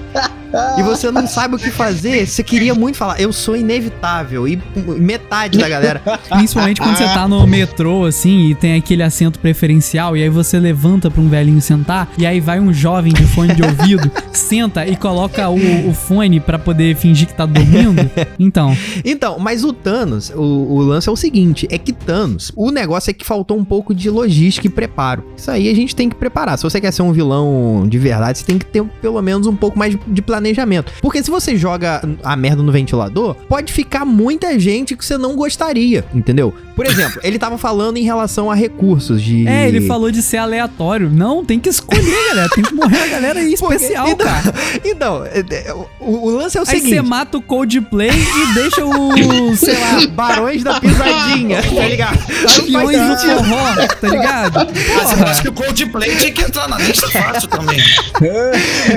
e 0.78 0.82
você 0.82 1.10
não 1.10 1.26
sabe 1.26 1.54
o 1.54 1.58
que 1.58 1.70
fazer, 1.70 2.26
você 2.26 2.42
queria 2.42 2.74
muito 2.74 2.96
falar, 2.96 3.20
eu 3.20 3.32
sou 3.32 3.56
inevitável. 3.56 4.46
E 4.48 4.58
metade 4.98 5.58
da 5.58 5.68
galera. 5.68 6.00
Principalmente 6.30 6.80
quando 6.80 6.96
você 6.96 7.04
tá 7.04 7.26
no 7.28 7.46
metrô, 7.46 8.04
assim, 8.04 8.50
e 8.50 8.54
tem 8.54 8.74
aquele 8.76 9.02
assento 9.02 9.38
preferencial, 9.38 10.16
e 10.16 10.22
aí 10.22 10.28
você 10.28 10.58
levanta 10.58 11.10
pra 11.10 11.20
um 11.20 11.28
velhinho 11.28 11.60
sentar, 11.60 12.08
e 12.18 12.26
aí 12.26 12.40
vai 12.40 12.60
um 12.60 12.72
jovem 12.72 13.12
de 13.12 13.24
fone 13.24 13.54
de 13.54 13.62
ouvido, 13.62 14.10
senta 14.32 14.86
e 14.86 14.96
coloca 14.96 15.48
o, 15.48 15.88
o 15.88 15.94
fone 15.94 16.40
pra 16.40 16.58
poder 16.58 16.96
fingir 16.96 17.26
que 17.26 17.34
tá 17.34 17.46
dormindo. 17.46 18.08
Então, 18.38 18.76
Então, 19.04 19.38
mas 19.38 19.64
o 19.64 19.72
Thanos, 19.72 20.30
o, 20.30 20.40
o 20.42 20.78
lance 20.80 21.08
é 21.08 21.12
o 21.12 21.16
seguinte: 21.16 21.66
é 21.70 21.78
que 21.78 21.92
Thanos, 21.92 22.52
o 22.56 22.70
negócio 22.70 23.10
é 23.10 23.14
que 23.14 23.24
faltou 23.24 23.56
um 23.58 23.64
pouco 23.64 23.94
de 23.94 24.08
logística 24.10 24.66
e 24.66 24.70
preparo. 24.70 25.24
Isso 25.36 25.50
aí 25.50 25.68
a 25.68 25.74
gente 25.74 25.94
tem 25.94 26.08
que 26.08 26.14
preparar. 26.16 26.56
Se 26.56 26.64
você 26.64 26.80
quer 26.80 26.92
ser 26.92 27.02
um 27.02 27.12
vilão 27.12 27.86
de 27.88 27.98
verdade, 27.98 28.38
você 28.38 28.44
tem 28.44 28.58
que 28.58 28.64
ter 28.66 28.82
pelo 29.02 29.20
menos 29.22 29.46
um 29.46 29.56
pouco 29.56 29.78
mais 29.78 29.92
de- 29.92 30.00
de 30.06 30.22
planejamento. 30.38 30.92
Porque 31.00 31.22
se 31.22 31.30
você 31.30 31.56
joga 31.56 32.00
a 32.22 32.36
merda 32.36 32.62
no 32.62 32.72
ventilador, 32.72 33.34
pode 33.48 33.72
ficar 33.72 34.04
muita 34.04 34.58
gente 34.58 34.96
que 34.96 35.04
você 35.04 35.18
não 35.18 35.36
gostaria, 35.36 36.04
entendeu? 36.14 36.54
Por 36.78 36.86
exemplo, 36.86 37.20
ele 37.24 37.38
tava 37.40 37.58
falando 37.58 37.96
em 37.96 38.04
relação 38.04 38.48
a 38.50 38.54
recursos 38.54 39.20
de. 39.20 39.46
é, 39.48 39.66
ele 39.66 39.80
falou 39.80 40.12
de 40.12 40.22
ser 40.22 40.36
aleatório. 40.36 41.10
Não, 41.10 41.44
tem 41.44 41.58
que 41.58 41.68
escolher, 41.68 42.28
galera. 42.28 42.48
Tem 42.54 42.62
que 42.62 42.72
morrer 42.72 43.02
a 43.02 43.06
galera 43.08 43.40
aí 43.40 43.54
Porque- 43.58 43.74
especial, 43.74 44.08
então, 44.08 44.24
cara. 44.26 44.54
Então, 44.84 45.24
é, 45.26 45.40
é, 45.40 45.74
o, 45.74 45.88
o 46.00 46.30
lance 46.30 46.56
é 46.56 46.60
o 46.60 46.64
Aí 46.68 46.76
seguinte. 46.78 46.94
você 46.94 47.02
mata 47.02 47.36
o 47.36 47.42
Coldplay 47.42 48.10
e 48.10 48.54
deixa 48.54 48.84
o, 48.86 49.56
sei 49.56 49.74
lá, 49.74 50.06
Barões 50.12 50.62
da 50.62 50.80
pisadinha, 50.80 51.60
tá 51.62 51.86
ligado? 51.88 52.18
aviões 52.58 52.96
do 52.96 53.16
forró, 53.18 53.86
tá 54.00 54.08
ligado? 54.08 54.54
Mas 54.66 55.10
eu 55.10 55.16
Porra. 55.18 55.30
acho 55.30 55.42
que 55.42 55.48
o 55.48 55.52
Coldplay 55.52 56.14
tinha 56.16 56.32
que 56.32 56.42
entrar 56.42 56.68
na 56.68 56.78
lista 56.78 57.08
fácil 57.08 57.48
também. 57.48 57.80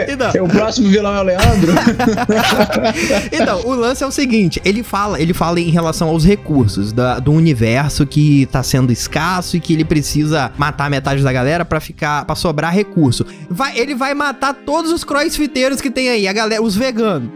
Então, 0.08 0.46
O 0.46 0.50
próximo 0.50 0.88
vilão 0.88 1.16
é 1.16 1.20
o 1.20 1.24
Leandro. 1.24 1.74
Então, 3.32 3.62
o 3.66 3.74
lance 3.74 4.04
é 4.04 4.08
o 4.08 4.12
seguinte, 4.12 4.62
ele 4.64 4.84
fala, 4.84 5.20
ele 5.20 5.34
fala 5.34 5.60
em 5.60 5.70
relação 5.72 6.10
aos 6.10 6.24
recursos 6.24 6.92
da- 6.94 7.18
do 7.20 7.32
universo 7.32 7.71
que 8.06 8.48
tá 8.52 8.64
sendo 8.64 8.92
escasso 8.92 9.58
e 9.58 9.60
que 9.60 9.74
ele 9.74 9.86
precisa 9.86 10.52
matar 10.58 10.90
metade 10.90 11.24
da 11.24 11.32
galera 11.32 11.66
pra 11.66 11.80
ficar 11.80 12.26
para 12.26 12.36
sobrar 12.36 12.74
recurso. 12.74 13.26
Vai, 13.50 13.78
ele 13.78 13.96
vai 13.96 14.14
matar 14.14 14.54
todos 14.54 14.92
os 14.92 15.04
crossfiteiros 15.04 15.82
que 15.82 15.90
tem 15.90 16.10
aí, 16.10 16.28
a 16.28 16.34
galera, 16.34 16.62
os 16.62 16.76
veganos. 16.76 17.30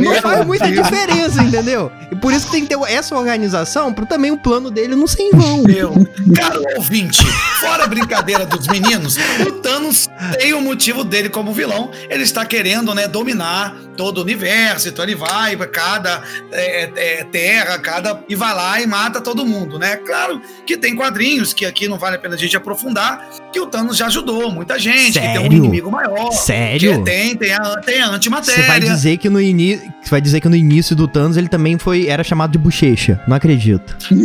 não 0.00 0.14
faz 0.20 0.44
muita 0.44 0.70
diferença, 0.70 1.42
entendeu? 1.42 1.90
E 2.10 2.16
por 2.16 2.32
isso 2.32 2.46
que 2.46 2.52
tem 2.52 2.66
que 2.66 2.68
ter 2.68 2.78
essa 2.90 3.16
organização 3.16 3.92
para 3.92 4.06
também 4.06 4.30
o 4.30 4.38
plano 4.38 4.70
dele 4.70 4.94
não 4.94 5.06
ser 5.06 5.22
em 5.22 5.30
vão. 5.30 5.62
Meu, 5.62 5.92
caro 6.34 6.62
ouvinte, 6.76 7.24
fora 7.60 7.84
a 7.84 7.86
brincadeira 7.86 8.44
dos 8.44 8.66
meninos, 8.66 9.16
o 9.46 9.52
Thanos 9.52 10.08
tem 10.38 10.52
o 10.52 10.60
motivo 10.60 11.04
dele 11.04 11.28
como 11.28 11.52
vilão. 11.52 11.90
Ele 12.08 12.22
está 12.22 12.44
querendo, 12.44 12.94
né, 12.94 13.08
dominar 13.08 13.74
todo 13.96 14.18
o 14.18 14.22
universo. 14.22 14.88
Então 14.88 15.04
ele 15.04 15.14
vai 15.14 15.56
pra 15.56 15.66
cada 15.66 16.22
é, 16.52 16.90
é, 16.96 17.24
terra, 17.24 17.78
cada 17.78 18.22
e 18.36 18.38
vai 18.38 18.54
lá 18.54 18.80
e 18.80 18.86
mata 18.86 19.20
todo 19.20 19.44
mundo, 19.46 19.78
né? 19.78 19.96
Claro 19.96 20.40
que 20.66 20.76
tem 20.76 20.94
quadrinhos 20.94 21.52
que 21.54 21.64
aqui 21.64 21.88
não 21.88 21.98
vale 21.98 22.16
a 22.16 22.18
pena 22.18 22.34
a 22.34 22.38
gente 22.38 22.56
aprofundar, 22.56 23.26
que 23.52 23.58
o 23.58 23.66
Thanos 23.66 23.96
já 23.96 24.06
ajudou 24.06 24.50
muita 24.52 24.78
gente, 24.78 25.14
que 25.14 25.20
tem 25.20 25.38
um 25.38 25.42
Sério? 25.42 25.56
inimigo 25.56 25.90
maior. 25.90 26.30
Sério? 26.32 26.98
Que 26.98 27.04
tem, 27.04 27.34
tem 27.36 27.52
a, 27.54 27.76
tem 27.78 28.02
a 28.02 28.08
Você 28.08 28.14
antimatéria. 28.14 28.64
vai 28.66 28.80
dizer 28.80 29.16
que 29.16 29.28
no 29.30 29.40
início, 29.40 29.90
você 30.02 30.10
vai 30.10 30.20
dizer 30.20 30.40
que 30.40 30.48
no 30.48 30.56
início 30.56 30.94
do 30.94 31.08
Thanos 31.08 31.36
ele 31.36 31.48
também 31.48 31.78
foi 31.78 32.06
era 32.06 32.22
chamado 32.22 32.52
de 32.52 32.58
bochecha. 32.58 33.20
Não 33.26 33.36
acredito. 33.36 33.96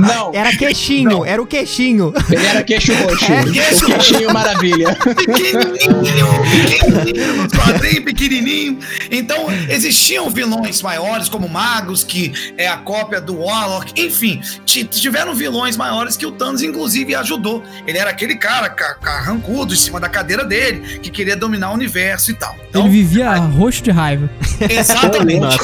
Não, 0.00 0.32
Era 0.34 0.54
queixinho, 0.56 1.24
era 1.24 1.40
o 1.40 1.46
queixinho. 1.46 2.12
ele 2.30 2.46
era 2.46 2.62
queixo 2.62 2.92
roxo. 3.02 3.32
É, 3.32 3.44
queixo 3.44 3.84
o 3.84 3.86
queixinho 3.86 4.32
maravilha. 4.32 4.94
pequenininho, 4.96 6.26
pequenininho, 6.50 7.42
nos 7.42 7.52
quadrinhos, 7.52 8.04
pequenininho. 8.04 8.78
Então, 9.10 9.46
existiam 9.68 10.28
vilões 10.30 10.82
maiores, 10.82 11.28
como 11.28 11.48
magos, 11.48 12.02
que 12.04 12.32
é 12.56 12.68
a 12.68 12.76
cópia 12.76 13.20
do 13.20 13.38
Warlock. 13.40 13.92
Enfim, 14.00 14.40
ti- 14.64 14.84
tiveram 14.84 15.34
vilões 15.34 15.76
maiores 15.76 16.16
que 16.16 16.26
o 16.26 16.32
Thanos, 16.32 16.62
inclusive, 16.62 17.14
ajudou. 17.14 17.62
Ele 17.86 17.98
era 17.98 18.10
aquele 18.10 18.36
cara 18.36 18.68
ca- 18.68 18.94
carrancudo 18.94 19.74
em 19.74 19.76
cima 19.76 19.98
da 20.00 20.08
cadeira 20.08 20.44
dele, 20.44 20.98
que 21.00 21.10
queria 21.10 21.36
dominar 21.36 21.70
o 21.70 21.74
universo 21.74 22.30
e 22.30 22.34
tal. 22.34 22.54
Então, 22.68 22.82
Ele 22.86 22.90
vivia 22.90 23.34
roxo 23.36 23.82
de 23.82 23.90
raiva. 23.90 24.28
Exatamente. 24.68 25.56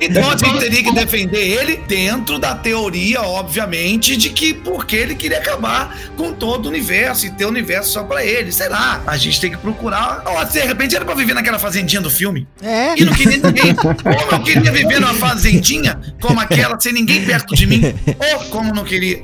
Então 0.00 0.30
a 0.30 0.36
gente 0.36 0.58
teria 0.58 0.82
que 0.82 0.92
defender 0.92 1.38
ele 1.60 1.76
dentro 1.88 2.38
da 2.38 2.54
teoria, 2.54 3.22
obviamente, 3.22 4.16
de 4.16 4.30
que 4.30 4.52
porque 4.54 4.96
ele 4.96 5.14
queria 5.14 5.38
acabar 5.38 5.96
com 6.16 6.32
todo 6.32 6.66
o 6.66 6.68
universo 6.68 7.26
e 7.26 7.30
ter 7.30 7.44
o 7.44 7.48
universo 7.48 7.92
só 7.92 8.04
pra 8.04 8.24
ele. 8.24 8.52
Sei 8.52 8.68
lá. 8.68 9.02
A 9.06 9.16
gente 9.16 9.40
tem 9.40 9.50
que 9.50 9.56
procurar. 9.56 10.22
Ou 10.26 10.44
de 10.44 10.60
repente 10.60 10.94
era 10.96 11.04
pra 11.04 11.14
viver 11.14 11.34
naquela 11.34 11.58
fazendinha 11.58 12.00
do 12.00 12.10
filme. 12.10 12.46
É. 12.62 12.94
E 13.00 13.04
não 13.04 13.12
queria 13.12 13.38
ninguém. 13.38 13.74
Ou 13.84 14.32
não 14.32 14.42
queria 14.42 14.72
viver 14.72 15.00
numa 15.00 15.14
fazendinha 15.14 15.98
como 16.20 16.35
aquela, 16.40 16.78
sem 16.80 16.92
ninguém 16.92 17.24
perto 17.24 17.54
de 17.54 17.66
mim. 17.66 17.82
Ou 18.34 18.44
como 18.50 18.74
não 18.74 18.84
queria. 18.84 19.20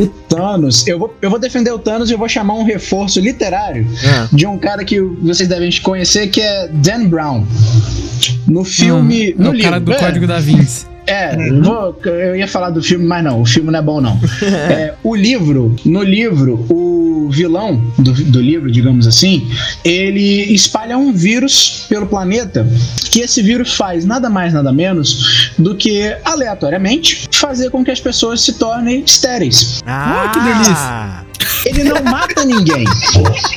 O 0.00 0.06
Thanos, 0.06 0.86
eu 0.86 0.98
vou, 0.98 1.14
eu 1.20 1.30
vou 1.30 1.38
defender 1.38 1.70
o 1.72 1.78
Thanos 1.78 2.10
e 2.10 2.12
eu 2.12 2.18
vou 2.18 2.28
chamar 2.28 2.54
um 2.54 2.64
reforço 2.64 3.20
literário 3.20 3.86
Ah. 4.06 4.28
de 4.32 4.46
um 4.46 4.58
cara 4.58 4.84
que 4.84 5.00
vocês 5.00 5.48
devem 5.48 5.70
conhecer, 5.82 6.28
que 6.28 6.40
é 6.40 6.68
Dan 6.68 7.06
Brown. 7.08 7.46
No 8.46 8.64
filme. 8.64 9.32
Hum, 9.32 9.34
no 9.38 9.46
é 9.46 9.50
o 9.50 9.52
livro. 9.52 9.70
cara 9.70 9.80
do 9.80 9.92
é, 9.92 9.96
Código 9.96 10.26
da 10.26 10.38
Vinci. 10.38 10.86
É, 11.06 11.36
vou- 11.60 11.96
eu 12.04 12.36
ia 12.36 12.46
falar 12.46 12.70
do 12.70 12.80
filme, 12.80 13.04
mas 13.04 13.24
não, 13.24 13.40
o 13.42 13.44
filme 13.46 13.70
não 13.72 13.78
é 13.78 13.82
bom, 13.82 14.00
não. 14.00 14.18
É, 14.70 14.94
o 15.02 15.14
livro, 15.16 15.74
no 15.84 16.02
livro, 16.02 16.64
o 16.68 16.81
vilão 17.32 17.92
do, 17.98 18.12
do 18.12 18.40
livro, 18.40 18.70
digamos 18.70 19.06
assim, 19.06 19.50
ele 19.84 20.52
espalha 20.52 20.96
um 20.96 21.12
vírus 21.12 21.86
pelo 21.88 22.06
planeta, 22.06 22.66
que 23.10 23.20
esse 23.20 23.42
vírus 23.42 23.74
faz 23.74 24.04
nada 24.04 24.30
mais, 24.30 24.52
nada 24.52 24.72
menos 24.72 25.50
do 25.58 25.74
que, 25.74 26.16
aleatoriamente, 26.24 27.28
fazer 27.32 27.70
com 27.70 27.84
que 27.84 27.90
as 27.90 28.00
pessoas 28.00 28.42
se 28.42 28.54
tornem 28.54 29.02
estéreis. 29.04 29.80
Ah, 29.86 30.30
que 30.32 30.40
delícia. 30.40 31.31
Ele 31.64 31.84
não 31.84 32.02
mata 32.02 32.44
ninguém. 32.44 32.84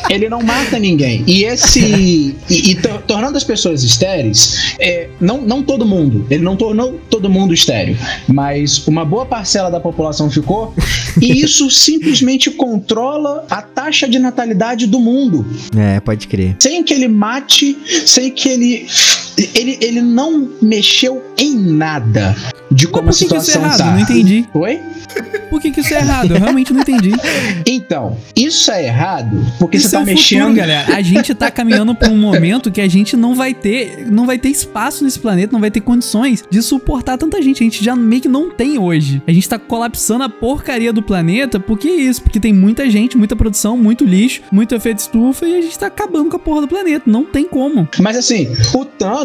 Ele 0.09 0.29
não 0.29 0.41
mata 0.41 0.77
ninguém. 0.79 1.23
E 1.27 1.43
esse. 1.43 2.35
E, 2.49 2.71
e 2.71 2.75
tor- 2.75 3.01
tornando 3.03 3.37
as 3.37 3.43
pessoas 3.43 3.83
estéreis, 3.83 4.75
é, 4.79 5.09
não, 5.19 5.41
não 5.41 5.63
todo 5.63 5.85
mundo. 5.85 6.25
Ele 6.29 6.43
não 6.43 6.55
tornou 6.55 6.99
todo 7.09 7.29
mundo 7.29 7.53
estéreo. 7.53 7.97
Mas 8.27 8.85
uma 8.87 9.03
boa 9.03 9.25
parcela 9.25 9.69
da 9.69 9.79
população 9.79 10.29
ficou. 10.29 10.73
E 11.21 11.41
isso 11.41 11.69
simplesmente 11.71 12.51
controla 12.51 13.45
a 13.49 13.61
taxa 13.61 14.07
de 14.07 14.19
natalidade 14.19 14.85
do 14.87 14.99
mundo. 14.99 15.45
É, 15.75 15.99
pode 15.99 16.27
crer. 16.27 16.55
Sem 16.59 16.83
que 16.83 16.93
ele 16.93 17.07
mate, 17.07 17.77
sem 18.05 18.31
que 18.31 18.49
ele. 18.49 18.87
Ele, 19.53 19.77
ele 19.81 20.01
não 20.01 20.49
mexeu 20.61 21.23
em 21.37 21.55
nada 21.57 22.35
de 22.71 22.87
como 22.87 23.09
a 23.09 23.11
por 23.11 23.17
que 23.19 23.25
que 23.27 23.35
isso 23.35 23.51
é 23.51 23.53
situação 23.53 23.61
errado? 23.63 23.77
tá. 23.77 23.91
Não 23.91 23.99
entendi. 23.99 24.45
Oi? 24.53 24.79
Por 25.49 25.61
que, 25.61 25.71
que 25.71 25.79
isso 25.79 25.93
é 25.93 25.97
errado? 25.97 26.31
Eu 26.31 26.39
realmente 26.39 26.73
não 26.73 26.81
entendi. 26.81 27.11
Então, 27.67 28.17
isso 28.35 28.71
é 28.71 28.85
errado 28.85 29.45
porque 29.59 29.77
isso 29.77 29.89
você 29.89 29.95
é 29.95 29.99
tá 29.99 30.03
o 30.03 30.05
mexendo. 30.05 30.39
futuro, 30.41 30.55
galera. 30.57 30.95
A 30.95 31.01
gente 31.01 31.33
tá 31.35 31.49
caminhando 31.51 31.93
pra 31.95 32.09
um 32.09 32.17
momento 32.17 32.71
que 32.71 32.79
a 32.81 32.87
gente 32.87 33.15
não 33.17 33.35
vai 33.35 33.53
ter, 33.53 34.07
não 34.09 34.25
vai 34.25 34.37
ter 34.37 34.49
espaço 34.49 35.03
nesse 35.03 35.19
planeta, 35.19 35.51
não 35.53 35.59
vai 35.59 35.69
ter 35.71 35.81
condições 35.81 36.43
de 36.49 36.61
suportar 36.61 37.17
tanta 37.17 37.41
gente. 37.41 37.61
A 37.61 37.65
gente 37.65 37.83
já 37.83 37.95
meio 37.95 38.21
que 38.21 38.27
não 38.27 38.49
tem 38.49 38.77
hoje. 38.77 39.21
A 39.27 39.31
gente 39.31 39.47
tá 39.47 39.57
colapsando 39.59 40.23
a 40.23 40.29
porcaria 40.29 40.91
do 40.93 41.01
planeta. 41.01 41.59
Por 41.59 41.77
que 41.77 41.89
isso? 41.89 42.21
Porque 42.21 42.39
tem 42.39 42.53
muita 42.53 42.89
gente, 42.89 43.17
muita 43.17 43.35
produção, 43.35 43.77
muito 43.77 44.03
lixo, 44.05 44.41
muito 44.51 44.73
efeito 44.73 44.99
estufa 44.99 45.45
e 45.47 45.57
a 45.57 45.61
gente 45.61 45.77
tá 45.77 45.87
acabando 45.87 46.29
com 46.29 46.35
a 46.37 46.39
porra 46.39 46.61
do 46.61 46.67
planeta. 46.67 47.03
Não 47.09 47.23
tem 47.25 47.45
como. 47.47 47.87
Mas 47.99 48.17
assim, 48.17 48.47
o 48.73 48.85
Thanos, 48.85 49.24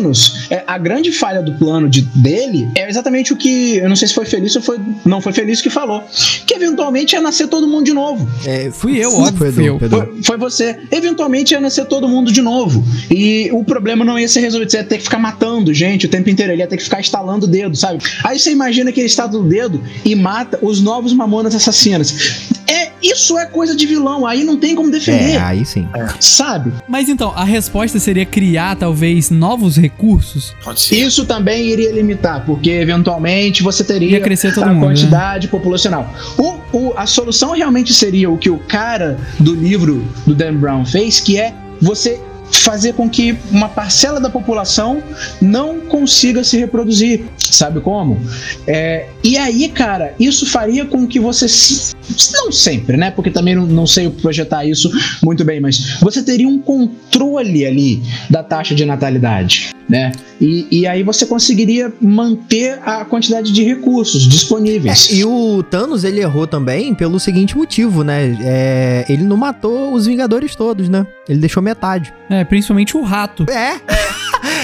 é, 0.50 0.62
a 0.66 0.78
grande 0.78 1.12
falha 1.12 1.42
do 1.42 1.52
plano 1.54 1.88
de, 1.88 2.02
dele 2.02 2.68
é 2.76 2.88
exatamente 2.88 3.32
o 3.32 3.36
que. 3.36 3.76
Eu 3.76 3.88
não 3.88 3.96
sei 3.96 4.08
se 4.08 4.14
foi 4.14 4.24
feliz 4.24 4.54
ou 4.56 4.62
foi. 4.62 4.78
Não 5.04 5.20
foi 5.20 5.32
feliz 5.32 5.60
que 5.60 5.70
falou. 5.70 6.02
Que 6.46 6.54
eventualmente 6.54 7.14
ia 7.14 7.20
nascer 7.20 7.48
todo 7.48 7.66
mundo 7.66 7.84
de 7.84 7.92
novo. 7.92 8.28
É, 8.44 8.70
Fui 8.70 8.96
eu, 8.96 9.12
óbvio, 9.14 9.36
foi 9.36 9.52
fui 9.52 9.64
Edu, 9.66 9.80
eu. 9.82 9.90
foi. 9.90 10.22
Foi, 10.22 10.36
você. 10.38 10.78
Eventualmente 10.90 11.52
ia 11.52 11.60
nascer 11.60 11.84
todo 11.86 12.08
mundo 12.08 12.32
de 12.32 12.42
novo. 12.42 12.84
E 13.10 13.50
o 13.52 13.64
problema 13.64 14.04
não 14.04 14.18
ia 14.18 14.28
ser 14.28 14.40
resolvido. 14.40 14.70
Você 14.70 14.78
ia 14.78 14.84
ter 14.84 14.98
que 14.98 15.04
ficar 15.04 15.18
matando 15.18 15.72
gente 15.72 16.06
o 16.06 16.08
tempo 16.08 16.28
inteiro. 16.30 16.52
Ele 16.52 16.62
ia 16.62 16.66
ter 16.66 16.76
que 16.76 16.84
ficar 16.84 17.00
estalando 17.00 17.46
o 17.46 17.48
dedo, 17.48 17.76
sabe? 17.76 18.02
Aí 18.24 18.38
você 18.38 18.50
imagina 18.50 18.92
que 18.92 19.00
ele 19.00 19.06
estala 19.06 19.30
o 19.36 19.44
dedo 19.44 19.82
e 20.04 20.14
mata 20.14 20.58
os 20.62 20.80
novos 20.80 21.12
mamonas 21.12 21.54
assassinas. 21.54 22.48
É, 22.66 22.89
isso 23.02 23.38
é 23.38 23.46
coisa 23.46 23.74
de 23.76 23.86
vilão. 23.86 24.26
Aí 24.26 24.44
não 24.44 24.56
tem 24.58 24.74
como 24.74 24.90
defender. 24.90 25.34
É, 25.34 25.38
aí 25.40 25.64
sim. 25.64 25.88
Sabe? 26.18 26.72
Mas 26.88 27.08
então, 27.08 27.32
a 27.34 27.44
resposta 27.44 27.98
seria 27.98 28.26
criar 28.26 28.76
talvez 28.76 29.30
novos 29.30 29.76
recursos? 29.76 30.54
Pode 30.62 30.80
ser. 30.80 30.96
Isso 30.96 31.24
também 31.24 31.66
iria 31.68 31.92
limitar, 31.92 32.44
porque 32.44 32.70
eventualmente 32.70 33.62
você 33.62 33.82
teria 33.84 34.10
Ia 34.10 34.20
crescer 34.20 34.54
todo 34.54 34.64
a 34.64 34.66
mundo, 34.72 34.80
né? 34.80 34.86
quantidade 34.94 35.48
populacional. 35.48 36.12
O, 36.38 36.58
o- 36.76 36.92
a 36.96 37.06
solução 37.06 37.52
realmente 37.52 37.92
seria 37.92 38.30
o 38.30 38.36
que 38.38 38.50
o 38.50 38.58
cara 38.58 39.18
do 39.38 39.54
livro 39.54 40.04
do 40.26 40.34
Dan 40.34 40.54
Brown 40.56 40.84
fez, 40.84 41.20
que 41.20 41.38
é 41.38 41.54
você 41.80 42.20
fazer 42.52 42.94
com 42.94 43.08
que 43.08 43.36
uma 43.50 43.68
parcela 43.68 44.20
da 44.20 44.28
população 44.30 45.02
não 45.40 45.80
consiga 45.80 46.42
se 46.44 46.56
reproduzir. 46.58 47.24
Sabe 47.36 47.80
como? 47.80 48.18
É, 48.66 49.06
e 49.24 49.36
aí, 49.36 49.68
cara, 49.68 50.14
isso 50.18 50.46
faria 50.46 50.84
com 50.84 51.06
que 51.06 51.18
você. 51.20 51.48
se- 51.48 51.94
Não 52.32 52.50
sempre, 52.52 52.96
né? 52.96 53.10
Porque 53.10 53.30
também 53.30 53.54
não, 53.54 53.66
não 53.66 53.86
sei 53.86 54.08
projetar 54.10 54.64
isso 54.64 54.90
muito 55.22 55.44
bem, 55.44 55.60
mas 55.60 55.98
você 56.00 56.22
teria 56.22 56.48
um 56.48 56.58
controle 56.58 57.64
ali 57.64 58.02
da 58.28 58.42
taxa 58.42 58.74
de 58.74 58.84
natalidade, 58.84 59.70
né? 59.90 60.12
E, 60.40 60.66
e 60.70 60.86
aí 60.86 61.02
você 61.02 61.26
conseguiria 61.26 61.92
manter 62.00 62.78
a 62.82 63.04
quantidade 63.04 63.52
de 63.52 63.64
recursos 63.64 64.22
disponíveis. 64.22 65.10
É, 65.10 65.16
e 65.16 65.24
o 65.24 65.62
Thanos, 65.64 66.04
ele 66.04 66.20
errou 66.20 66.46
também 66.46 66.94
pelo 66.94 67.18
seguinte 67.18 67.56
motivo, 67.56 68.04
né? 68.04 68.38
É, 68.40 69.04
ele 69.08 69.24
não 69.24 69.36
matou 69.36 69.92
os 69.92 70.06
Vingadores 70.06 70.54
todos, 70.54 70.88
né? 70.88 71.04
Ele 71.28 71.40
deixou 71.40 71.62
metade. 71.62 72.14
É, 72.30 72.44
principalmente 72.44 72.96
o 72.96 73.02
rato. 73.02 73.44
É, 73.50 73.80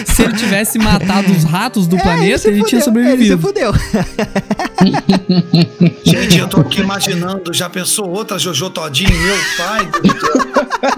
Se 0.06 0.22
ele 0.22 0.34
tivesse 0.34 0.78
matado 0.78 1.32
os 1.32 1.44
ratos 1.44 1.86
do 1.86 1.96
é, 1.96 2.02
planeta, 2.02 2.38
se 2.38 2.48
ele 2.48 2.64
tinha 2.64 2.80
fudeu, 2.80 3.02
Ele 3.02 3.24
se 3.24 3.28
sobrevivido. 3.28 3.38
fudeu. 3.38 3.72
Gente, 6.04 6.38
eu 6.38 6.48
tô 6.48 6.60
aqui 6.60 6.80
imaginando, 6.80 7.52
já 7.52 7.68
pensou 7.68 8.10
outra 8.10 8.38
Jojo 8.38 8.70
Todinho, 8.70 9.10
meu 9.10 9.36
pai? 9.56 9.88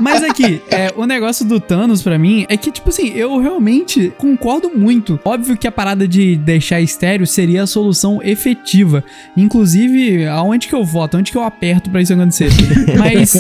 Mas 0.01 0.23
aqui, 0.23 0.61
é, 0.71 0.93
o 0.97 1.07
negócio 1.07 1.45
do 1.45 1.61
Thanos 1.61 2.03
pra 2.03 2.19
mim 2.19 2.47
é 2.49 2.57
que, 2.57 2.71
tipo 2.71 2.89
assim, 2.89 3.09
eu 3.09 3.39
realmente 3.39 4.13
concordo 4.19 4.71
muito. 4.75 5.19
Óbvio 5.25 5.57
que 5.57 5.67
a 5.67 5.73
parada 5.73 6.07
de 6.07 6.37
deixar 6.37 6.81
estéreo 6.81 7.27
seria 7.27 7.63
a 7.63 7.67
solução 7.67 8.21
efetiva. 8.23 9.03
Inclusive, 9.37 10.27
aonde 10.27 10.69
que 10.69 10.75
eu 10.75 10.85
voto? 10.85 11.17
Onde 11.17 11.31
que 11.33 11.39
eu 11.39 11.43
aperto 11.43 11.89
pra 11.89 12.03
isso 12.03 12.13
acontecer? 12.13 12.51
Mas. 12.99 13.37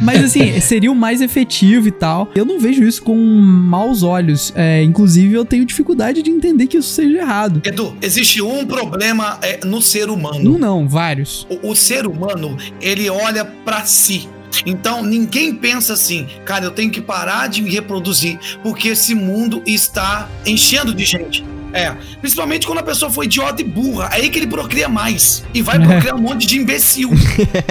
Mas 0.00 0.22
assim, 0.22 0.60
seria 0.60 0.92
o 0.92 0.94
mais 0.94 1.20
efetivo 1.22 1.88
e 1.88 1.90
tal. 1.90 2.30
Eu 2.34 2.44
não 2.44 2.60
vejo 2.60 2.84
isso 2.84 3.02
com 3.02 3.16
maus 3.16 4.02
olhos. 4.02 4.52
É, 4.54 4.82
inclusive, 4.82 5.32
eu 5.34 5.44
tenho 5.46 5.64
dificuldade 5.64 6.22
de 6.22 6.30
entender 6.30 6.66
que 6.66 6.76
isso 6.76 6.90
seja 6.90 7.18
errado. 7.18 7.62
Edu, 7.64 7.96
existe 8.02 8.42
um 8.42 8.66
problema 8.66 9.38
é, 9.42 9.60
no 9.64 9.80
ser 9.80 10.10
Um 10.10 10.14
humano. 10.14 10.58
não, 10.58 10.86
vários. 10.86 11.46
O, 11.62 11.70
o 11.70 11.74
ser 11.76 12.06
humano, 12.06 12.56
ele 12.82 13.08
olha 13.08 13.44
pra 13.44 13.84
si. 13.84 14.28
Então, 14.66 15.02
ninguém 15.02 15.54
pensa 15.54 15.94
assim, 15.94 16.28
cara, 16.44 16.64
eu 16.64 16.70
tenho 16.70 16.90
que 16.90 17.00
parar 17.00 17.48
de 17.48 17.62
me 17.62 17.70
reproduzir, 17.70 18.38
porque 18.62 18.88
esse 18.88 19.14
mundo 19.14 19.62
está 19.66 20.28
enchendo 20.46 20.94
de 20.94 21.04
gente. 21.04 21.44
É, 21.74 21.92
principalmente 22.20 22.66
quando 22.66 22.78
a 22.78 22.82
pessoa 22.82 23.10
foi 23.10 23.26
idiota 23.26 23.60
e 23.60 23.64
burra, 23.64 24.08
aí 24.12 24.30
que 24.30 24.38
ele 24.38 24.46
procria 24.46 24.88
mais. 24.88 25.42
E 25.52 25.60
vai 25.60 25.78
procriar 25.84 26.14
um 26.14 26.22
monte 26.22 26.46
de 26.46 26.58
imbecil. 26.58 27.10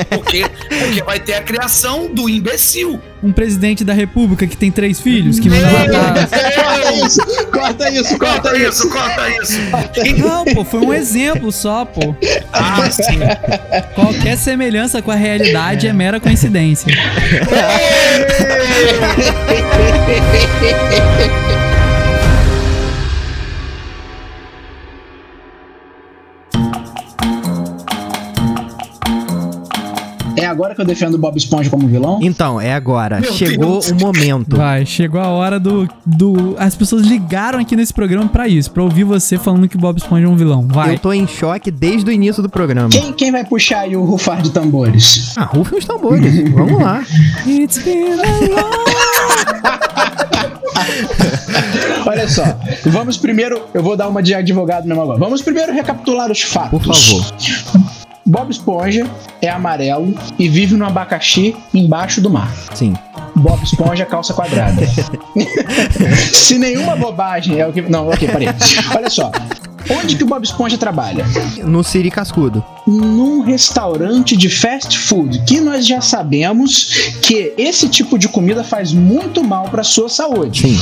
Por 0.10 0.26
quê? 0.26 0.46
Porque 0.68 1.02
vai 1.04 1.20
ter 1.20 1.36
a 1.36 1.42
criação 1.42 2.14
do 2.14 2.30
imbecil. 2.30 3.00
Um 3.24 3.32
presidente 3.32 3.86
da 3.86 3.94
república 3.94 4.46
que 4.46 4.58
tem 4.58 4.70
três 4.70 5.00
filhos, 5.00 5.40
que 5.40 5.50
manda 5.50 5.72
matar. 5.72 6.28
Corta 6.28 6.92
isso! 6.94 7.48
Corta 7.50 7.90
isso! 7.90 8.18
Corta 8.18 8.58
isso! 8.58 8.74
isso, 8.74 8.90
corta 8.90 9.30
isso. 9.30 9.60
Não, 10.18 10.46
pô, 10.46 10.66
foi 10.66 10.80
um 10.82 10.94
exemplo 10.94 11.52
só, 11.52 11.86
pô. 11.86 12.16
Ah, 12.52 12.90
sim. 12.90 13.20
Qualquer 13.94 14.38
semelhança 14.38 15.02
com 15.02 15.12
a 15.12 15.16
realidade 15.16 15.88
é 15.88 15.94
mera 15.94 16.20
coincidência. 16.20 16.94
Agora 30.74 30.76
que 30.76 30.82
eu 30.82 30.86
defendo 30.86 31.14
o 31.16 31.18
Bob 31.18 31.38
Esponja 31.38 31.70
como 31.70 31.88
vilão? 31.88 32.20
Então, 32.22 32.60
é 32.60 32.74
agora. 32.74 33.20
Meu 33.20 33.32
Chegou 33.32 33.80
Deus. 33.80 33.92
o 33.92 33.96
momento. 33.96 34.58
Vai, 34.58 34.86
chegou 34.86 35.22
a 35.22 35.28
hora 35.30 35.60
do, 35.60 35.88
do. 36.06 36.56
As 36.58 36.76
pessoas 36.76 37.04
ligaram 37.04 37.60
aqui 37.60 37.76
nesse 37.76 37.94
programa 37.94 38.28
pra 38.28 38.48
isso, 38.48 38.72
pra 38.72 38.84
ouvir 38.84 39.04
você 39.04 39.38
falando 39.38 39.68
que 39.68 39.78
Bob 39.78 39.98
Esponja 39.98 40.26
é 40.26 40.30
um 40.30 40.36
vilão. 40.36 40.68
Vai. 40.68 40.96
Eu 40.96 41.00
tô 41.00 41.14
em 41.14 41.28
choque 41.28 41.72
desde 41.72 42.10
o 42.10 42.14
início 42.14 42.42
do 42.42 42.50
programa. 42.50 42.90
Quem, 42.90 43.14
quem 43.14 43.32
vai 43.32 43.44
puxar 43.46 43.82
aí 43.82 43.96
o 43.96 44.04
rufar 44.04 44.42
de 44.42 44.52
tambores? 44.52 45.34
Ah, 45.38 45.46
rufem 45.46 45.80
os 45.80 45.86
tambores. 45.86 46.34
Vamos 46.52 46.82
lá. 46.82 47.04
It's 47.46 47.78
been 47.80 48.14
a 48.14 48.16
long... 48.16 48.84
Olha 52.06 52.28
só, 52.28 52.44
vamos 52.86 53.18
primeiro. 53.18 53.64
Eu 53.74 53.82
vou 53.82 53.96
dar 53.96 54.08
uma 54.10 54.22
de 54.22 54.34
advogado 54.34 54.86
mesmo 54.86 55.02
agora. 55.02 55.18
Vamos 55.18 55.42
primeiro 55.42 55.72
recapitular 55.72 56.30
os 56.30 56.42
fatos. 56.42 56.70
Por 56.70 56.94
favor. 56.94 58.03
Bob 58.26 58.50
Esponja 58.52 59.06
é 59.42 59.50
amarelo 59.50 60.16
e 60.40 60.48
vive 60.48 60.76
no 60.76 60.86
abacaxi 60.86 61.56
embaixo 61.74 62.22
do 62.22 62.30
mar. 62.30 62.50
Sim. 62.74 62.94
Bob 63.36 63.62
Esponja 63.64 64.06
calça 64.06 64.34
quadrada. 64.34 64.82
Se 66.32 66.58
nenhuma 66.58 66.96
bobagem 66.96 67.60
é 67.60 67.68
o 67.68 67.74
que. 67.74 67.82
Não, 67.82 68.08
ok, 68.10 68.28
parei. 68.30 68.48
Olha 68.96 69.10
só. 69.10 69.32
Onde 69.90 70.16
que 70.16 70.24
o 70.24 70.28
Bob 70.28 70.44
Esponja 70.44 70.78
trabalha? 70.78 71.26
No 71.66 71.84
Siri 71.84 72.10
Cascudo. 72.10 72.64
Num 72.86 73.42
restaurante 73.42 74.36
de 74.36 74.50
fast 74.50 74.98
food, 74.98 75.44
que 75.46 75.60
nós 75.60 75.86
já 75.88 76.02
sabemos 76.02 77.12
que 77.22 77.54
esse 77.58 77.88
tipo 77.88 78.18
de 78.18 78.28
comida 78.28 78.64
faz 78.64 78.92
muito 78.92 79.44
mal 79.44 79.70
para 79.70 79.84
sua 79.84 80.10
saúde. 80.10 80.62
Sim. 80.62 80.80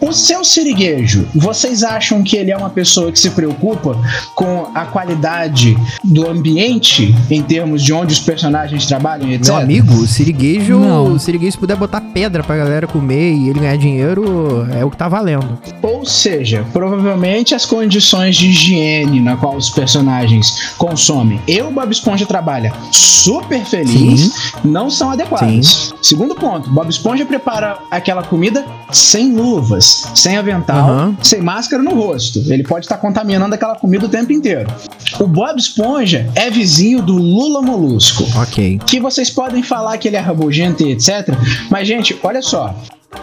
O 0.00 0.12
seu 0.12 0.44
siriguejo, 0.44 1.28
vocês 1.34 1.82
acham 1.82 2.22
que 2.22 2.36
ele 2.36 2.50
é 2.50 2.56
uma 2.56 2.70
pessoa 2.70 3.12
que 3.12 3.18
se 3.18 3.30
preocupa 3.30 3.96
com 4.34 4.70
a 4.74 4.86
qualidade 4.86 5.76
do 6.02 6.28
ambiente 6.28 7.14
em 7.30 7.42
termos 7.42 7.82
de 7.82 7.92
onde 7.92 8.12
os 8.12 8.18
personagens 8.20 8.86
trabalham, 8.86 9.28
e 9.28 9.34
etc? 9.34 9.48
Meu 9.48 9.56
amigo, 9.56 9.94
o 9.94 10.06
siriguejo, 10.06 10.78
Não. 10.78 11.12
o 11.12 11.18
siriguejo, 11.18 11.52
se 11.52 11.58
puder 11.58 11.76
botar 11.76 12.00
pedra 12.00 12.42
pra 12.42 12.56
galera 12.56 12.86
comer 12.86 13.34
e 13.34 13.48
ele 13.50 13.60
ganhar 13.60 13.76
dinheiro, 13.76 14.66
é 14.74 14.84
o 14.84 14.90
que 14.90 14.96
tá 14.96 15.08
valendo. 15.08 15.58
Ou 15.82 16.04
seja, 16.04 16.64
provavelmente 16.72 17.54
as 17.54 17.66
condições 17.66 18.36
de 18.36 18.48
higiene 18.48 19.20
na 19.20 19.36
qual 19.36 19.56
os 19.56 19.68
personagens 19.68 20.72
consomem 20.78 21.29
e 21.46 21.60
o 21.60 21.70
Bob 21.70 21.90
Esponja 21.92 22.24
trabalha 22.24 22.72
super 22.92 23.64
feliz 23.64 24.30
não 24.64 24.88
são 24.90 25.10
adequadas. 25.10 25.92
Segundo 26.02 26.34
ponto, 26.34 26.70
Bob 26.70 26.88
Esponja 26.88 27.26
prepara 27.26 27.78
aquela 27.90 28.22
comida 28.22 28.64
sem 28.90 29.32
luvas, 29.34 30.08
sem 30.14 30.36
avental, 30.36 30.78
Aham. 30.90 31.16
sem 31.22 31.40
máscara 31.40 31.82
no 31.82 31.94
rosto. 31.94 32.42
Ele 32.52 32.62
pode 32.62 32.86
estar 32.86 32.96
contaminando 32.96 33.54
aquela 33.54 33.74
comida 33.76 34.06
o 34.06 34.08
tempo 34.08 34.32
inteiro. 34.32 34.72
O 35.18 35.26
Bob 35.26 35.58
Esponja 35.58 36.30
é 36.34 36.50
vizinho 36.50 37.02
do 37.02 37.14
Lula 37.16 37.60
Molusco 37.62 38.24
Ok. 38.40 38.80
que 38.86 38.98
vocês 39.00 39.28
podem 39.30 39.62
falar 39.62 39.98
que 39.98 40.08
ele 40.08 40.16
é 40.16 40.20
rabugento 40.20 40.82
e 40.82 40.92
etc. 40.92 41.28
Mas, 41.70 41.86
gente, 41.86 42.18
olha 42.22 42.40
só. 42.42 42.74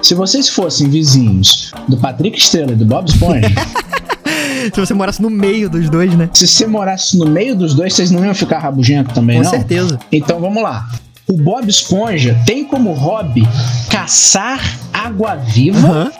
Se 0.01 0.13
vocês 0.13 0.49
fossem 0.49 0.89
vizinhos 0.89 1.71
do 1.87 1.97
Patrick 1.97 2.37
Estrela 2.37 2.73
e 2.73 2.75
do 2.75 2.85
Bob 2.85 3.09
Esponja, 3.09 3.47
Se 4.73 4.79
você 4.79 4.93
morasse 4.93 5.21
no 5.21 5.29
meio 5.29 5.69
dos 5.69 5.89
dois, 5.89 6.13
né? 6.15 6.29
se 6.33 6.47
você 6.47 6.65
morasse 6.67 7.17
no 7.17 7.25
meio 7.25 7.55
dos 7.55 7.73
dois, 7.73 7.93
vocês 7.93 8.11
não 8.11 8.23
iam 8.25 8.33
ficar 8.35 8.59
rabugento 8.59 9.13
também, 9.13 9.37
Com 9.37 9.43
não? 9.43 9.51
certeza. 9.51 9.99
Então 10.11 10.39
vamos 10.39 10.61
lá. 10.63 10.85
O 11.27 11.33
Bob 11.33 11.67
Esponja 11.69 12.39
tem 12.45 12.63
como 12.63 12.91
hobby 12.93 13.45
caçar 13.89 14.59
água-viva 14.93 15.79
Aham. 15.87 16.11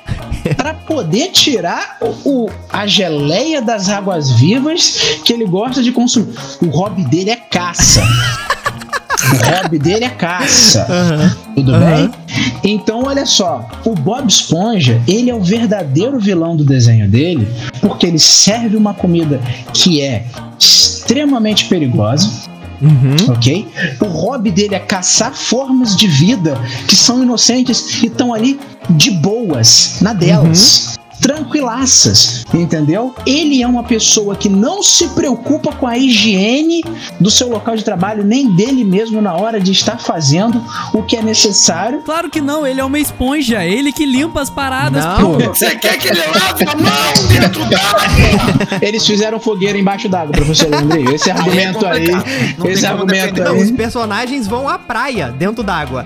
para 0.57 0.73
poder 0.73 1.29
tirar 1.31 1.97
o, 2.01 2.45
o- 2.45 2.49
a 2.69 2.85
geleia 2.85 3.61
das 3.61 3.89
águas-vivas 3.89 5.19
que 5.23 5.31
ele 5.33 5.45
gosta 5.45 5.81
de 5.81 5.91
consumir. 5.91 6.33
O 6.61 6.67
hobby 6.67 7.03
dele 7.05 7.29
é 7.31 7.35
caça. 7.37 8.01
O 9.33 9.61
hobby 9.61 9.79
dele 9.79 10.05
é 10.05 10.09
caça. 10.09 10.85
Aham. 10.89 11.35
Tudo 11.55 11.73
Aham. 11.75 11.95
bem? 11.95 12.11
Então, 12.63 13.03
olha 13.05 13.25
só, 13.25 13.67
o 13.85 13.93
Bob 13.95 14.27
Esponja, 14.27 15.01
ele 15.07 15.29
é 15.29 15.35
o 15.35 15.41
verdadeiro 15.41 16.19
vilão 16.19 16.55
do 16.55 16.63
desenho 16.63 17.07
dele, 17.09 17.47
porque 17.81 18.05
ele 18.05 18.19
serve 18.19 18.75
uma 18.75 18.93
comida 18.93 19.39
que 19.73 20.01
é 20.01 20.23
extremamente 20.59 21.65
perigosa, 21.65 22.29
Uhum. 22.81 23.15
ok? 23.33 23.67
O 23.99 24.05
hobby 24.05 24.51
dele 24.51 24.75
é 24.75 24.79
caçar 24.79 25.33
formas 25.33 25.95
de 25.95 26.07
vida 26.07 26.59
que 26.87 26.95
são 26.95 27.23
inocentes 27.23 28.03
e 28.03 28.07
estão 28.07 28.33
ali 28.33 28.59
de 28.89 29.09
boas, 29.11 29.97
na 30.01 30.13
delas. 30.13 30.95
Tranquilaças, 31.21 32.45
entendeu? 32.53 33.13
Ele 33.25 33.61
é 33.61 33.67
uma 33.67 33.83
pessoa 33.83 34.35
que 34.35 34.49
não 34.49 34.83
se 34.83 35.07
preocupa 35.09 35.71
com 35.73 35.87
a 35.87 35.97
higiene 35.97 36.83
do 37.19 37.29
seu 37.29 37.49
local 37.49 37.75
de 37.75 37.83
trabalho, 37.83 38.23
nem 38.23 38.55
dele 38.55 38.83
mesmo 38.83 39.21
na 39.21 39.33
hora 39.35 39.59
de 39.59 39.71
estar 39.71 39.97
fazendo 39.99 40.63
o 40.93 41.03
que 41.03 41.17
é 41.17 41.21
necessário. 41.21 42.01
Claro 42.03 42.29
que 42.29 42.39
não, 42.41 42.65
ele 42.65 42.79
é 42.79 42.85
uma 42.85 42.99
esponja, 42.99 43.63
ele 43.63 43.91
que 43.91 44.05
limpa 44.05 44.41
as 44.41 44.49
paradas, 44.49 45.03
Não. 45.03 45.37
pô. 45.37 45.37
Você 45.53 45.75
quer 45.75 45.97
que 45.97 46.07
ele 46.07 46.19
lave 46.19 46.63
a 46.63 46.75
mão 46.75 47.27
dentro 47.27 47.65
d'água? 47.65 48.77
Eles 48.81 49.05
fizeram 49.05 49.39
fogueira 49.39 49.77
embaixo 49.77 50.07
d'água, 50.07 50.31
professor 50.31 50.69
Leandrinho. 50.69 51.13
Esse 51.13 51.31
argumento 51.31 51.85
aí, 51.85 52.09
esse 52.65 52.85
argumento. 52.85 53.41
Não, 53.41 53.55
os 53.57 53.63
aí, 53.63 53.73
personagens 53.73 54.47
vão 54.47 54.67
à 54.67 54.77
praia, 54.77 55.31
dentro 55.31 55.63
d'água. 55.63 56.05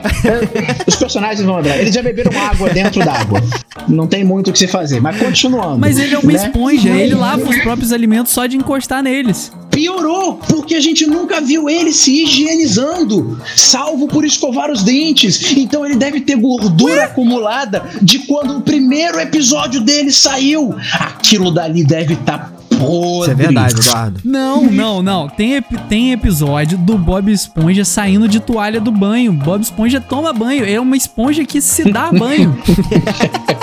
os 0.87 0.95
personagens 0.95 1.45
vão 1.45 1.57
andar. 1.57 1.77
Eles 1.77 1.93
já 1.93 2.01
beberam 2.01 2.31
água 2.39 2.69
dentro 2.69 3.03
d'água. 3.03 3.41
Não 3.87 4.07
tem 4.07 4.23
muito 4.23 4.49
o 4.49 4.53
que 4.53 4.59
se 4.59 4.67
fazer, 4.67 5.00
mas 5.01 5.17
continuando. 5.19 5.79
Mas 5.79 5.97
ele 5.97 6.15
é 6.15 6.19
uma 6.19 6.31
né? 6.31 6.45
esponja, 6.45 6.89
ele 6.89 7.15
lava 7.15 7.49
os 7.49 7.57
próprios 7.57 7.91
alimentos 7.91 8.31
só 8.31 8.45
de 8.45 8.55
encostar 8.57 9.01
neles. 9.03 9.51
Piorou, 9.69 10.33
porque 10.49 10.75
a 10.75 10.81
gente 10.81 11.07
nunca 11.07 11.39
viu 11.39 11.69
ele 11.69 11.93
se 11.93 12.23
higienizando, 12.23 13.39
salvo 13.55 14.05
por 14.07 14.25
escovar 14.25 14.69
os 14.69 14.83
dentes. 14.83 15.53
Então 15.55 15.85
ele 15.85 15.95
deve 15.95 16.19
ter 16.21 16.35
gordura 16.35 17.05
acumulada 17.05 17.89
de 18.01 18.19
quando 18.19 18.57
o 18.57 18.61
primeiro 18.61 19.17
episódio 19.19 19.79
dele 19.79 20.11
saiu. 20.11 20.75
Aquilo 20.93 21.51
dali 21.51 21.85
deve 21.85 22.15
estar 22.15 22.51
podre. 22.77 23.21
Isso 23.21 23.31
é 23.31 23.35
verdade, 23.35 23.79
Eduardo. 23.79 24.19
Não, 24.25 24.63
não, 24.63 25.01
não. 25.01 25.29
Tem, 25.29 25.53
ep- 25.55 25.77
tem 25.87 26.11
episódio 26.11 26.77
do 26.77 26.97
Bob 26.97 27.31
Esponja 27.31 27.85
saindo 27.85 28.27
de 28.27 28.39
toalha 28.41 28.81
do 28.81 28.91
banho. 28.91 29.31
Bob 29.31 29.61
Esponja 29.61 30.01
toma 30.01 30.33
banho. 30.33 30.65
É 30.65 30.79
uma 30.81 30.97
esponja 30.97 31.45
que 31.45 31.61
se 31.61 31.89
dá 31.91 32.11
banho. 32.11 32.57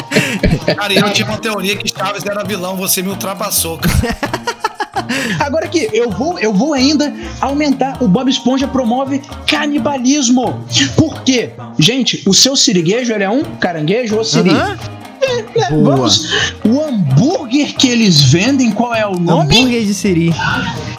Cara, 0.76 0.92
eu 0.92 1.12
tinha 1.12 1.26
uma 1.26 1.38
teoria 1.38 1.76
que 1.76 1.88
Chaves 1.88 2.24
era 2.24 2.44
vilão, 2.44 2.76
você 2.76 3.02
me 3.02 3.08
ultrapassou, 3.08 3.78
cara. 3.78 4.16
Agora 5.40 5.64
aqui, 5.64 5.88
eu 5.92 6.10
vou, 6.10 6.38
eu 6.38 6.52
vou 6.52 6.74
ainda 6.74 7.14
aumentar. 7.40 8.02
O 8.02 8.08
Bob 8.08 8.30
Esponja 8.30 8.66
promove 8.66 9.22
canibalismo. 9.46 10.64
Por 10.96 11.22
quê? 11.22 11.50
Gente, 11.78 12.22
o 12.26 12.34
seu 12.34 12.56
siriguejo 12.56 13.12
ele 13.12 13.24
é 13.24 13.30
um 13.30 13.42
caranguejo 13.42 14.16
ou 14.16 14.24
siri? 14.24 14.50
Aham. 14.50 14.78
É, 15.20 15.70
Boa. 15.70 15.96
Vamos. 15.96 16.30
O 16.64 16.80
hambúrguer 16.80 17.74
que 17.74 17.88
eles 17.88 18.20
vendem, 18.22 18.70
qual 18.70 18.94
é 18.94 19.06
o 19.06 19.18
nome? 19.18 19.56
Hambúrguer 19.56 19.84
de 19.84 19.94
siri. 19.94 20.34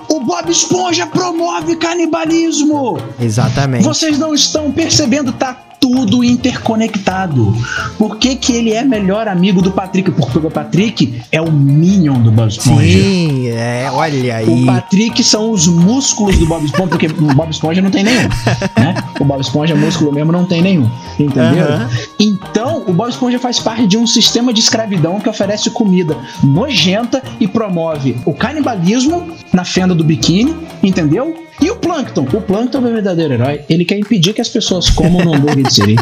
O 0.07 0.19
Bob 0.21 0.51
Esponja 0.51 1.07
promove 1.07 1.75
canibalismo. 1.75 2.97
Exatamente. 3.19 3.83
Vocês 3.83 4.19
não 4.19 4.33
estão 4.33 4.71
percebendo, 4.71 5.31
tá 5.31 5.57
tudo 5.79 6.23
interconectado. 6.23 7.55
Por 7.97 8.17
que, 8.17 8.35
que 8.35 8.53
ele 8.53 8.73
é 8.73 8.83
melhor 8.83 9.27
amigo 9.27 9.61
do 9.61 9.71
Patrick? 9.71 10.11
Porque 10.11 10.37
o 10.37 10.51
Patrick 10.51 11.21
é 11.31 11.41
o 11.41 11.51
Minion 11.51 12.21
do 12.21 12.31
Bob 12.31 12.49
Esponja. 12.49 12.81
Sim, 12.81 13.47
é, 13.47 13.89
olha 13.91 14.35
aí. 14.35 14.45
O 14.45 14.65
Patrick 14.65 15.23
são 15.23 15.51
os 15.51 15.67
músculos 15.67 16.37
do 16.37 16.45
Bob 16.45 16.65
Esponja, 16.65 16.89
porque 16.89 17.07
o 17.07 17.33
Bob 17.33 17.49
Esponja 17.49 17.81
não 17.81 17.91
tem 17.91 18.03
nenhum, 18.03 18.27
né? 18.77 18.95
O 19.19 19.25
Bob 19.25 19.41
Esponja 19.41 19.75
músculo 19.75 20.11
mesmo 20.11 20.31
não 20.31 20.45
tem 20.45 20.61
nenhum, 20.61 20.89
entendeu? 21.19 21.65
Aham. 21.65 21.89
Então, 22.19 22.83
o 22.87 22.93
Bob 22.93 23.09
Esponja 23.09 23.39
faz 23.39 23.59
parte 23.59 23.87
de 23.87 23.97
um 23.97 24.05
sistema 24.05 24.53
de 24.53 24.59
escravidão 24.59 25.19
que 25.19 25.29
oferece 25.29 25.69
comida 25.69 26.17
nojenta 26.43 27.23
e 27.39 27.47
promove 27.47 28.17
o 28.25 28.33
canibalismo 28.33 29.31
na 29.53 29.63
fenda 29.63 29.95
do 29.95 30.03
biquíni, 30.03 30.55
entendeu? 30.83 31.48
E 31.61 31.69
o 31.69 31.75
Plankton? 31.75 32.25
O 32.33 32.41
Plankton 32.41 32.77
é 32.79 32.81
o 32.81 32.93
verdadeiro 32.93 33.33
herói. 33.33 33.61
Ele 33.69 33.83
quer 33.85 33.97
impedir 33.97 34.33
que 34.33 34.41
as 34.41 34.49
pessoas 34.49 34.89
comam 34.89 35.23
no 35.23 35.33
hambúrguer 35.35 35.63
de 35.67 35.73
siri. 35.73 35.95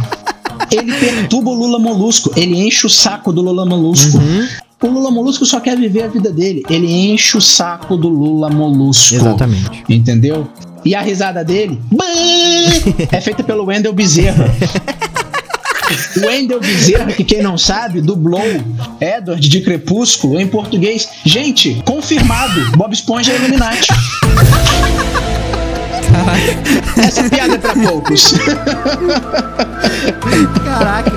Ele 0.72 0.94
perturba 0.94 1.50
o 1.50 1.54
Lula 1.54 1.80
Molusco, 1.80 2.32
ele 2.36 2.60
enche 2.62 2.86
o 2.86 2.90
saco 2.90 3.32
do 3.32 3.42
Lula 3.42 3.66
Molusco. 3.66 4.18
Uhum, 4.18 4.48
O 4.84 4.88
Lula 4.88 5.10
Molusco 5.10 5.46
só 5.46 5.60
quer 5.60 5.78
viver 5.78 6.04
a 6.04 6.08
vida 6.08 6.32
dele. 6.32 6.64
Ele 6.70 6.92
enche 6.92 7.38
o 7.38 7.42
saco 7.42 7.96
do 7.98 8.10
Lula 8.10 8.50
Molusco. 8.50 9.16
exatamente. 9.16 9.84
Entendeu? 9.90 10.48
E 10.86 10.94
a 10.94 11.02
risada 11.02 11.44
dele 11.44 11.80
é 13.12 13.20
feita 13.22 13.44
pelo 13.44 13.66
Wendel 13.66 13.94
Bezerra. 13.94 14.54
O 16.18 16.28
Wendel 16.28 16.60
Bezerra, 16.60 17.12
que 17.14 17.24
quem 17.24 17.42
não 17.42 17.58
sabe, 17.58 18.02
dublou 18.02 18.42
Edward 19.00 19.48
de 19.48 19.62
Crepúsculo 19.62 20.40
em 20.40 20.48
português. 20.48 21.08
Gente, 21.26 21.82
confirmado, 21.86 22.72
Bob 22.78 22.94
Esponja 22.94 23.32
é 23.32 23.36
Illuminati. 23.38 23.88
Essa 26.98 27.24
piada 27.30 27.56
é 27.56 27.58
pra 27.58 27.74
poucos. 27.74 28.34
Caraca. 30.66 31.12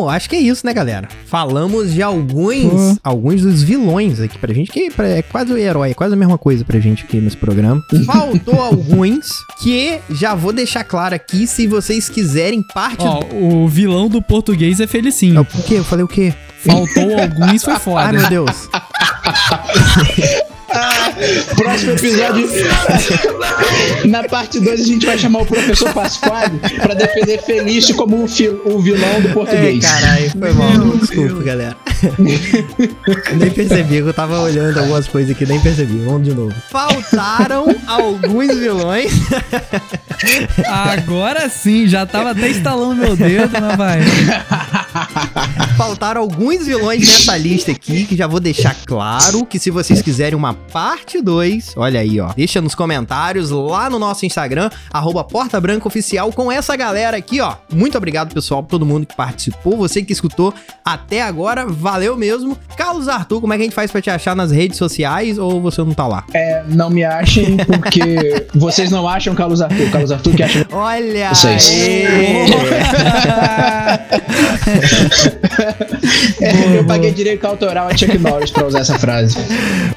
Bom, 0.00 0.08
acho 0.08 0.30
que 0.30 0.36
é 0.36 0.40
isso, 0.40 0.64
né, 0.64 0.72
galera? 0.72 1.06
Falamos 1.26 1.92
de 1.92 2.02
alguns, 2.02 2.98
alguns 3.04 3.42
dos 3.42 3.62
vilões 3.62 4.18
aqui 4.18 4.38
pra 4.38 4.54
gente, 4.54 4.70
que 4.72 4.90
é 4.98 5.20
quase 5.20 5.52
o 5.52 5.58
herói, 5.58 5.90
é 5.90 5.94
quase 5.94 6.14
a 6.14 6.16
mesma 6.16 6.38
coisa 6.38 6.64
pra 6.64 6.80
gente 6.80 7.04
aqui 7.04 7.18
nesse 7.18 7.36
programa. 7.36 7.82
Faltou 8.06 8.58
alguns 8.62 9.28
que 9.62 9.98
já 10.08 10.34
vou 10.34 10.54
deixar 10.54 10.84
claro 10.84 11.14
aqui, 11.14 11.46
se 11.46 11.66
vocês 11.66 12.08
quiserem 12.08 12.62
parte 12.62 13.04
Ó, 13.04 13.20
o 13.34 13.68
vilão 13.68 14.08
do 14.08 14.22
português 14.22 14.80
é 14.80 14.84
É 14.84 14.86
Felicinho. 14.86 15.42
o 15.42 15.62
quê? 15.64 15.74
Eu 15.74 15.84
falei 15.84 16.04
o 16.04 16.08
quê? 16.08 16.32
Faltou 16.64 17.20
alguns, 17.20 17.62
foi 17.62 17.74
Ai, 17.74 17.78
foda. 17.80 18.12
meu 18.12 18.28
Deus. 18.28 18.68
Próximo 21.56 21.92
episódio. 21.92 22.48
Na 24.04 24.24
parte 24.24 24.60
2 24.60 24.80
a 24.80 24.84
gente 24.84 25.06
vai 25.06 25.18
chamar 25.18 25.42
o 25.42 25.46
professor 25.46 25.92
Pasquale 25.92 26.58
pra 26.80 26.94
defender 26.94 27.42
Felício 27.42 27.94
como 27.96 28.16
o, 28.16 28.24
o 28.24 28.80
vilão 28.80 29.20
do 29.20 29.28
Ei, 29.28 29.34
português. 29.34 29.84
caralho, 29.84 30.30
foi 30.30 30.52
mal. 30.52 30.96
Desculpa, 30.96 31.42
galera. 31.42 31.76
nem 33.36 33.50
percebi, 33.50 33.96
eu 33.96 34.12
tava 34.14 34.40
olhando 34.40 34.78
algumas 34.78 35.06
coisas 35.06 35.34
aqui, 35.34 35.46
nem 35.46 35.60
percebi. 35.60 35.98
Vamos 36.04 36.24
de 36.24 36.34
novo. 36.34 36.54
Faltaram 36.68 37.66
alguns 37.86 38.56
vilões. 38.56 39.12
Agora 40.66 41.48
sim, 41.48 41.86
já 41.86 42.06
tava 42.06 42.30
até 42.30 42.50
instalando 42.50 42.94
meu 42.94 43.16
dedo, 43.16 43.52
mas 43.60 43.76
vai. 43.76 44.00
Faltaram 45.76 46.20
alguns 46.22 46.66
vilões 46.66 47.06
nessa 47.06 47.36
lista 47.36 47.70
aqui, 47.70 48.04
que 48.04 48.16
já 48.16 48.26
vou 48.26 48.40
deixar 48.40 48.76
claro 48.86 49.46
que 49.46 49.58
se 49.58 49.70
vocês 49.70 50.02
quiserem 50.02 50.36
uma 50.36 50.54
parte 50.54 51.20
2, 51.20 51.74
olha 51.76 52.00
aí, 52.00 52.20
ó. 52.20 52.32
Deixa 52.34 52.60
nos 52.60 52.74
comentários 52.74 53.50
lá 53.50 53.88
no 53.88 53.98
nosso 53.98 54.26
Instagram, 54.26 54.70
arroba 54.92 55.24
Porta 55.24 55.60
Branca 55.60 55.88
Oficial, 55.88 56.32
com 56.32 56.50
essa 56.50 56.76
galera 56.76 57.16
aqui, 57.16 57.40
ó. 57.40 57.56
Muito 57.72 57.96
obrigado, 57.96 58.32
pessoal, 58.32 58.62
todo 58.62 58.84
mundo 58.84 59.06
que 59.06 59.16
participou, 59.16 59.76
você 59.76 60.02
que 60.02 60.12
escutou 60.12 60.52
até 60.84 61.22
agora, 61.22 61.66
valeu 61.90 62.16
mesmo. 62.16 62.56
Carlos 62.76 63.08
Arthur, 63.08 63.40
como 63.40 63.52
é 63.52 63.56
que 63.56 63.62
a 63.62 63.64
gente 63.64 63.74
faz 63.74 63.90
pra 63.90 64.00
te 64.00 64.08
achar 64.08 64.36
nas 64.36 64.52
redes 64.52 64.78
sociais 64.78 65.38
ou 65.38 65.60
você 65.60 65.80
não 65.82 65.92
tá 65.92 66.06
lá? 66.06 66.24
É, 66.32 66.62
não 66.68 66.88
me 66.88 67.02
achem 67.04 67.56
porque 67.56 68.46
vocês 68.54 68.90
não 68.90 69.08
acham 69.08 69.34
Carlos 69.34 69.60
Arthur. 69.60 69.90
Carlos 69.90 70.12
Arthur 70.12 70.34
que 70.34 70.42
acha. 70.42 70.66
Olha 70.70 71.34
Vocês. 71.34 71.68
aí! 71.68 72.46
É, 76.40 76.78
eu 76.78 76.84
paguei 76.86 77.12
direito 77.12 77.44
autoral 77.44 77.88
a 77.88 77.96
Chuck 77.96 78.16
Norris 78.18 78.50
pra 78.50 78.66
usar 78.66 78.80
essa 78.80 78.98
frase. 78.98 79.36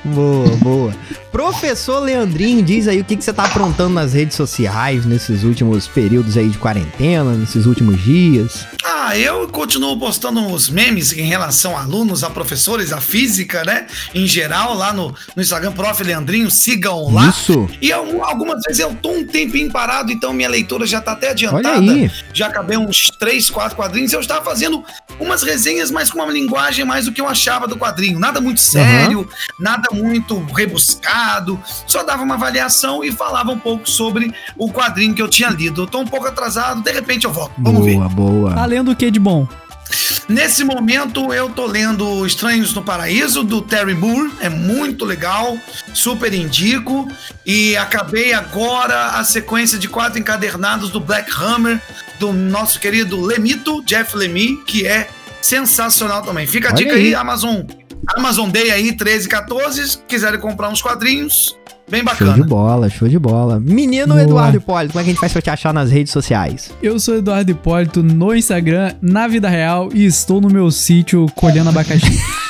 Boa, 0.03 0.49
boa. 0.57 0.93
Professor 1.31 1.99
Leandrinho, 1.99 2.61
diz 2.61 2.87
aí 2.87 2.99
o 2.99 3.03
que, 3.03 3.15
que 3.15 3.23
você 3.23 3.33
tá 3.33 3.45
aprontando 3.45 3.93
nas 3.95 4.13
redes 4.13 4.35
sociais 4.35 5.05
nesses 5.05 5.43
últimos 5.43 5.87
períodos 5.87 6.37
aí 6.37 6.49
de 6.49 6.57
quarentena, 6.57 7.33
nesses 7.33 7.65
últimos 7.65 8.01
dias. 8.03 8.65
Ah, 8.83 9.17
eu 9.17 9.47
continuo 9.47 9.97
postando 9.97 10.39
uns 10.41 10.69
memes 10.69 11.11
em 11.17 11.23
relação 11.25 11.75
a 11.77 11.82
alunos, 11.83 12.23
a 12.23 12.29
professores, 12.29 12.91
a 12.91 12.99
física, 13.01 13.63
né? 13.63 13.85
Em 14.13 14.25
geral, 14.25 14.73
lá 14.73 14.91
no, 14.93 15.13
no 15.35 15.41
Instagram, 15.41 15.71
Prof. 15.73 16.03
Leandrinho, 16.03 16.49
sigam 16.49 17.13
lá. 17.13 17.29
Isso. 17.29 17.69
E 17.81 17.89
eu- 17.89 18.23
algumas 18.23 18.61
vezes 18.65 18.79
eu 18.79 18.93
tô 18.95 19.11
um 19.11 19.25
tempinho 19.25 19.71
parado, 19.71 20.11
então 20.11 20.33
minha 20.33 20.49
leitura 20.49 20.85
já 20.85 20.99
tá 20.99 21.11
até 21.13 21.29
adiantada. 21.29 21.77
Olha 21.79 21.93
aí. 21.93 22.11
Já 22.33 22.47
acabei 22.47 22.77
uns 22.77 23.09
três, 23.19 23.49
quatro 23.49 23.75
quadrinhos. 23.75 24.11
Eu 24.13 24.19
estava 24.19 24.43
fazendo 24.43 24.83
umas 25.19 25.43
resenhas, 25.43 25.91
mas 25.91 26.09
com 26.11 26.19
uma 26.19 26.31
linguagem 26.31 26.83
mais 26.85 27.05
do 27.05 27.11
que 27.11 27.21
eu 27.21 27.27
achava 27.27 27.67
do 27.67 27.77
quadrinho. 27.77 28.19
Nada 28.19 28.41
muito 28.41 28.59
sério, 28.61 29.27
nada 29.59 29.89
muito 29.93 30.37
rebuscado. 30.53 31.59
Só 31.87 32.03
dava 32.03 32.23
uma 32.23 32.35
avaliação 32.35 33.03
e 33.03 33.11
falava 33.11 33.51
um 33.51 33.59
pouco 33.59 33.89
sobre 33.89 34.33
o 34.57 34.71
quadrinho 34.71 35.13
que 35.13 35.21
eu 35.21 35.27
tinha 35.27 35.49
lido. 35.49 35.83
Eu 35.83 35.87
tô 35.87 35.99
um 35.99 36.07
pouco 36.07 36.27
atrasado, 36.27 36.81
de 36.81 36.91
repente 36.91 37.25
eu 37.25 37.31
volto. 37.31 37.53
Vamos 37.57 37.85
ver. 37.85 37.95
Boa, 37.95 38.09
boa. 38.09 38.53
Tá 38.53 38.65
lendo 38.65 38.91
o 38.91 38.95
que 38.95 39.09
de 39.11 39.19
bom? 39.19 39.47
Nesse 40.27 40.63
momento 40.63 41.33
eu 41.33 41.49
tô 41.49 41.65
lendo 41.65 42.25
Estranhos 42.25 42.73
no 42.73 42.81
Paraíso 42.81 43.43
do 43.43 43.61
Terry 43.61 43.93
Moore, 43.93 44.31
é 44.39 44.49
muito 44.49 45.03
legal, 45.03 45.57
super 45.93 46.33
indico 46.33 47.07
e 47.45 47.75
acabei 47.75 48.33
agora 48.33 49.07
a 49.11 49.23
sequência 49.23 49.77
de 49.77 49.89
quatro 49.89 50.17
encadernados 50.17 50.89
do 50.89 50.99
Black 50.99 51.29
Hammer 51.37 51.81
do 52.19 52.31
nosso 52.31 52.79
querido 52.79 53.19
Lemito, 53.19 53.83
Jeff 53.83 54.15
Lemmy, 54.15 54.63
que 54.63 54.87
é 54.87 55.09
sensacional 55.41 56.21
também. 56.21 56.47
Fica 56.47 56.69
a 56.69 56.71
Olha 56.71 56.77
dica 56.77 56.95
aí. 56.95 57.07
aí, 57.07 57.15
Amazon. 57.15 57.61
Amazon 58.15 58.49
Day 58.49 58.71
aí 58.71 58.95
13 58.95 59.27
14, 59.29 59.89
se 59.89 59.97
quiserem 59.99 60.39
comprar 60.39 60.69
uns 60.69 60.81
quadrinhos, 60.81 61.57
bem 61.93 62.01
Show 62.01 62.11
bacana. 62.27 62.33
de 62.33 62.43
bola, 62.43 62.89
show 62.89 63.07
de 63.07 63.19
bola. 63.19 63.59
Menino 63.59 64.13
Boa. 64.15 64.23
Eduardo 64.23 64.57
Hipólito, 64.57 64.93
como 64.93 65.01
é 65.01 65.03
que 65.03 65.09
a 65.11 65.13
gente 65.13 65.19
faz 65.19 65.31
pra 65.31 65.41
te 65.43 65.49
achar 65.51 65.71
nas 65.71 65.91
redes 65.91 66.11
sociais? 66.11 66.71
Eu 66.81 66.99
sou 66.99 67.15
Eduardo 67.17 67.51
Hipólito 67.51 68.01
no 68.01 68.33
Instagram, 68.35 68.93
na 68.99 69.27
vida 69.27 69.47
real, 69.47 69.89
e 69.93 70.03
estou 70.03 70.41
no 70.41 70.49
meu 70.49 70.71
sítio 70.71 71.27
colhendo 71.35 71.69
abacaxi. 71.69 72.19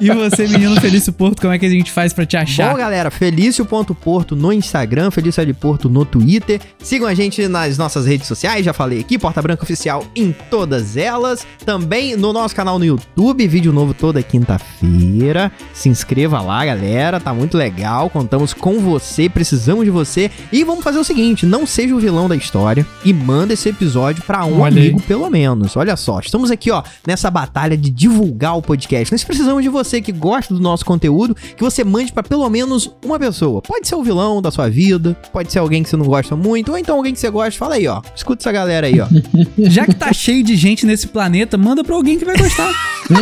e 0.00 0.10
você, 0.10 0.46
menino 0.46 0.80
Felício 0.80 1.12
Porto, 1.12 1.40
como 1.40 1.52
é 1.52 1.58
que 1.58 1.66
a 1.66 1.70
gente 1.70 1.90
faz 1.90 2.12
pra 2.12 2.26
te 2.26 2.36
achar? 2.36 2.70
Bom, 2.72 2.78
galera, 2.78 3.10
Felício.porto 3.10 4.34
no 4.36 4.52
Instagram, 4.52 5.10
Felício 5.10 5.40
L. 5.40 5.52
Porto 5.54 5.88
no 5.88 6.04
Twitter. 6.04 6.60
Sigam 6.78 7.06
a 7.06 7.14
gente 7.14 7.46
nas 7.48 7.78
nossas 7.78 8.06
redes 8.06 8.26
sociais, 8.26 8.64
já 8.64 8.72
falei 8.72 9.00
aqui, 9.00 9.18
Porta 9.18 9.40
Branca 9.42 9.62
Oficial 9.62 10.04
em 10.14 10.34
todas 10.50 10.96
elas. 10.96 11.46
Também 11.64 12.16
no 12.16 12.32
nosso 12.32 12.54
canal 12.54 12.78
no 12.78 12.84
YouTube, 12.84 13.46
vídeo 13.46 13.72
novo 13.72 13.94
toda 13.94 14.22
quinta-feira. 14.22 15.52
Se 15.72 15.88
inscreva 15.88 16.40
lá, 16.40 16.64
galera, 16.64 17.20
tá 17.20 17.32
muito 17.32 17.56
legal. 17.56 18.08
Contamos 18.10 18.52
com 18.52 18.80
você, 18.80 19.28
precisamos 19.28 19.84
de 19.84 19.90
você. 19.90 20.30
E 20.52 20.64
vamos 20.64 20.84
fazer 20.84 20.98
o 20.98 21.04
seguinte: 21.04 21.46
não 21.46 21.66
seja 21.66 21.94
o 21.94 21.98
vilão 21.98 22.28
da 22.28 22.36
história 22.36 22.86
e 23.04 23.12
manda 23.12 23.52
esse 23.52 23.68
episódio 23.68 24.22
pra 24.24 24.44
um 24.44 24.60
Olha 24.60 24.74
aí. 24.80 24.88
amigo, 24.88 25.00
pelo 25.02 25.28
menos. 25.30 25.76
Olha 25.76 25.96
só, 25.96 26.18
estamos 26.20 26.50
aqui, 26.50 26.70
ó, 26.70 26.82
nessa 27.06 27.30
batalha 27.30 27.76
de 27.76 27.90
divulgar 27.90 28.53
o 28.54 28.62
podcast. 28.62 29.12
Nós 29.12 29.24
precisamos 29.24 29.62
de 29.62 29.68
você 29.68 30.00
que 30.00 30.12
gosta 30.12 30.52
do 30.54 30.60
nosso 30.60 30.84
conteúdo, 30.84 31.34
que 31.34 31.62
você 31.62 31.84
mande 31.84 32.12
pra 32.12 32.22
pelo 32.22 32.48
menos 32.48 32.90
uma 33.04 33.18
pessoa. 33.18 33.60
Pode 33.62 33.86
ser 33.88 33.94
o 33.94 34.02
vilão 34.02 34.40
da 34.42 34.50
sua 34.50 34.68
vida, 34.68 35.16
pode 35.32 35.52
ser 35.52 35.58
alguém 35.58 35.82
que 35.82 35.88
você 35.90 35.96
não 35.96 36.06
gosta 36.06 36.34
muito, 36.36 36.70
ou 36.72 36.78
então 36.78 36.96
alguém 36.96 37.12
que 37.12 37.20
você 37.20 37.30
gosta. 37.30 37.58
Fala 37.58 37.74
aí, 37.76 37.86
ó. 37.86 38.00
Escuta 38.14 38.42
essa 38.42 38.52
galera 38.52 38.86
aí, 38.86 39.00
ó. 39.00 39.06
Já 39.58 39.84
que 39.86 39.94
tá 39.94 40.12
cheio 40.12 40.42
de 40.44 40.56
gente 40.56 40.86
nesse 40.86 41.06
planeta, 41.06 41.56
manda 41.56 41.82
pra 41.84 41.94
alguém 41.94 42.18
que 42.18 42.24
vai 42.24 42.36
gostar. 42.36 42.72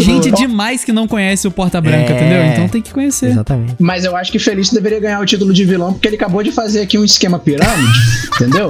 Gente 0.00 0.30
demais 0.32 0.84
que 0.84 0.92
não 0.92 1.06
conhece 1.08 1.46
o 1.46 1.50
Porta 1.50 1.80
Branca, 1.80 2.12
É. 2.12 2.16
entendeu? 2.16 2.44
Então 2.44 2.68
tem 2.68 2.82
que 2.82 2.92
conhecer. 2.92 3.30
Exatamente. 3.30 3.74
Mas 3.78 4.04
eu 4.04 4.14
acho 4.16 4.30
que 4.30 4.38
Felício 4.38 4.74
deveria 4.74 5.00
ganhar 5.00 5.20
o 5.20 5.26
título 5.26 5.52
de 5.52 5.64
vilão 5.64 5.92
porque 5.92 6.08
ele 6.08 6.16
acabou 6.16 6.42
de 6.42 6.52
fazer 6.52 6.80
aqui 6.82 6.98
um 6.98 7.04
esquema 7.04 7.38
pirâmide, 7.38 7.88
entendeu? 8.34 8.68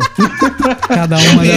Cada 0.89 1.16
um 1.16 1.35
manda 1.35 1.53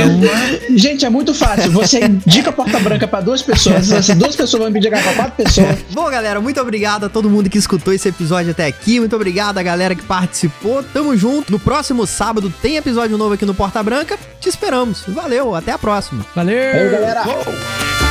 um. 0.71 0.77
Gente, 0.77 1.05
é 1.05 1.09
muito 1.09 1.33
fácil. 1.33 1.71
Você 1.71 2.03
indica 2.05 2.51
porta 2.63 2.79
branca 2.79 3.07
pra 3.07 3.21
duas 3.21 3.41
pessoas, 3.41 3.91
essas 3.91 4.15
duas 4.15 4.35
pessoas 4.35 4.61
vão 4.61 4.69
indicar 4.69 5.01
pra 5.01 5.13
quatro 5.13 5.43
pessoas. 5.43 5.79
Bom, 5.91 6.09
galera, 6.09 6.39
muito 6.39 6.59
obrigado 6.61 7.05
a 7.05 7.09
todo 7.09 7.29
mundo 7.29 7.49
que 7.49 7.57
escutou 7.57 7.93
esse 7.93 8.07
episódio 8.07 8.51
até 8.51 8.65
aqui. 8.65 8.99
Muito 8.99 9.15
obrigado 9.15 9.57
a 9.57 9.63
galera 9.63 9.95
que 9.95 10.03
participou. 10.03 10.83
Tamo 10.83 11.15
junto. 11.17 11.51
No 11.51 11.59
próximo 11.59 12.05
sábado 12.05 12.53
tem 12.61 12.77
episódio 12.77 13.17
novo 13.17 13.33
aqui 13.33 13.45
no 13.45 13.53
Porta 13.53 13.81
Branca. 13.81 14.17
Te 14.39 14.49
esperamos. 14.49 15.03
Valeu, 15.07 15.55
até 15.55 15.71
a 15.71 15.77
próxima. 15.77 16.25
Valeu! 16.35 16.55
Aí, 16.55 16.89
galera. 16.89 18.10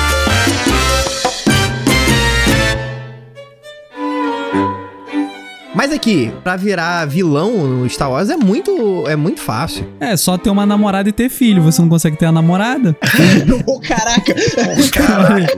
Mas 5.80 5.92
aqui, 5.92 6.30
pra 6.44 6.56
virar 6.56 7.06
vilão 7.06 7.66
no 7.66 7.88
Star 7.88 8.10
Wars 8.10 8.28
é 8.28 8.36
muito, 8.36 9.06
é 9.08 9.16
muito 9.16 9.40
fácil. 9.40 9.88
É, 9.98 10.14
só 10.14 10.36
ter 10.36 10.50
uma 10.50 10.66
namorada 10.66 11.08
e 11.08 11.12
ter 11.12 11.30
filho. 11.30 11.62
Você 11.62 11.80
não 11.80 11.88
consegue 11.88 12.18
ter 12.18 12.26
a 12.26 12.32
namorada? 12.32 12.94
Ô, 13.64 13.80
caraca. 13.80 14.30
Absurda, 14.30 15.34
velho. 15.34 15.48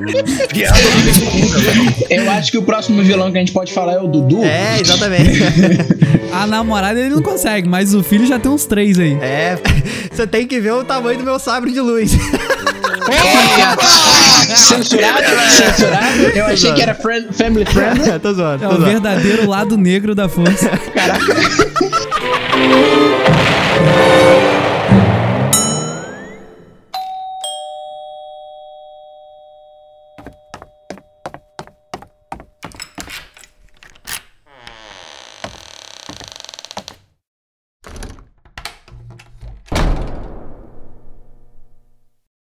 Eu 2.08 2.30
acho 2.30 2.52
que 2.52 2.58
o 2.58 2.62
próximo 2.62 3.02
vilão 3.02 3.32
que 3.32 3.38
a 3.38 3.40
gente 3.40 3.50
pode 3.50 3.72
falar 3.72 3.94
é 3.94 4.00
o 4.00 4.06
Dudu. 4.06 4.44
É, 4.44 4.80
exatamente. 4.80 5.40
A 6.32 6.46
namorada 6.46 6.98
ele 6.98 7.16
não 7.16 7.22
consegue, 7.22 7.68
mas 7.68 7.92
o 7.92 8.02
filho 8.02 8.24
já 8.24 8.38
tem 8.38 8.50
uns 8.50 8.64
três 8.64 8.98
aí. 8.98 9.18
é, 9.20 9.58
você 10.10 10.26
tem 10.26 10.46
que 10.46 10.58
ver 10.60 10.72
o 10.72 10.82
tamanho 10.82 11.18
do 11.18 11.24
meu 11.24 11.38
sabre 11.38 11.72
de 11.72 11.80
luz. 11.80 12.12
Censurado? 14.56 15.22
Censurado? 15.50 16.20
Eu 16.34 16.46
achei 16.46 16.72
que 16.72 16.82
era 16.82 16.94
friend- 16.94 17.28
family 17.32 17.64
friendly. 17.64 18.12
tô 18.20 18.32
zoando, 18.34 18.64
É 18.64 18.68
tô 18.68 18.74
o 18.74 18.78
zoando. 18.78 18.84
verdadeiro 18.90 19.48
lado 19.48 19.76
negro 19.76 20.14
da 20.14 20.28
força. 20.28 20.68
Caraca. 20.94 21.24